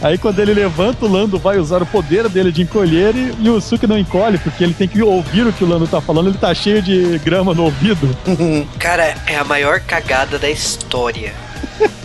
Aí 0.02 0.18
quando 0.18 0.40
ele 0.40 0.54
levanta, 0.54 1.06
o 1.06 1.12
Lando 1.12 1.38
vai 1.38 1.58
usar 1.58 1.82
o 1.84 1.86
poder 1.86 2.30
dele 2.30 2.52
de 2.52 2.62
encolher 2.62 3.14
e, 3.16 3.34
e 3.40 3.50
o 3.50 3.56
Yusuke 3.56 3.86
não 3.86 3.98
encolhe, 3.98 4.38
porque 4.38 4.64
ele 4.64 4.74
tem 4.74 4.88
que 4.88 5.02
ouvir 5.02 5.46
o 5.46 5.54
que 5.54 5.64
o 5.64 5.68
Lando 5.68 5.86
tá 5.86 6.02
falando, 6.02 6.30
ele 6.30 6.38
tá 6.38 6.54
cheio 6.54 6.82
de 6.82 7.20
grama 7.20 7.54
no 7.54 7.66
ouvido. 7.66 8.10
Cara, 8.80 9.16
é 9.28 9.36
a 9.36 9.44
maior 9.44 9.82
cagada 9.82 10.40
da 10.40 10.50
história. 10.50 11.34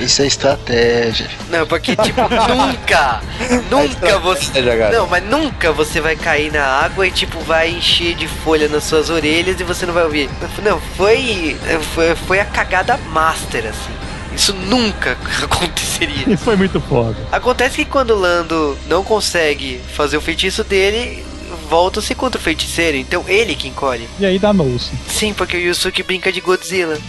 Isso 0.00 0.22
é 0.22 0.26
estratégia. 0.26 1.26
Não, 1.50 1.66
porque, 1.66 1.96
tipo, 1.96 2.20
nunca, 2.22 3.20
nunca 3.68 4.18
você. 4.20 4.62
cara. 4.62 4.90
Não, 4.92 5.06
mas 5.08 5.24
nunca 5.24 5.72
você 5.72 6.00
vai 6.00 6.14
cair 6.14 6.52
na 6.52 6.64
água 6.64 7.06
e, 7.06 7.10
tipo, 7.10 7.40
vai 7.40 7.70
encher 7.70 8.14
de 8.14 8.28
folha 8.28 8.68
nas 8.68 8.84
suas 8.84 9.10
orelhas 9.10 9.60
e 9.60 9.64
você 9.64 9.86
não 9.86 9.92
vai 9.94 10.04
ouvir. 10.04 10.30
Não, 10.62 10.80
foi. 10.96 11.56
Foi, 11.94 12.14
foi 12.14 12.40
a 12.40 12.44
cagada 12.44 12.96
master, 13.12 13.66
assim. 13.66 14.07
Isso 14.38 14.54
nunca 14.54 15.18
aconteceria. 15.42 16.32
E 16.32 16.36
foi 16.36 16.54
muito 16.54 16.80
foda. 16.80 17.16
Acontece 17.32 17.76
que 17.76 17.84
quando 17.84 18.12
o 18.12 18.18
Lando 18.18 18.78
não 18.86 19.02
consegue 19.02 19.80
fazer 19.94 20.16
o 20.16 20.20
feitiço 20.20 20.62
dele, 20.62 21.24
volta-se 21.68 22.14
contra 22.14 22.40
o 22.40 22.42
feiticeiro. 22.42 22.96
Então 22.96 23.24
ele 23.28 23.54
que 23.54 23.68
encolhe. 23.68 24.08
E 24.18 24.26
aí 24.26 24.38
danou-se. 24.38 24.90
Sim, 25.06 25.32
porque 25.34 25.56
o 25.56 25.60
Yusuke 25.60 26.02
brinca 26.02 26.32
de 26.32 26.40
Godzilla. 26.40 26.98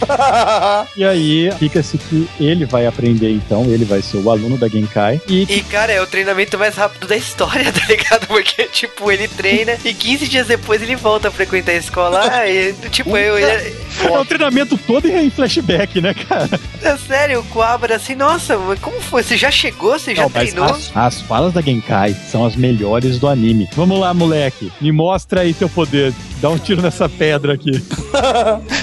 E 0.96 1.04
aí 1.04 1.50
fica-se 1.58 1.96
que 1.98 2.28
ele 2.38 2.64
vai 2.64 2.86
aprender 2.86 3.30
então, 3.30 3.64
ele 3.64 3.84
vai 3.84 4.02
ser 4.02 4.18
o 4.18 4.30
aluno 4.30 4.56
da 4.58 4.68
Genkai. 4.68 5.20
E 5.28 5.42
E, 5.42 5.62
cara, 5.62 5.92
é 5.92 6.00
o 6.00 6.06
treinamento 6.06 6.58
mais 6.58 6.74
rápido 6.76 7.06
da 7.06 7.16
história, 7.16 7.70
tá 7.72 7.86
ligado? 7.88 8.26
Porque, 8.26 8.64
tipo, 8.64 9.10
ele 9.10 9.28
treina 9.28 9.76
e 9.84 9.94
15 9.94 10.28
dias 10.28 10.46
depois 10.46 10.82
ele 10.82 10.96
volta 10.96 11.28
a 11.28 11.30
frequentar 11.30 11.72
a 11.72 11.76
escola. 11.76 12.20
Ah, 12.30 12.48
e, 12.48 12.72
tipo, 12.90 13.16
eu. 13.16 13.38
Ele, 13.38 13.74
é 14.04 14.18
o 14.18 14.24
treinamento 14.24 14.78
todo 14.78 15.08
em 15.08 15.30
flashback, 15.30 16.00
né, 16.00 16.14
cara? 16.14 16.48
é 16.82 16.96
sério, 16.96 17.40
o 17.40 17.44
Quabra 17.44 17.96
assim, 17.96 18.14
nossa, 18.14 18.56
como 18.80 19.00
foi? 19.00 19.22
Você 19.22 19.36
já 19.36 19.50
chegou? 19.50 19.98
Você 19.98 20.14
já 20.14 20.22
Não, 20.22 20.30
treinou? 20.30 20.64
as, 20.64 20.90
as 20.94 21.20
falas 21.22 21.52
da 21.52 21.60
Genkai 21.60 22.14
são 22.30 22.44
as 22.44 22.54
melhores 22.56 23.18
do 23.18 23.26
anime. 23.26 23.68
Vamos 23.74 23.98
lá, 23.98 24.14
moleque. 24.14 24.49
Me 24.80 24.92
mostra 24.92 25.40
aí 25.40 25.54
teu 25.54 25.68
poder. 25.68 26.12
Dá 26.40 26.48
um 26.48 26.58
tiro 26.58 26.80
nessa 26.80 27.08
pedra 27.08 27.54
aqui. 27.54 27.70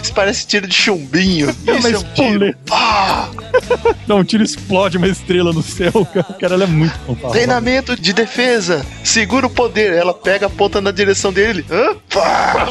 Isso 0.03 0.13
parece 0.13 0.45
tiro 0.45 0.67
de 0.67 0.75
chumbinho. 0.75 1.47
Não, 1.65 1.75
Isso 1.75 1.83
mas 1.83 1.93
é 1.93 1.97
um 1.97 2.13
tiro. 2.13 2.55
Dá 4.05 4.15
um 4.15 4.23
tiro 4.23 4.43
explode 4.43 4.97
uma 4.97 5.07
estrela 5.07 5.51
no 5.51 5.63
céu, 5.63 5.91
cara. 6.13 6.25
O 6.29 6.33
cara 6.35 6.63
é 6.63 6.67
muito 6.67 7.15
falar. 7.15 7.31
Treinamento 7.33 7.99
de 7.99 8.13
defesa. 8.13 8.85
Segura 9.03 9.47
o 9.47 9.49
poder. 9.49 9.93
Ela 9.93 10.13
pega, 10.13 10.45
aponta 10.47 10.79
na 10.79 10.91
direção 10.91 11.33
dele. 11.33 11.65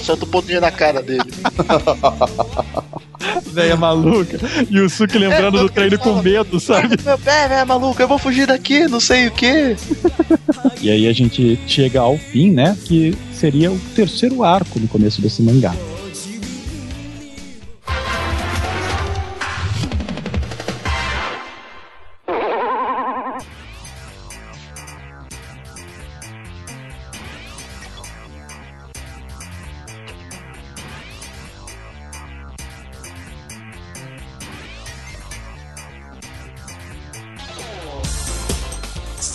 Solta 0.03 0.25
o 0.25 0.29
poder 0.29 0.61
na 0.61 0.71
cara 0.71 1.03
dele. 1.03 1.23
Véia 3.53 3.77
maluca. 3.77 4.39
E 4.71 4.81
o 4.81 4.89
Suki 4.89 5.19
lembrando 5.19 5.59
do 5.59 5.69
treino 5.69 5.99
com 5.99 6.21
medo, 6.23 6.59
sabe? 6.61 6.97
Meu 7.05 7.19
pé, 7.19 7.49
velho, 7.49 7.67
maluco, 7.67 8.01
eu 8.01 8.09
vou 8.09 8.19
fugir 8.19 8.47
daqui, 8.47 8.87
não 8.89 9.01
sei 9.01 9.29
o 9.29 9.31
que. 9.31 9.77
E 10.83 10.91
aí 10.91 11.09
a 11.09 11.13
gente 11.13 11.59
chega 11.67 12.01
ao 12.01 12.17
fim, 12.19 12.51
né? 12.51 12.77
Que 12.85 13.17
seria 13.33 13.73
o 13.73 13.79
terceiro 13.95 14.45
arco 14.45 14.79
no 14.79 14.87
começo 14.87 15.21
desse 15.21 15.43
mangá. 15.43 15.75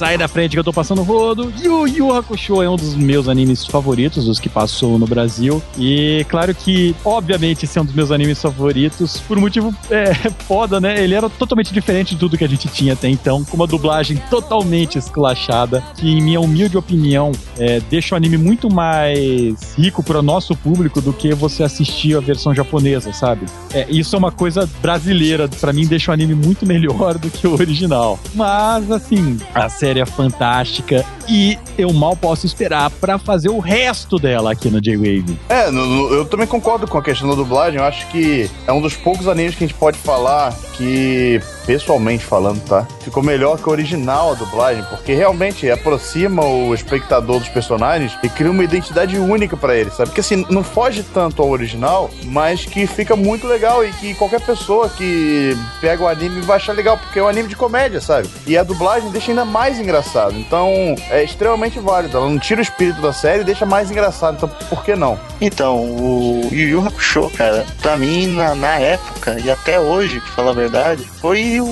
Sai 0.01 0.17
da 0.17 0.27
frente 0.27 0.53
que 0.53 0.59
eu 0.59 0.63
tô 0.63 0.73
passando 0.73 1.03
rodo. 1.03 1.53
Yu 1.61 1.87
Yu 1.87 2.11
Hakusho 2.11 2.59
é 2.63 2.67
um 2.67 2.75
dos 2.75 2.95
meus 2.95 3.27
animes 3.27 3.67
favoritos, 3.67 4.25
dos 4.25 4.39
que 4.39 4.49
passou 4.49 4.97
no 4.97 5.05
Brasil. 5.05 5.61
E 5.77 6.25
claro 6.27 6.55
que, 6.55 6.95
obviamente, 7.05 7.65
esse 7.65 7.77
é 7.77 7.81
um 7.83 7.85
dos 7.85 7.93
meus 7.93 8.09
animes 8.09 8.41
favoritos, 8.41 9.19
por 9.19 9.37
um 9.37 9.41
motivo 9.41 9.71
é, 9.91 10.11
foda, 10.47 10.81
né? 10.81 11.03
Ele 11.03 11.13
era 11.13 11.29
totalmente 11.29 11.71
diferente 11.71 12.15
de 12.15 12.19
tudo 12.19 12.35
que 12.35 12.43
a 12.43 12.49
gente 12.49 12.67
tinha 12.67 12.93
até 12.93 13.07
então, 13.09 13.43
com 13.45 13.55
uma 13.55 13.67
dublagem 13.67 14.17
totalmente 14.27 14.97
esculachada, 14.97 15.83
que, 15.95 16.09
em 16.09 16.19
minha 16.19 16.41
humilde 16.41 16.75
opinião, 16.75 17.31
é, 17.59 17.79
deixa 17.81 18.15
o 18.15 18.17
anime 18.17 18.39
muito 18.39 18.73
mais 18.73 19.75
rico 19.77 20.01
para 20.01 20.17
o 20.17 20.23
nosso 20.23 20.55
público 20.55 20.99
do 20.99 21.13
que 21.13 21.31
você 21.35 21.61
assistir 21.61 22.17
a 22.17 22.19
versão 22.19 22.55
japonesa, 22.55 23.13
sabe? 23.13 23.45
É, 23.71 23.85
isso 23.87 24.15
é 24.15 24.17
uma 24.17 24.31
coisa 24.31 24.67
brasileira, 24.81 25.47
para 25.47 25.71
mim 25.71 25.85
deixa 25.85 26.09
o 26.09 26.13
anime 26.15 26.33
muito 26.33 26.65
melhor 26.65 27.19
do 27.19 27.29
que 27.29 27.45
o 27.45 27.53
original. 27.53 28.19
Mas, 28.33 28.89
assim, 28.89 29.37
a 29.53 29.69
série 29.69 29.90
é 29.99 30.05
fantástica 30.05 31.05
e 31.27 31.57
eu 31.77 31.91
mal 31.93 32.15
posso 32.15 32.45
esperar 32.45 32.89
para 32.89 33.17
fazer 33.17 33.49
o 33.49 33.59
resto 33.59 34.17
dela 34.17 34.51
aqui 34.51 34.69
no 34.69 34.81
J-Wave. 34.81 35.37
É, 35.49 35.69
no- 35.71 35.85
no- 35.85 36.13
eu 36.13 36.25
também 36.25 36.47
concordo 36.47 36.87
com 36.87 36.97
a 36.97 37.01
questão 37.03 37.29
da 37.29 37.35
dublagem. 37.35 37.79
Eu 37.79 37.85
acho 37.85 38.07
que 38.07 38.49
é 38.67 38.71
um 38.73 38.81
dos 38.81 38.95
poucos 38.95 39.27
animes 39.27 39.55
que 39.55 39.63
a 39.63 39.67
gente 39.67 39.77
pode 39.77 39.97
falar 39.97 40.53
que, 40.73 41.39
pessoalmente 41.65 42.23
falando, 42.25 42.61
tá? 42.65 42.85
Ficou 43.01 43.21
melhor 43.23 43.57
que 43.57 43.67
o 43.69 43.71
original 43.71 44.31
a 44.31 44.33
dublagem, 44.33 44.83
porque 44.89 45.13
realmente 45.13 45.69
aproxima 45.69 46.43
o 46.43 46.73
espectador 46.73 47.39
dos 47.39 47.49
personagens 47.49 48.17
e 48.23 48.29
cria 48.29 48.51
uma 48.51 48.63
identidade 48.63 49.17
única 49.17 49.55
pra 49.55 49.75
eles, 49.75 49.93
sabe? 49.93 50.09
Porque 50.09 50.21
assim, 50.21 50.45
não 50.49 50.63
foge 50.63 51.03
tanto 51.13 51.41
ao 51.41 51.49
original, 51.49 52.09
mas 52.25 52.65
que 52.65 52.85
fica 52.87 53.15
muito 53.15 53.47
legal 53.47 53.85
e 53.85 53.91
que 53.93 54.13
qualquer 54.15 54.41
pessoa 54.41 54.89
que 54.89 55.55
pega 55.79 56.03
o 56.03 56.07
anime 56.07 56.41
vai 56.41 56.57
achar 56.57 56.73
legal, 56.73 56.97
porque 56.97 57.19
é 57.19 57.23
um 57.23 57.27
anime 57.27 57.47
de 57.49 57.55
comédia, 57.55 58.01
sabe? 58.01 58.27
E 58.47 58.57
a 58.57 58.63
dublagem 58.63 59.09
deixa 59.11 59.31
ainda 59.31 59.45
mais 59.45 59.79
engraçado. 59.81 60.37
Então, 60.37 60.95
é 61.09 61.23
extremamente 61.23 61.79
válido. 61.79 62.17
Ela 62.17 62.29
não 62.29 62.39
tira 62.39 62.59
o 62.59 62.63
espírito 62.63 63.01
da 63.01 63.11
série 63.13 63.41
e 63.41 63.45
deixa 63.45 63.65
mais 63.65 63.91
engraçado. 63.91 64.35
Então, 64.35 64.49
por 64.69 64.83
que 64.83 64.95
não? 64.95 65.19
Então, 65.39 65.77
o 65.77 66.49
Yu 66.51 66.69
Yu 66.69 66.87
Hakusho, 66.87 67.29
cara, 67.31 67.65
pra 67.81 67.97
mim, 67.97 68.27
na, 68.27 68.55
na 68.55 68.79
época 68.79 69.39
e 69.43 69.49
até 69.49 69.79
hoje, 69.79 70.19
pra 70.19 70.29
falar 70.31 70.51
a 70.51 70.55
verdade, 70.55 71.03
foi 71.19 71.59
o 71.59 71.67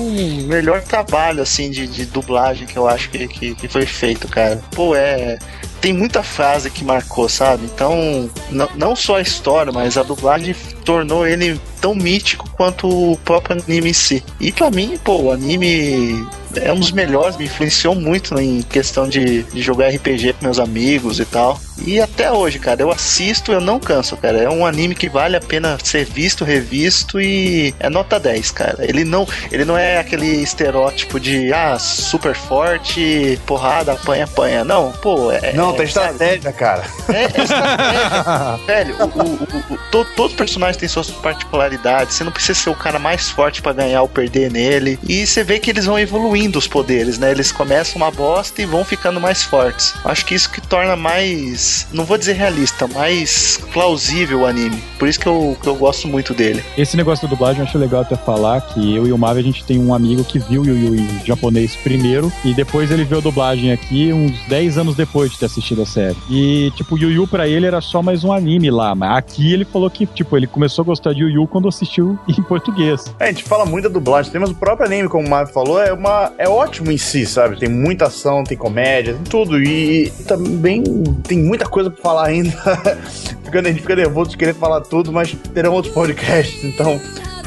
melhor 0.46 0.82
trabalho, 0.82 1.42
assim, 1.42 1.70
de, 1.70 1.86
de 1.86 2.06
dublagem 2.06 2.66
que 2.66 2.76
eu 2.76 2.88
acho 2.88 3.10
que, 3.10 3.28
que, 3.28 3.54
que 3.54 3.68
foi 3.68 3.86
feito, 3.86 4.28
cara. 4.28 4.60
Pô, 4.72 4.94
é. 4.94 5.38
Tem 5.80 5.94
muita 5.94 6.22
frase 6.22 6.70
que 6.70 6.84
marcou, 6.84 7.26
sabe? 7.26 7.64
Então, 7.64 8.28
não, 8.50 8.68
não 8.74 8.94
só 8.94 9.16
a 9.16 9.22
história, 9.22 9.72
mas 9.72 9.96
a 9.96 10.02
dublagem 10.02 10.54
tornou 10.90 11.24
ele 11.24 11.60
tão 11.80 11.94
mítico 11.94 12.50
quanto 12.50 13.12
o 13.12 13.16
próprio 13.18 13.62
anime 13.62 13.90
em 13.90 13.92
si. 13.92 14.24
E 14.40 14.50
pra 14.50 14.72
mim, 14.72 14.98
pô, 15.04 15.22
o 15.22 15.32
anime 15.32 16.26
é 16.56 16.72
um 16.72 16.80
dos 16.80 16.90
melhores, 16.90 17.36
me 17.36 17.44
influenciou 17.44 17.94
muito 17.94 18.38
em 18.40 18.62
questão 18.62 19.08
de, 19.08 19.44
de 19.44 19.62
jogar 19.62 19.88
RPG 19.88 20.34
com 20.34 20.44
meus 20.44 20.58
amigos 20.58 21.20
e 21.20 21.24
tal. 21.24 21.60
E 21.86 22.00
até 22.00 22.30
hoje, 22.30 22.58
cara, 22.58 22.82
eu 22.82 22.90
assisto, 22.90 23.52
eu 23.52 23.60
não 23.60 23.78
canso, 23.78 24.16
cara. 24.16 24.38
É 24.38 24.50
um 24.50 24.66
anime 24.66 24.94
que 24.94 25.08
vale 25.08 25.36
a 25.36 25.40
pena 25.40 25.78
ser 25.82 26.04
visto, 26.04 26.44
revisto 26.44 27.20
e 27.20 27.74
é 27.78 27.88
nota 27.88 28.18
10, 28.20 28.50
cara. 28.50 28.76
Ele 28.80 29.04
não, 29.04 29.26
ele 29.50 29.64
não 29.64 29.78
é 29.78 29.98
aquele 29.98 30.26
estereótipo 30.26 31.18
de 31.18 31.52
ah, 31.52 31.78
super 31.78 32.34
forte, 32.34 33.38
porrada, 33.46 33.92
apanha, 33.92 34.24
apanha. 34.24 34.64
Não, 34.64 34.92
pô, 34.92 35.30
é, 35.32 35.52
Não, 35.52 35.68
Não, 35.68 35.72
tem 35.74 35.86
estratégia, 35.86 36.52
cara. 36.52 36.84
É, 37.08 37.22
é 37.22 37.42
estratégia. 37.42 38.60
Velho, 38.66 38.96
o, 38.98 39.04
o, 39.04 39.22
o, 39.22 39.74
o, 39.74 39.78
todo, 39.90 40.08
todo 40.14 40.34
personagem 40.34 40.79
tem 40.80 40.88
suas 40.88 41.10
particularidades. 41.10 42.14
Você 42.14 42.24
não 42.24 42.32
precisa 42.32 42.58
ser 42.58 42.70
o 42.70 42.74
cara 42.74 42.98
mais 42.98 43.28
forte 43.28 43.62
pra 43.62 43.72
ganhar 43.72 44.02
ou 44.02 44.08
perder 44.08 44.50
nele. 44.50 44.98
E 45.08 45.26
você 45.26 45.44
vê 45.44 45.58
que 45.58 45.70
eles 45.70 45.86
vão 45.86 45.98
evoluindo 45.98 46.58
os 46.58 46.66
poderes, 46.66 47.18
né? 47.18 47.30
Eles 47.30 47.52
começam 47.52 47.96
uma 47.96 48.10
bosta 48.10 48.62
e 48.62 48.66
vão 48.66 48.84
ficando 48.84 49.20
mais 49.20 49.42
fortes. 49.42 49.94
Acho 50.04 50.24
que 50.24 50.34
isso 50.34 50.50
que 50.50 50.60
torna 50.60 50.96
mais. 50.96 51.86
Não 51.92 52.04
vou 52.04 52.16
dizer 52.16 52.32
realista, 52.32 52.86
mais 52.88 53.60
plausível 53.72 54.40
o 54.40 54.46
anime. 54.46 54.82
Por 54.98 55.08
isso 55.08 55.20
que 55.20 55.26
eu, 55.26 55.56
que 55.60 55.68
eu 55.68 55.76
gosto 55.76 56.08
muito 56.08 56.32
dele. 56.32 56.64
Esse 56.76 56.96
negócio 56.96 57.26
da 57.26 57.30
dublagem 57.30 57.60
eu 57.60 57.66
acho 57.66 57.78
legal 57.78 58.02
até 58.02 58.16
falar 58.16 58.60
que 58.60 58.94
eu 58.94 59.06
e 59.06 59.12
o 59.12 59.18
Mavi 59.18 59.40
a 59.40 59.42
gente 59.42 59.64
tem 59.64 59.78
um 59.78 59.92
amigo 59.92 60.24
que 60.24 60.38
viu 60.38 60.62
o 60.62 60.66
Yu 60.66 60.76
Yu 60.76 60.94
em 60.96 61.26
japonês 61.26 61.76
primeiro 61.76 62.32
e 62.44 62.54
depois 62.54 62.90
ele 62.90 63.04
viu 63.04 63.18
a 63.18 63.20
dublagem 63.20 63.72
aqui 63.72 64.12
uns 64.12 64.38
10 64.48 64.78
anos 64.78 64.94
depois 64.94 65.30
de 65.30 65.38
ter 65.38 65.46
assistido 65.46 65.82
a 65.82 65.86
série. 65.86 66.16
E, 66.30 66.70
tipo, 66.76 66.96
Yu 66.96 67.10
Yu 67.10 67.26
pra 67.26 67.48
ele 67.48 67.66
era 67.66 67.80
só 67.80 68.02
mais 68.02 68.24
um 68.24 68.32
anime 68.32 68.70
lá, 68.70 68.94
mas 68.94 69.18
aqui 69.18 69.52
ele 69.52 69.64
falou 69.64 69.90
que, 69.90 70.06
tipo, 70.06 70.36
ele 70.36 70.46
começou 70.46 70.59
a 70.66 70.82
gostar 70.84 71.12
de 71.12 71.20
Yu 71.22 71.28
Yu 71.30 71.46
quando 71.46 71.68
assistiu 71.68 72.18
em 72.28 72.42
português. 72.42 73.14
É, 73.18 73.24
a 73.24 73.26
gente 73.28 73.44
fala 73.44 73.64
muito 73.64 73.84
da 73.88 73.90
dublagem, 73.94 74.32
mas 74.40 74.50
o 74.50 74.54
próprio 74.54 74.86
anime, 74.86 75.08
como 75.08 75.26
o 75.26 75.30
Mavi 75.30 75.52
falou, 75.52 75.80
é, 75.82 75.92
uma, 75.92 76.32
é 76.38 76.48
ótimo 76.48 76.90
em 76.90 76.98
si, 76.98 77.24
sabe? 77.26 77.58
Tem 77.58 77.68
muita 77.68 78.06
ação, 78.06 78.44
tem 78.44 78.56
comédia, 78.56 79.14
tem 79.14 79.22
tudo. 79.24 79.62
E 79.62 80.10
também 80.26 80.82
tem 81.26 81.38
muita 81.38 81.66
coisa 81.66 81.90
pra 81.90 82.02
falar 82.02 82.26
ainda. 82.26 82.50
Ficando- 83.44 83.68
a 83.68 83.70
gente 83.70 83.80
fica 83.82 83.96
nervoso 83.96 84.30
de 84.30 84.36
querer 84.36 84.54
falar 84.54 84.80
tudo, 84.82 85.12
mas 85.12 85.34
terão 85.54 85.72
outros 85.72 85.92
podcasts, 85.92 86.62
então 86.64 87.00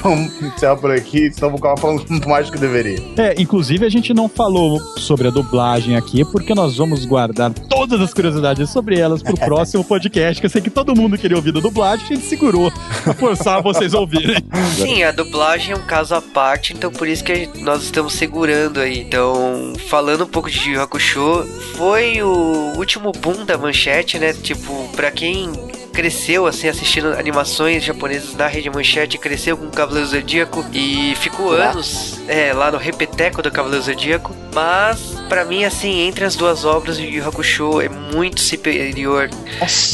vamos 0.04 0.42
encerrar 0.42 0.76
por 0.76 0.92
aqui, 0.92 1.32
senão 1.32 1.50
vou 1.50 1.60
acabar 1.60 1.80
falando 1.80 2.06
mais 2.28 2.48
do 2.48 2.54
que 2.54 2.60
deveria. 2.60 3.00
É, 3.18 3.36
inclusive 3.42 3.86
a 3.86 3.90
gente 3.90 4.14
não 4.14 4.28
falou 4.28 4.80
sobre 4.98 5.28
a 5.28 5.32
dublagem 5.32 5.96
aqui, 5.96 6.26
porque 6.26 6.54
nós 6.54 6.78
vamos 6.78 7.06
guardar 7.06 7.52
todas 7.54 8.02
as 8.02 8.14
curiosidades 8.14 8.70
sobre 8.70 9.00
elas 9.00 9.24
pro 9.24 9.36
próximo 9.40 9.84
podcast, 9.84 10.42
que 10.42 10.46
eu 10.46 10.50
sei 10.50 10.62
que 10.62 10.70
todo 10.70 10.96
mundo 10.96 11.18
queria 11.18 11.38
ouvir 11.38 11.52
da 11.52 11.60
dublagem, 11.60 12.06
a 12.06 12.16
gente 12.16 12.26
segurou 12.26 12.72
pra 13.04 13.14
forçar 13.14 13.62
vocês 13.62 13.94
a 13.94 14.00
ouvirem. 14.00 14.44
Sim, 14.76 15.04
a 15.04 15.12
dublagem 15.12 15.74
é 15.74 15.78
um 15.78 15.86
caso 15.86 16.16
à 16.16 16.22
parte, 16.22 16.74
então 16.74 16.92
por 16.92 17.08
isso 17.08 17.24
que 17.24 17.50
nós 17.62 17.84
estamos 17.84 18.14
segurando 18.14 18.80
aí. 18.80 19.00
Então, 19.00 19.74
falando 19.88 20.24
um 20.24 20.28
pouco 20.28 20.50
de 20.50 20.72
Yu 20.72 20.82
Hakusho, 20.82 21.46
foi 21.76 22.22
o 22.22 22.74
último 22.78 23.12
boom 23.12 23.46
da 23.46 23.58
manchete, 23.58 24.20
né? 24.20 24.34
Tipo, 24.34 24.90
pra 24.96 25.12
quem 25.12 25.52
cresceu 25.94 26.48
assim 26.48 26.68
assistindo 26.68 27.14
animações 27.14 27.84
japonesas 27.84 28.36
na 28.36 28.48
rede 28.48 28.70
manchete, 28.70 29.18
cresceu 29.18 29.56
com 29.56 29.68
o 29.68 29.72
Cavaleiro 29.72 30.08
Zodíaco 30.08 30.66
e 30.74 31.16
ficou 31.16 31.52
anos 31.52 32.20
é, 32.28 32.52
lá 32.52 32.72
no 32.72 32.78
repeteco 32.78 33.42
do 33.42 33.52
Cavaleiro 33.52 33.86
Zodíaco. 33.86 34.36
Mas 34.54 35.16
pra 35.34 35.46
mim 35.46 35.64
assim, 35.66 36.02
entre 36.02 36.26
as 36.26 36.36
duas 36.36 36.64
obras, 36.64 37.00
o 37.00 37.02
Yu 37.02 37.28
Hakusho 37.28 37.82
é 37.82 37.90
muito 37.90 38.40
superior 38.40 39.32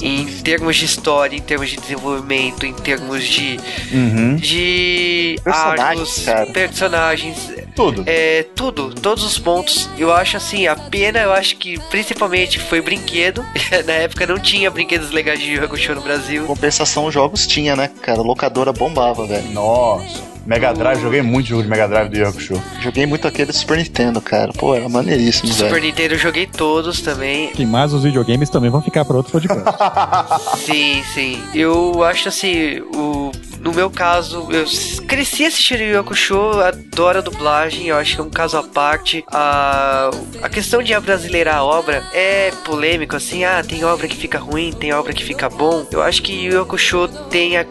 em 0.04 0.26
termos 0.42 0.76
de 0.76 0.84
história, 0.84 1.38
em 1.38 1.42
termos 1.42 1.70
de 1.70 1.78
desenvolvimento, 1.78 2.66
em 2.66 2.74
termos 2.74 3.24
de 3.24 3.58
Uhum. 3.90 4.36
de 4.36 5.38
Personagens, 5.42 6.28
arcos, 6.28 6.54
personagens, 6.54 7.52
Tudo. 7.74 8.04
é 8.06 8.44
tudo, 8.54 8.94
todos 8.94 9.24
os 9.24 9.40
pontos. 9.40 9.90
Eu 9.98 10.14
acho 10.14 10.36
assim, 10.36 10.68
a 10.68 10.76
pena, 10.76 11.20
eu 11.20 11.32
acho 11.32 11.56
que 11.56 11.80
principalmente 11.90 12.60
foi 12.60 12.82
brinquedo. 12.82 13.46
Na 13.88 13.94
época 13.94 14.28
não 14.28 14.38
tinha 14.38 14.70
brinquedos 14.70 15.10
legais 15.12 15.40
de 15.40 15.54
Yu 15.54 15.64
Hakusho 15.64 15.96
no 15.96 16.02
Brasil. 16.02 16.46
Compensação, 16.46 17.06
os 17.06 17.14
jogos 17.14 17.48
tinha, 17.48 17.78
né, 17.78 17.90
cara? 18.02 18.22
Locadora 18.22 18.74
bombava, 18.74 19.26
velho. 19.26 19.50
Nossa. 19.52 20.22
Mega 20.46 20.74
Drive, 20.74 21.02
joguei 21.02 21.22
muito 21.22 21.48
jogo 21.48 21.64
de 21.64 21.70
Mega 21.70 21.88
Drive 21.88 22.10
do 22.10 22.26
Hakusho. 22.26 22.62
Joguei 22.82 23.06
muito 23.06 23.28
aquele 23.28 23.54
Super 23.54 23.78
Nintendo, 23.78 24.22
cara. 24.22 24.52
Pô, 24.54 24.76
era 24.76 24.88
maneiríssimo, 24.90 25.52
Super 25.54 25.72
velho. 25.72 25.86
Nintendo 25.86 26.14
eu 26.16 26.20
joguei 26.20 26.48
todos 26.48 27.02
também. 27.02 27.52
Sim, 27.56 27.66
mas 27.66 27.94
os 27.94 28.04
videogames 28.04 28.50
também 28.50 28.70
vão 28.70 28.82
ficar 28.82 29.06
para 29.06 29.18
outro 29.18 29.32
podcast. 29.32 29.64
Sim, 30.66 31.04
sim. 31.14 31.42
Eu 31.54 32.04
acho 32.04 32.30
assim, 32.30 32.80
o 32.94 33.32
no 33.60 33.74
meu 33.74 33.90
caso, 33.90 34.48
eu 34.52 34.66
cresci 35.06 35.46
assistindo 35.46 35.82
Yu 35.82 36.00
Hakusho, 36.00 36.62
adoro 36.62 37.18
a 37.18 37.22
dublagem, 37.22 37.88
eu 37.88 37.98
acho 37.98 38.16
que 38.16 38.22
é 38.22 38.24
um 38.24 38.30
caso 38.30 38.58
à 38.58 38.64
parte. 38.64 39.24
A, 39.28 40.10
a 40.42 40.50
questão 40.50 40.82
de 40.82 40.94
abrasileirar 40.94 41.58
a 41.58 41.64
obra 41.64 42.04
é 42.14 42.52
polêmico, 42.64 43.16
assim, 43.16 43.44
ah, 43.44 43.62
tem 43.62 43.84
obra 43.84 44.08
que 44.08 44.16
fica 44.16 44.40
ruim, 44.40 44.72
tem 44.72 44.94
obra 44.94 45.14
que 45.14 45.24
fica 45.24 45.50
bom. 45.50 45.86
Eu 45.92 46.02
acho 46.02 46.24
que 46.24 46.32
Yu 46.32 46.62
Hakusho 46.62 47.10
tem 47.30 47.58
a 47.58 47.66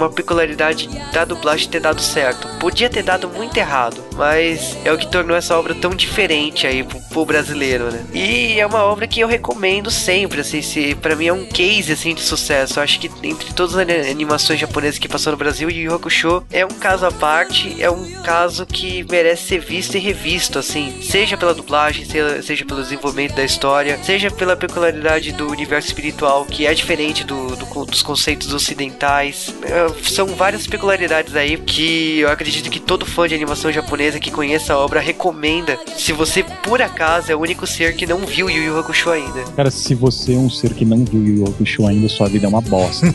uma 0.00 0.10
peculiaridade 0.10 0.88
da 1.12 1.24
dublagem 1.24 1.68
ter 1.68 1.80
dado 1.80 2.00
certo. 2.00 2.48
Podia 2.58 2.88
ter 2.88 3.02
dado 3.02 3.28
muito 3.28 3.56
errado, 3.56 4.02
mas 4.16 4.76
é 4.84 4.92
o 4.92 4.98
que 4.98 5.10
tornou 5.10 5.36
essa 5.36 5.58
obra 5.58 5.74
tão 5.74 5.94
diferente 5.94 6.66
aí 6.66 6.82
pro, 6.82 7.00
pro 7.00 7.24
brasileiro, 7.24 7.90
né? 7.90 8.04
E 8.12 8.58
é 8.58 8.66
uma 8.66 8.82
obra 8.84 9.06
que 9.06 9.20
eu 9.20 9.28
recomendo 9.28 9.90
sempre, 9.90 10.40
assim, 10.40 10.62
se, 10.62 10.94
pra 10.96 11.16
mim 11.16 11.26
é 11.26 11.32
um 11.32 11.46
case, 11.46 11.92
assim, 11.92 12.14
de 12.14 12.20
sucesso. 12.20 12.78
Eu 12.78 12.82
acho 12.82 12.98
que 12.98 13.10
entre 13.22 13.52
todas 13.52 13.76
as 13.76 13.82
ani- 13.82 14.10
animações 14.10 14.58
japonesas 14.58 14.98
que 14.98 15.08
passou 15.08 15.32
no 15.32 15.36
Brasil, 15.36 15.70
Yu 15.70 15.94
Hakusho 15.94 16.42
é 16.50 16.64
um 16.64 16.68
caso 16.68 17.06
à 17.06 17.12
parte, 17.12 17.80
é 17.82 17.90
um 17.90 18.22
caso 18.22 18.66
que 18.66 19.04
merece 19.10 19.48
ser 19.48 19.60
visto 19.60 19.96
e 19.96 20.00
revisto, 20.00 20.58
assim, 20.58 21.00
seja 21.02 21.36
pela 21.36 21.54
dublagem, 21.54 22.04
seja, 22.42 22.64
pelo 22.64 22.82
desenvolvimento 22.82 23.34
da 23.34 23.44
história, 23.44 23.98
seja 24.02 24.30
pela 24.30 24.56
peculiaridade 24.56 25.32
do 25.32 25.50
universo 25.50 25.88
espiritual, 25.88 26.44
que 26.44 26.66
é 26.66 26.74
diferente 26.74 27.24
do, 27.24 27.56
do 27.56 27.70
dos 27.86 28.02
conceitos 28.02 28.52
ocidentais. 28.52 29.54
É, 29.62 29.89
São 30.02 30.26
várias 30.28 30.66
peculiaridades 30.66 31.36
aí 31.36 31.56
que 31.56 32.20
eu 32.20 32.30
acredito 32.30 32.70
que 32.70 32.80
todo 32.80 33.06
fã 33.06 33.28
de 33.28 33.34
animação 33.34 33.72
japonesa 33.72 34.18
que 34.18 34.30
conheça 34.30 34.74
a 34.74 34.78
obra 34.78 35.00
recomenda, 35.00 35.78
se 35.96 36.12
você 36.12 36.42
por 36.42 36.82
acaso 36.82 37.32
é 37.32 37.34
o 37.34 37.40
único 37.40 37.66
ser 37.66 37.94
que 37.94 38.06
não 38.06 38.18
viu 38.20 38.50
Yu 38.50 38.64
Yu 38.64 38.78
Hakusho 38.78 39.10
ainda. 39.10 39.44
Cara, 39.56 39.70
se 39.70 39.94
você 39.94 40.34
é 40.34 40.38
um 40.38 40.50
ser 40.50 40.74
que 40.74 40.84
não 40.84 41.04
viu 41.04 41.24
Yu 41.24 41.36
Yu 41.38 41.48
Hakusho 41.48 41.86
ainda, 41.86 42.08
sua 42.08 42.28
vida 42.28 42.46
é 42.46 42.48
uma 42.48 42.60
bosta. 42.60 43.06